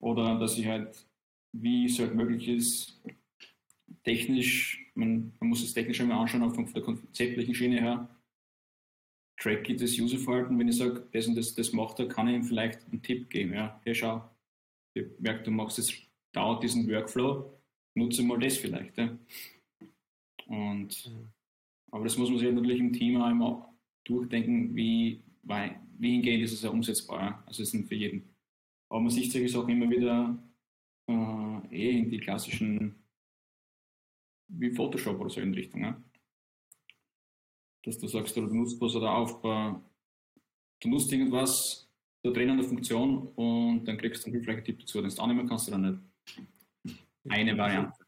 Oder 0.00 0.38
dass 0.38 0.56
ich 0.56 0.66
halt, 0.66 1.06
wie 1.52 1.84
es 1.84 1.98
halt 1.98 2.14
möglich 2.14 2.48
ist, 2.48 2.98
technisch, 4.02 4.82
man, 4.94 5.30
man 5.40 5.50
muss 5.50 5.62
es 5.62 5.74
technisch 5.74 6.00
einmal 6.00 6.20
anschauen, 6.20 6.42
auch 6.42 6.54
von 6.54 6.72
der 6.72 6.82
konzeptlichen 6.82 7.54
Schiene 7.54 7.82
her, 7.82 8.08
track 9.38 9.68
ich 9.68 9.80
das 9.80 9.98
Userverhalten, 9.98 10.58
wenn 10.58 10.68
ich 10.68 10.76
sage, 10.76 11.06
das 11.12 11.26
und 11.26 11.34
das, 11.36 11.54
das 11.54 11.72
macht 11.72 11.98
er, 11.98 12.08
kann 12.08 12.28
ich 12.28 12.36
ihm 12.36 12.44
vielleicht 12.44 12.86
einen 12.86 13.02
Tipp 13.02 13.28
geben. 13.30 13.52
Ja, 13.52 13.80
hey, 13.84 13.94
schau, 13.94 14.28
ich 14.94 15.04
merke, 15.18 15.44
du 15.44 15.50
machst 15.50 15.78
jetzt 15.78 15.94
dauert 16.32 16.62
diesen 16.62 16.88
Workflow, 16.88 17.58
nutze 17.94 18.22
mal 18.22 18.38
das 18.38 18.56
vielleicht. 18.56 18.96
Ja. 18.96 19.16
Und, 20.46 21.06
mhm. 21.06 21.28
aber 21.90 22.04
das 22.04 22.16
muss 22.16 22.30
man 22.30 22.38
sich 22.38 22.52
natürlich 22.52 22.80
im 22.80 22.92
Team 22.92 23.20
auch 23.20 23.30
immer 23.30 23.74
durchdenken, 24.04 24.74
wie, 24.74 25.22
wie 25.42 26.10
hingehend 26.12 26.44
ist 26.44 26.52
es 26.52 26.62
ja 26.62 26.70
umsetzbar. 26.70 27.20
Ja. 27.20 27.44
Also 27.46 27.62
es 27.62 27.70
sind 27.70 27.88
für 27.88 27.94
jeden. 27.94 28.34
Aber 28.88 29.00
man 29.00 29.10
sieht 29.10 29.32
solche 29.32 29.48
Sachen 29.48 29.70
immer 29.70 29.90
wieder 29.90 30.38
äh, 31.08 31.74
eh 31.74 31.98
in 31.98 32.10
die 32.10 32.18
klassischen, 32.18 32.94
wie 34.48 34.70
Photoshop 34.70 35.18
oder 35.20 35.30
so 35.30 35.40
in 35.40 35.54
Richtung. 35.54 35.82
Ja. 35.82 36.00
Dass 37.86 37.98
du 37.98 38.08
sagst, 38.08 38.36
du 38.36 38.42
nutzt 38.42 38.80
was 38.80 38.96
oder 38.96 39.12
Aufbau, 39.12 39.80
du 40.80 40.88
nutzt 40.88 41.12
irgendwas, 41.12 41.88
da 42.22 42.30
drin 42.30 42.50
eine 42.50 42.64
Funktion 42.64 43.28
und 43.28 43.84
dann 43.84 43.96
kriegst 43.96 44.24
du 44.24 44.26
einen 44.26 44.34
hilfreichen 44.34 44.64
Tipp 44.64 44.80
dazu. 44.80 45.02
Wenn 45.02 45.08
du 45.08 45.22
annehmen 45.22 45.48
kannst, 45.48 45.70
dann 45.70 46.02
nicht. 46.84 46.98
Eine 47.28 47.56
Variante. 47.56 48.04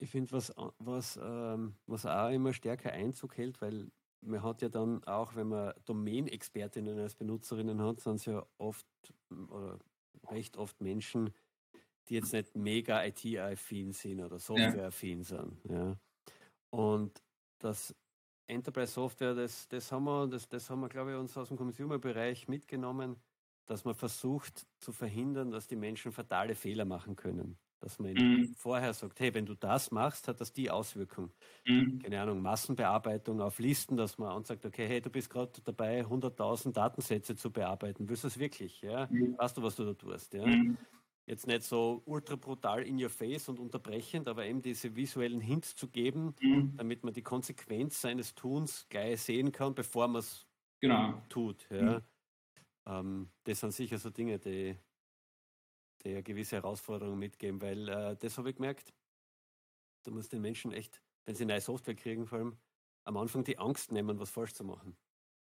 Ich 0.00 0.10
finde, 0.10 0.30
was, 0.32 0.52
was, 0.78 1.18
ähm, 1.22 1.74
was 1.86 2.06
auch 2.06 2.30
immer 2.30 2.52
stärker 2.52 2.92
Einzug 2.92 3.36
hält, 3.36 3.60
weil 3.60 3.90
man 4.20 4.42
hat 4.42 4.62
ja 4.62 4.68
dann 4.68 5.02
auch, 5.04 5.34
wenn 5.34 5.48
man 5.48 5.74
Domain-Expertinnen 5.84 6.98
als 6.98 7.14
Benutzerinnen 7.14 7.80
hat, 7.82 8.00
sind 8.00 8.16
es 8.16 8.24
ja 8.26 8.46
oft 8.58 8.86
oder 9.30 9.78
recht 10.30 10.56
oft 10.56 10.80
Menschen, 10.80 11.34
die 12.08 12.14
jetzt 12.14 12.32
nicht 12.32 12.54
mega 12.54 13.04
IT-affin 13.04 13.92
sind 13.92 14.20
oder 14.20 14.38
Software-affin 14.38 15.22
sind. 15.22 15.58
Ja. 15.68 15.96
Und 16.70 17.22
das 17.58 17.94
Enterprise 18.46 18.92
Software, 18.92 19.34
das, 19.34 19.68
das 19.68 19.90
haben 19.90 20.04
wir, 20.04 20.26
das, 20.26 20.48
das 20.48 20.68
haben 20.68 20.80
wir, 20.80 20.88
glaube 20.88 21.12
ich, 21.12 21.16
uns 21.16 21.36
aus 21.36 21.48
dem 21.48 21.56
Consumer-Bereich 21.56 22.48
mitgenommen, 22.48 23.16
dass 23.66 23.84
man 23.84 23.94
versucht 23.94 24.66
zu 24.78 24.92
verhindern, 24.92 25.50
dass 25.50 25.66
die 25.66 25.76
Menschen 25.76 26.12
fatale 26.12 26.54
Fehler 26.54 26.84
machen 26.84 27.16
können. 27.16 27.56
Dass 27.80 27.98
man 27.98 28.14
mhm. 28.14 28.54
vorher 28.56 28.94
sagt, 28.94 29.20
hey, 29.20 29.34
wenn 29.34 29.44
du 29.44 29.54
das 29.54 29.90
machst, 29.90 30.28
hat 30.28 30.40
das 30.40 30.52
die 30.52 30.70
Auswirkung. 30.70 31.30
Mhm. 31.66 31.98
Keine 32.00 32.20
Ahnung, 32.20 32.40
Massenbearbeitung 32.40 33.40
auf 33.40 33.58
Listen, 33.58 33.96
dass 33.96 34.16
man 34.16 34.42
sagt, 34.44 34.64
okay, 34.64 34.86
hey, 34.86 35.00
du 35.00 35.10
bist 35.10 35.28
gerade 35.28 35.52
dabei, 35.62 36.02
100.000 36.02 36.72
Datensätze 36.72 37.36
zu 37.36 37.50
bearbeiten. 37.50 38.08
Willst 38.08 38.24
du 38.24 38.28
es 38.28 38.38
wirklich? 38.38 38.80
Ja? 38.80 39.06
Mhm. 39.10 39.36
Weißt 39.36 39.56
du, 39.56 39.62
was 39.62 39.76
du 39.76 39.84
da 39.84 39.94
tust? 39.94 40.32
Ja? 40.34 40.46
Jetzt 41.26 41.46
nicht 41.46 41.62
so 41.62 42.02
ultra 42.04 42.36
brutal 42.36 42.82
in 42.82 43.02
your 43.02 43.08
face 43.08 43.48
und 43.48 43.58
unterbrechend, 43.58 44.28
aber 44.28 44.44
eben 44.44 44.60
diese 44.60 44.94
visuellen 44.94 45.40
Hints 45.40 45.74
zu 45.74 45.88
geben, 45.88 46.34
mhm. 46.40 46.76
damit 46.76 47.02
man 47.02 47.14
die 47.14 47.22
Konsequenz 47.22 48.00
seines 48.00 48.34
Tuns 48.34 48.86
gleich 48.90 49.22
sehen 49.22 49.50
kann, 49.50 49.74
bevor 49.74 50.06
man 50.06 50.20
es 50.20 50.46
genau. 50.80 51.22
tut. 51.30 51.66
Ja? 51.70 52.00
Mhm. 52.00 52.02
Ähm, 52.86 53.30
das 53.44 53.60
sind 53.60 53.72
sicher 53.72 53.96
so 53.96 54.10
Dinge, 54.10 54.38
die, 54.38 54.76
die 56.04 56.10
eine 56.10 56.22
gewisse 56.22 56.56
Herausforderungen 56.56 57.18
mitgeben, 57.18 57.62
weil 57.62 57.88
äh, 57.88 58.16
das 58.16 58.36
habe 58.36 58.50
ich 58.50 58.56
gemerkt, 58.56 58.92
du 60.04 60.10
musst 60.10 60.30
den 60.30 60.42
Menschen 60.42 60.72
echt, 60.72 61.00
wenn 61.24 61.34
sie 61.34 61.46
neue 61.46 61.62
Software 61.62 61.94
kriegen, 61.94 62.26
vor 62.26 62.38
allem 62.38 62.58
am 63.06 63.16
Anfang 63.16 63.44
die 63.44 63.58
Angst 63.58 63.92
nehmen, 63.92 64.18
was 64.18 64.30
falsch 64.30 64.52
zu 64.52 64.64
machen. 64.64 64.94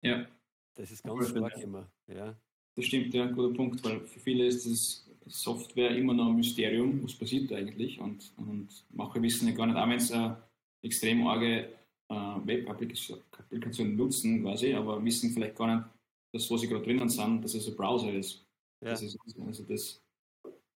Ja. 0.02 0.26
Das 0.74 0.90
ist 0.92 1.02
ganz 1.02 1.28
stark 1.28 1.56
ja. 1.56 1.62
immer. 1.62 1.90
Ja. 2.06 2.36
Das 2.76 2.86
stimmt, 2.86 3.12
ja, 3.12 3.26
guter 3.26 3.54
Punkt, 3.54 3.84
weil 3.84 4.00
für 4.06 4.20
viele 4.20 4.46
ist 4.46 4.64
das 4.64 5.11
Software 5.26 5.96
immer 5.96 6.14
noch 6.14 6.28
ein 6.28 6.36
Mysterium, 6.36 7.02
was 7.02 7.14
passiert 7.14 7.52
eigentlich 7.52 8.00
und, 8.00 8.32
und 8.36 8.68
manche 8.90 9.22
wissen 9.22 9.48
ja 9.48 9.54
gar 9.54 9.66
nicht, 9.66 9.76
auch 9.76 9.88
wenn 9.88 10.00
sie 10.00 10.14
eine 10.14 10.42
extrem 10.82 11.26
arge 11.26 11.68
äh, 12.08 12.14
Web-Applikation 12.14 13.96
nutzen 13.96 14.42
quasi, 14.42 14.74
aber 14.74 15.02
wissen 15.04 15.30
vielleicht 15.30 15.56
gar 15.56 15.76
nicht, 15.76 15.88
dass 16.32 16.50
wo 16.50 16.56
sie 16.56 16.68
gerade 16.68 16.84
drinnen 16.84 17.08
sind, 17.08 17.42
dass 17.42 17.54
es 17.54 17.68
ein 17.68 17.76
Browser 17.76 18.12
ist. 18.12 18.44
Ja. 18.82 18.90
Das 18.90 19.02
ist 19.02 19.18
also 19.46 19.62
das, 19.64 20.02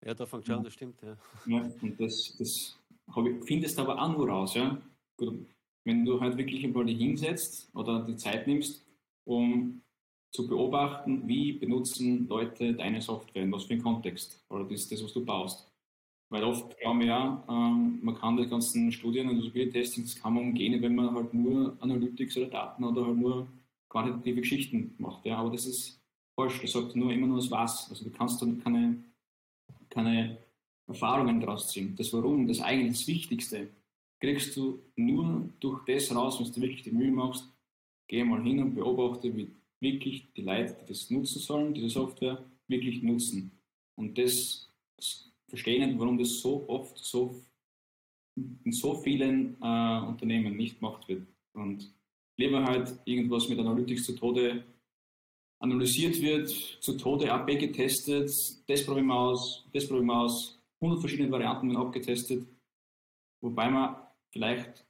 ja, 0.05 0.15
da 0.15 0.27
fängt 0.27 0.47
schon, 0.47 0.63
das 0.63 0.73
stimmt, 0.75 1.03
ja. 1.03 1.17
Ja, 1.47 1.71
und 1.83 2.01
das, 2.01 2.37
das 2.39 2.79
ich, 3.17 3.45
findest 3.45 3.77
du 3.77 3.83
aber 3.83 4.01
auch 4.01 4.17
nur 4.17 4.29
raus, 4.29 4.55
ja. 4.55 4.81
Gut, 5.17 5.47
wenn 5.85 6.05
du 6.05 6.21
halt 6.21 6.37
wirklich 6.37 6.65
einmal 6.65 6.85
dich 6.85 6.99
hinsetzt 6.99 7.71
oder 7.75 8.05
die 8.05 8.17
Zeit 8.17 8.47
nimmst, 8.47 8.85
um 9.25 9.81
zu 10.31 10.47
beobachten, 10.47 11.27
wie 11.27 11.53
benutzen 11.53 12.29
Leute 12.29 12.75
deine 12.75 13.01
Software, 13.01 13.43
in 13.43 13.53
was 13.53 13.65
für 13.65 13.75
einen 13.75 13.83
Kontext, 13.83 14.45
oder 14.51 14.65
das, 14.65 14.89
das 14.89 15.03
was 15.03 15.13
du 15.13 15.25
baust. 15.25 15.71
Weil 16.29 16.45
oft 16.45 16.77
glauben 16.79 17.01
wir 17.01 17.07
ja, 17.07 17.45
ähm, 17.49 18.01
man 18.03 18.17
kann 18.17 18.37
die 18.37 18.49
ganzen 18.49 18.91
Studien 18.91 19.29
und 19.29 19.39
Usability-Testing, 19.39 20.05
das 20.05 20.17
kann 20.17 20.35
man 20.35 20.45
umgehen, 20.45 20.81
wenn 20.83 20.95
man 20.95 21.15
halt 21.15 21.33
nur 21.33 21.77
Analytics 21.81 22.37
oder 22.37 22.47
Daten 22.47 22.85
oder 22.85 23.07
halt 23.07 23.17
nur 23.17 23.47
quantitative 23.89 24.41
Geschichten 24.41 24.95
macht. 24.99 25.25
Ja. 25.25 25.39
Aber 25.39 25.51
das 25.51 25.67
ist 25.67 26.03
falsch, 26.35 26.61
das 26.61 26.73
sagt 26.73 26.97
nur 26.97 27.13
immer 27.13 27.29
nur 27.29 27.37
das 27.37 27.51
Was. 27.51 27.89
Also 27.89 28.05
du 28.05 28.11
kannst 28.11 28.43
dann 28.43 28.63
keine 28.63 29.05
keine 29.97 30.39
Erfahrungen 30.87 31.41
daraus 31.41 31.69
ziehen. 31.73 31.95
Das 31.97 32.13
Warum, 32.13 32.47
das 32.47 32.61
eigentlich 32.61 32.99
das 32.99 33.07
Wichtigste, 33.07 33.69
kriegst 34.21 34.57
du 34.57 34.81
nur 34.97 35.49
durch 35.61 35.85
das 35.87 36.15
raus, 36.15 36.39
wenn 36.39 36.53
du 36.53 36.61
wirklich 36.61 36.83
die 36.83 36.93
Mühe 36.93 37.11
machst. 37.11 37.49
Geh 38.09 38.23
mal 38.23 38.43
hin 38.43 38.63
und 38.63 38.75
beobachte, 38.75 39.35
wie 39.35 39.51
wirklich 39.81 40.33
die 40.35 40.43
Leute, 40.43 40.77
die 40.81 40.87
das 40.89 41.11
nutzen 41.11 41.41
sollen, 41.41 41.75
diese 41.75 41.89
Software, 41.89 42.45
wirklich 42.69 43.03
nutzen. 43.03 43.53
Und 43.97 44.19
das 44.19 44.69
verstehen, 45.49 45.99
warum 45.99 46.19
das 46.19 46.41
so 46.41 46.69
oft 46.69 46.99
so 46.99 47.41
in 48.37 48.73
so 48.73 48.95
vielen 48.95 49.57
äh, 49.63 50.01
Unternehmen 50.07 50.57
nicht 50.57 50.79
gemacht 50.79 51.09
wird. 51.09 51.27
Und 51.55 51.91
lieber 52.37 52.63
halt 52.65 52.95
irgendwas 53.05 53.49
mit 53.49 53.59
Analytics 53.59 54.05
zu 54.05 54.15
Tode 54.15 54.65
analysiert 55.59 56.21
wird, 56.21 56.49
zu 56.49 56.99
Tode 56.99 57.33
AB 57.33 57.59
getestet, 57.59 58.31
das 58.69 58.85
probieren 58.85 59.07
wir 59.07 59.15
aus, 59.15 59.65
das 59.73 59.89
probieren 59.89 60.07
wir 60.07 60.21
aus, 60.21 60.59
100 60.81 61.01
verschiedene 61.01 61.31
Varianten 61.31 61.69
werden 61.71 61.81
abgetestet, 61.81 62.47
wobei 63.41 63.71
man 63.71 63.97
vielleicht 64.31 64.85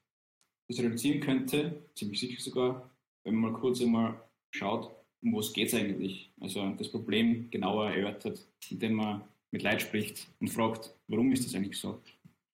das 0.69 0.81
reduzieren 0.81 1.21
könnte, 1.21 1.85
ziemlich 1.95 2.19
sicher 2.19 2.41
sogar, 2.43 2.91
wenn 3.23 3.37
man 3.37 3.53
mal 3.53 3.61
kurz 3.61 3.81
einmal 3.81 4.21
schaut, 4.51 4.95
um 5.23 5.35
was 5.35 5.53
geht 5.53 5.69
es 5.69 5.75
eigentlich. 5.75 6.31
Also 6.41 6.69
das 6.71 6.91
Problem 6.91 7.51
genauer 7.51 7.91
erörtert, 7.91 8.47
indem 8.71 8.95
man 8.95 9.23
mit 9.51 9.63
Leid 9.63 9.83
spricht 9.83 10.29
und 10.41 10.49
fragt, 10.49 10.95
warum 11.09 11.33
ist 11.33 11.45
das 11.45 11.55
eigentlich 11.55 11.79
so? 11.79 12.01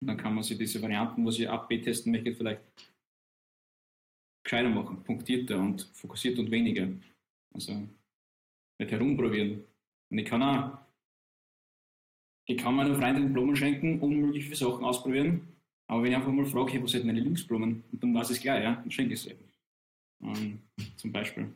Und 0.00 0.08
dann 0.08 0.16
kann 0.16 0.34
man 0.34 0.42
sich 0.42 0.58
diese 0.58 0.82
Varianten, 0.82 1.24
was 1.24 1.38
ich 1.38 1.48
AB 1.48 1.80
testen 1.82 2.12
möchte, 2.12 2.34
vielleicht 2.34 2.60
gescheiter 4.44 4.68
machen, 4.68 5.02
punktierter 5.04 5.58
und 5.58 5.82
fokussiert 5.92 6.38
und 6.38 6.50
weniger. 6.50 6.88
Also 7.54 7.72
nicht 8.78 8.90
herumprobieren. 8.90 9.64
Und 10.10 10.18
ich 10.18 10.24
kann 10.24 10.42
auch, 10.42 10.78
ich 12.46 12.56
kann 12.56 12.74
meiner 12.74 12.94
Freundin 12.96 13.32
Blumen 13.32 13.54
schenken, 13.54 14.00
unmögliche 14.00 14.56
Sachen 14.56 14.84
ausprobieren. 14.84 15.48
Aber 15.86 16.02
wenn 16.02 16.10
ich 16.10 16.16
einfach 16.16 16.32
mal 16.32 16.46
frage, 16.46 16.72
hey, 16.72 16.82
was 16.82 16.90
sind 16.92 17.04
meine 17.04 17.18
Lieblingsblumen? 17.18 17.84
Und 17.92 18.02
dann 18.02 18.14
weiß 18.14 18.30
ich 18.30 18.36
es 18.38 18.42
gleich, 18.42 18.64
ja, 18.64 18.74
dann 18.74 18.90
schenke 18.90 19.14
ich 19.14 19.20
sie. 19.20 19.34
Um, 20.20 20.60
zum 20.96 21.12
Beispiel. 21.12 21.52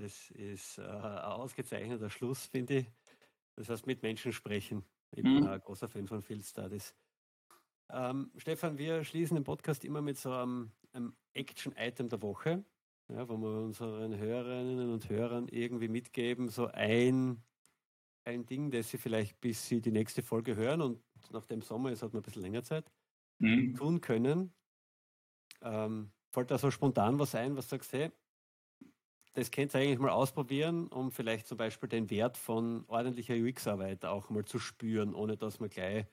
Das 0.00 0.30
ist 0.30 0.78
äh, 0.78 0.82
ein 0.82 1.18
ausgezeichneter 1.18 2.10
Schluss, 2.10 2.46
finde 2.46 2.78
ich. 2.78 2.86
Das 3.56 3.68
heißt, 3.68 3.86
mit 3.86 4.02
Menschen 4.02 4.32
sprechen. 4.32 4.84
Ich 5.12 5.22
bin 5.22 5.40
mhm. 5.40 5.46
ein 5.48 5.60
großer 5.60 5.88
Fan 5.88 6.06
von 6.06 6.22
Field 6.22 6.44
Studies. 6.44 6.94
Ähm, 7.90 8.30
Stefan, 8.36 8.78
wir 8.78 9.04
schließen 9.04 9.34
den 9.34 9.44
Podcast 9.44 9.84
immer 9.84 10.00
mit 10.00 10.16
so 10.16 10.32
einem, 10.32 10.70
einem 10.92 11.14
Action-Item 11.34 12.08
der 12.08 12.22
Woche 12.22 12.64
ja, 13.12 13.28
wo 13.28 13.36
wir 13.36 13.62
unseren 13.64 14.16
Hörerinnen 14.16 14.90
und 14.90 15.08
Hörern 15.08 15.48
irgendwie 15.48 15.88
mitgeben, 15.88 16.48
so 16.48 16.66
ein, 16.66 17.42
ein 18.24 18.46
Ding, 18.46 18.70
das 18.70 18.90
sie 18.90 18.98
vielleicht 18.98 19.40
bis 19.40 19.66
sie 19.66 19.80
die 19.80 19.90
nächste 19.90 20.22
Folge 20.22 20.56
hören 20.56 20.80
und 20.80 21.02
nach 21.32 21.46
dem 21.46 21.62
Sommer 21.62 21.90
ist 21.90 22.02
halt 22.02 22.12
noch 22.14 22.20
ein 22.20 22.24
bisschen 22.24 22.42
länger 22.42 22.62
Zeit, 22.62 22.90
mhm. 23.38 23.74
tun 23.74 24.00
können. 24.00 24.52
Ähm, 25.62 26.12
fällt 26.30 26.50
da 26.50 26.58
so 26.58 26.70
spontan 26.70 27.18
was 27.18 27.34
ein, 27.34 27.56
was 27.56 27.68
sagst, 27.68 27.92
hey, 27.92 28.10
das 29.34 29.50
könnt 29.50 29.74
ihr 29.74 29.80
eigentlich 29.80 29.98
mal 29.98 30.10
ausprobieren, 30.10 30.88
um 30.88 31.12
vielleicht 31.12 31.46
zum 31.46 31.58
Beispiel 31.58 31.88
den 31.88 32.10
Wert 32.10 32.36
von 32.36 32.84
ordentlicher 32.88 33.34
UX-Arbeit 33.34 34.04
auch 34.04 34.28
mal 34.30 34.44
zu 34.44 34.58
spüren, 34.58 35.14
ohne 35.14 35.36
dass 35.36 35.60
man 35.60 35.70
gleich 35.70 36.06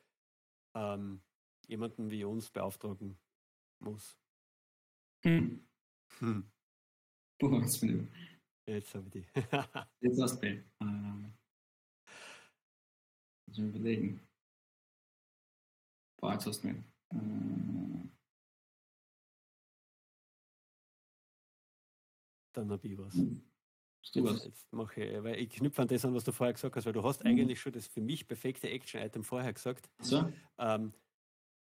ähm, 0.75 1.21
jemanden 1.67 2.11
wie 2.11 2.23
uns 2.23 2.49
beauftragen 2.49 3.17
muss. 3.79 4.17
Hm. 5.23 5.67
Hm. 6.19 6.51
Du 7.39 7.61
hast 7.61 7.81
mir. 7.83 8.07
Jetzt 8.67 8.93
habe 8.95 9.05
ich 9.07 9.11
die. 9.11 9.25
Jetzt 10.01 10.21
hast 10.21 10.43
du. 10.43 10.63
Ähm, 10.81 11.33
muss 13.47 13.57
ich 13.57 13.63
überlegen. 13.63 14.21
Boah, 16.19 16.33
jetzt 16.33 16.47
hast 16.47 16.63
du 16.63 16.67
mir. 16.67 16.83
Äh, 17.13 18.16
dann 22.57 22.71
habe 22.71 22.87
ich 22.87 22.97
was. 22.97 23.15
Jetzt, 24.13 24.45
jetzt 24.45 24.73
mache 24.73 25.03
ich, 25.03 25.23
weil 25.23 25.35
ich 25.35 25.49
knüpfe 25.49 25.81
an 25.81 25.87
das 25.87 26.05
an, 26.05 26.13
was 26.13 26.23
du 26.23 26.31
vorher 26.31 26.53
gesagt 26.53 26.75
hast, 26.75 26.85
weil 26.85 26.93
du 26.93 27.03
hast 27.03 27.23
mhm. 27.23 27.31
eigentlich 27.31 27.59
schon 27.59 27.73
das 27.73 27.87
für 27.87 28.01
mich 28.01 28.27
perfekte 28.27 28.69
Action-Item 28.69 29.23
vorher 29.23 29.51
gesagt. 29.51 29.89
So. 29.99 30.31
Ähm, 30.57 30.93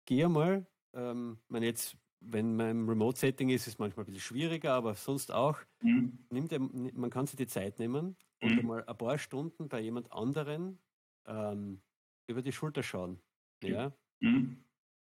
geh 0.06 0.28
mal, 0.28 0.66
ähm, 0.94 1.40
man 1.48 1.64
jetzt, 1.64 1.96
wenn 2.20 2.56
man 2.56 2.72
im 2.72 2.90
Remote-Setting 2.90 3.50
ist, 3.50 3.62
ist 3.62 3.74
es 3.74 3.80
manchmal 3.80 4.04
ein 4.04 4.08
bisschen 4.08 4.22
schwieriger, 4.22 4.74
aber 4.74 4.96
sonst 4.96 5.32
auch. 5.32 5.60
Mhm. 5.82 6.20
Nimmt 6.30 6.96
man 6.98 7.10
kann 7.10 7.28
sich 7.28 7.38
die 7.38 7.48
Zeit 7.48 7.80
nehmen 7.80 8.18
und 8.42 8.56
mhm. 8.62 8.68
mal 8.68 8.84
ein 8.84 8.98
paar 8.98 9.18
Stunden 9.18 9.70
bei 9.70 9.80
jemand 9.80 10.12
anderen 10.12 10.80
ähm, 11.28 11.82
über 12.28 12.42
die 12.42 12.52
Schulter 12.52 12.84
schauen. 12.84 13.22
Ja. 13.64 13.94
Mhm. 14.20 14.64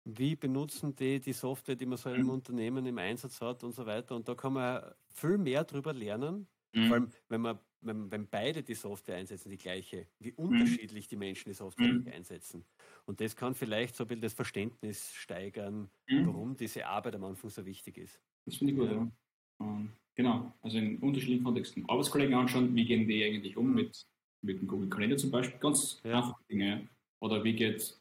Wie 0.05 0.35
benutzen 0.35 0.95
die 0.95 1.19
die 1.19 1.33
Software, 1.33 1.75
die 1.75 1.85
man 1.85 1.97
so 1.97 2.09
im 2.09 2.23
mhm. 2.23 2.29
Unternehmen 2.29 2.85
im 2.85 2.97
Einsatz 2.97 3.41
hat 3.41 3.63
und 3.63 3.73
so 3.73 3.85
weiter. 3.85 4.15
Und 4.15 4.27
da 4.27 4.35
kann 4.35 4.53
man 4.53 4.83
viel 5.13 5.37
mehr 5.37 5.63
drüber 5.63 5.93
lernen, 5.93 6.47
Mhm. 6.73 6.87
Vor 6.87 6.95
allem, 6.95 7.09
wenn, 7.29 7.41
man, 7.41 7.59
wenn, 7.81 8.11
wenn 8.11 8.27
beide 8.27 8.63
die 8.63 8.73
Software 8.73 9.17
einsetzen, 9.17 9.49
die 9.49 9.57
gleiche, 9.57 10.07
wie 10.19 10.31
mhm. 10.31 10.45
unterschiedlich 10.45 11.07
die 11.07 11.15
Menschen 11.15 11.49
die 11.49 11.55
Software 11.55 11.93
mhm. 11.93 12.07
einsetzen. 12.13 12.65
Und 13.05 13.21
das 13.21 13.35
kann 13.35 13.55
vielleicht 13.55 13.95
so 13.95 14.03
ein 14.03 14.07
bisschen 14.07 14.21
das 14.21 14.33
Verständnis 14.33 15.11
steigern, 15.13 15.89
mhm. 16.07 16.27
warum 16.27 16.55
diese 16.55 16.85
Arbeit 16.85 17.15
am 17.15 17.23
Anfang 17.23 17.49
so 17.49 17.65
wichtig 17.65 17.97
ist. 17.97 18.21
Das 18.45 18.57
finde 18.57 18.73
ich 18.73 18.79
gut, 18.79 18.89
ja. 18.89 18.95
ja. 18.95 19.11
Um, 19.59 19.91
genau, 20.15 20.53
also 20.61 20.77
in 20.77 20.99
unterschiedlichen 20.99 21.43
Kontexten 21.43 21.87
Arbeitskollegen 21.89 22.33
anschauen, 22.33 22.73
wie 22.75 22.85
gehen 22.85 23.07
die 23.07 23.23
eigentlich 23.25 23.57
um 23.57 23.73
mit, 23.73 24.05
mit 24.41 24.61
dem 24.61 24.67
Google 24.67 24.89
Kalender 24.89 25.17
zum 25.17 25.31
Beispiel, 25.31 25.59
ganz 25.59 25.99
ja. 26.03 26.17
einfache 26.17 26.41
Dinge. 26.49 26.87
Oder 27.21 27.43
wie 27.43 27.53
geht, 27.53 27.98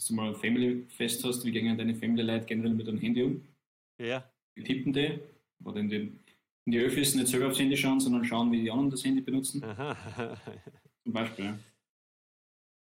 dass 0.00 0.06
du 0.06 0.14
mal 0.14 0.28
ein 0.28 0.34
Family 0.34 0.86
Fest 0.88 1.22
hast, 1.24 1.44
wie 1.44 1.52
gehen 1.52 1.76
deine 1.76 1.94
Family 1.94 2.22
Leute 2.22 2.46
generell 2.46 2.72
mit 2.72 2.88
deinem 2.88 2.98
Handy 2.98 3.22
um? 3.22 3.46
Ja. 3.98 4.24
Wie 4.54 4.64
tippen 4.64 4.94
die? 4.94 5.20
Oder 5.62 5.80
in 5.80 5.90
den 5.90 6.20
in 6.64 6.72
die 6.72 6.78
Öffis 6.78 7.14
nicht 7.14 7.28
selber 7.28 7.48
aufs 7.48 7.58
Handy 7.58 7.76
schauen, 7.76 8.00
sondern 8.00 8.24
schauen, 8.24 8.50
wie 8.50 8.62
die 8.62 8.70
anderen 8.70 8.90
das 8.90 9.04
Handy 9.04 9.20
benutzen. 9.20 9.60
Zum 11.04 11.12
Beispiel. 11.12 11.44
Ja. 11.44 11.58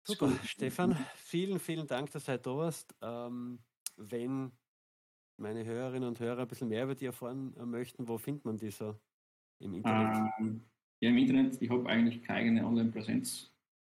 Super, 0.06 0.32
Stefan, 0.44 0.96
vielen, 1.16 1.58
vielen 1.58 1.88
Dank, 1.88 2.12
dass 2.12 2.24
du 2.24 2.32
heute 2.32 2.42
da 2.44 2.56
warst. 2.56 2.94
Ähm, 3.02 3.58
wenn 3.96 4.52
meine 5.38 5.64
Hörerinnen 5.64 6.08
und 6.08 6.20
Hörer 6.20 6.42
ein 6.42 6.48
bisschen 6.48 6.68
mehr 6.68 6.84
über 6.84 6.94
dich 6.94 7.06
erfahren 7.06 7.52
möchten, 7.68 8.06
wo 8.06 8.16
findet 8.16 8.44
man 8.44 8.56
die 8.56 8.70
so 8.70 8.94
im 9.58 9.74
Internet? 9.74 10.32
Ähm, 10.38 10.60
ja, 11.00 11.10
im 11.10 11.18
Internet, 11.18 11.60
ich 11.60 11.68
habe 11.68 11.88
eigentlich 11.88 12.22
keine 12.22 12.38
eigene 12.38 12.64
Online-Präsenz, 12.64 13.50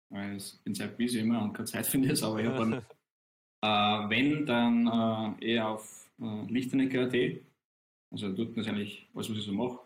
weil 0.10 0.38
ich 0.38 0.62
bin 0.64 0.76
sehr 0.76 0.90
busy 0.90 1.20
immer 1.20 1.42
und 1.42 1.54
keine 1.54 1.66
Zeit 1.66 1.88
für 1.88 2.00
das, 2.00 2.22
aber 2.22 2.40
ich 2.40 2.48
habe 2.48 2.76
äh, 2.90 2.95
wenn, 4.10 4.46
dann 4.46 4.88
äh, 5.40 5.54
eher 5.54 5.70
auf 5.70 6.10
äh, 6.22 6.46
lichtenecker.at 6.48 7.42
also 8.16 8.32
dort 8.32 8.56
natürlich 8.56 9.08
alles, 9.14 9.30
was 9.30 9.38
ich 9.38 9.44
so 9.44 9.52
mache, 9.52 9.80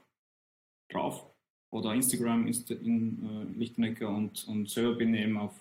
drauf. 0.92 1.26
Oder 1.72 1.94
Instagram, 1.94 2.46
Insta, 2.46 2.76
in 2.76 3.24
äh, 3.26 3.58
Lichtenecker 3.58 4.10
und, 4.10 4.48
und 4.48 4.70
selber 4.70 4.96
bin 4.96 5.14
ich 5.14 5.22
eben 5.22 5.38
auf 5.38 5.60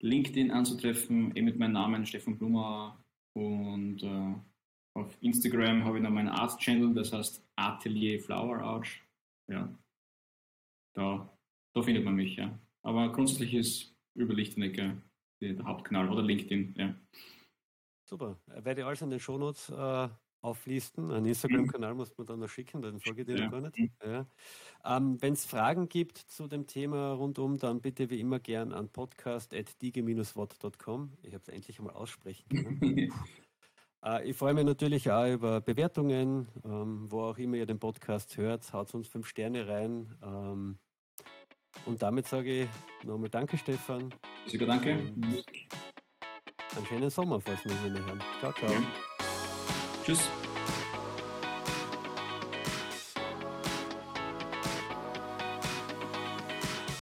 LinkedIn 0.00 0.50
anzutreffen, 0.50 1.34
eben 1.36 1.46
mit 1.46 1.58
meinem 1.58 1.72
Namen 1.72 2.06
Stefan 2.06 2.36
Blumer 2.36 2.98
und 3.34 4.02
äh, 4.02 4.34
auf 4.94 5.16
Instagram 5.20 5.84
habe 5.84 5.98
ich 5.98 6.02
noch 6.02 6.10
meinen 6.10 6.28
Art-Channel, 6.28 6.94
das 6.94 7.12
heißt 7.12 7.42
Atelier 7.56 8.20
Flower 8.20 8.58
Arch. 8.58 9.02
Ja, 9.48 9.68
da, 10.94 11.28
da 11.72 11.82
findet 11.82 12.04
man 12.04 12.14
mich, 12.14 12.36
ja. 12.36 12.58
Aber 12.82 13.12
grundsätzlich 13.12 13.54
ist 13.54 13.94
über 14.14 14.34
Lichtenecker 14.34 14.96
der 15.54 15.64
Hauptkanal 15.64 16.10
oder 16.10 16.22
LinkedIn, 16.22 16.74
ja. 16.76 16.94
Super. 18.04 18.36
Werde 18.46 18.80
ich 18.80 18.86
alles 18.86 19.02
in 19.02 19.10
den 19.10 19.20
Shownotes 19.20 19.70
äh, 19.70 20.08
auflisten. 20.40 21.10
Einen 21.10 21.26
Instagram-Kanal 21.26 21.94
muss 21.94 22.16
man 22.16 22.26
dann 22.26 22.40
noch 22.40 22.48
schicken, 22.48 22.80
dann 22.80 22.98
folge 23.00 23.20
ich 23.22 23.26
dir 23.26 23.36
ja. 23.38 23.48
gar 23.48 23.60
nicht. 23.60 23.76
Ja. 24.04 24.24
Ähm, 24.84 25.20
Wenn 25.20 25.32
es 25.32 25.44
Fragen 25.44 25.88
gibt 25.88 26.18
zu 26.18 26.46
dem 26.46 26.68
Thema 26.68 27.10
rundum, 27.12 27.58
dann 27.58 27.80
bitte 27.80 28.08
wie 28.10 28.20
immer 28.20 28.38
gern 28.38 28.72
an 28.72 28.88
podcast.dige-wort.com. 28.88 31.14
Ich 31.22 31.34
habe 31.34 31.42
es 31.42 31.48
endlich 31.48 31.80
einmal 31.80 31.94
aussprechen 31.94 32.48
können. 32.48 32.80
äh, 34.04 34.30
ich 34.30 34.36
freue 34.36 34.54
mich 34.54 34.64
natürlich 34.64 35.10
auch 35.10 35.26
über 35.26 35.60
Bewertungen, 35.60 36.46
ähm, 36.64 37.10
wo 37.10 37.22
auch 37.22 37.38
immer 37.38 37.56
ihr 37.56 37.66
den 37.66 37.80
Podcast 37.80 38.36
hört. 38.36 38.72
Haut 38.72 38.94
uns 38.94 39.08
fünf 39.08 39.26
Sterne 39.26 39.66
rein. 39.66 40.14
Ähm, 40.22 40.78
und 41.84 42.02
damit 42.02 42.26
sage 42.26 42.62
ich 42.62 42.68
nochmal 43.04 43.28
Danke, 43.28 43.56
Stefan. 43.58 44.12
Sogar 44.46 44.68
danke. 44.68 44.90
einen 44.90 46.86
schönen 46.88 47.10
Sommer, 47.10 47.40
falls 47.40 47.64
wir 47.64 47.72
ihn 47.72 48.06
hören. 48.06 48.20
Ciao, 48.40 48.52
ciao. 48.52 48.70
Ja. 48.70 48.82
Tschüss. 50.04 50.30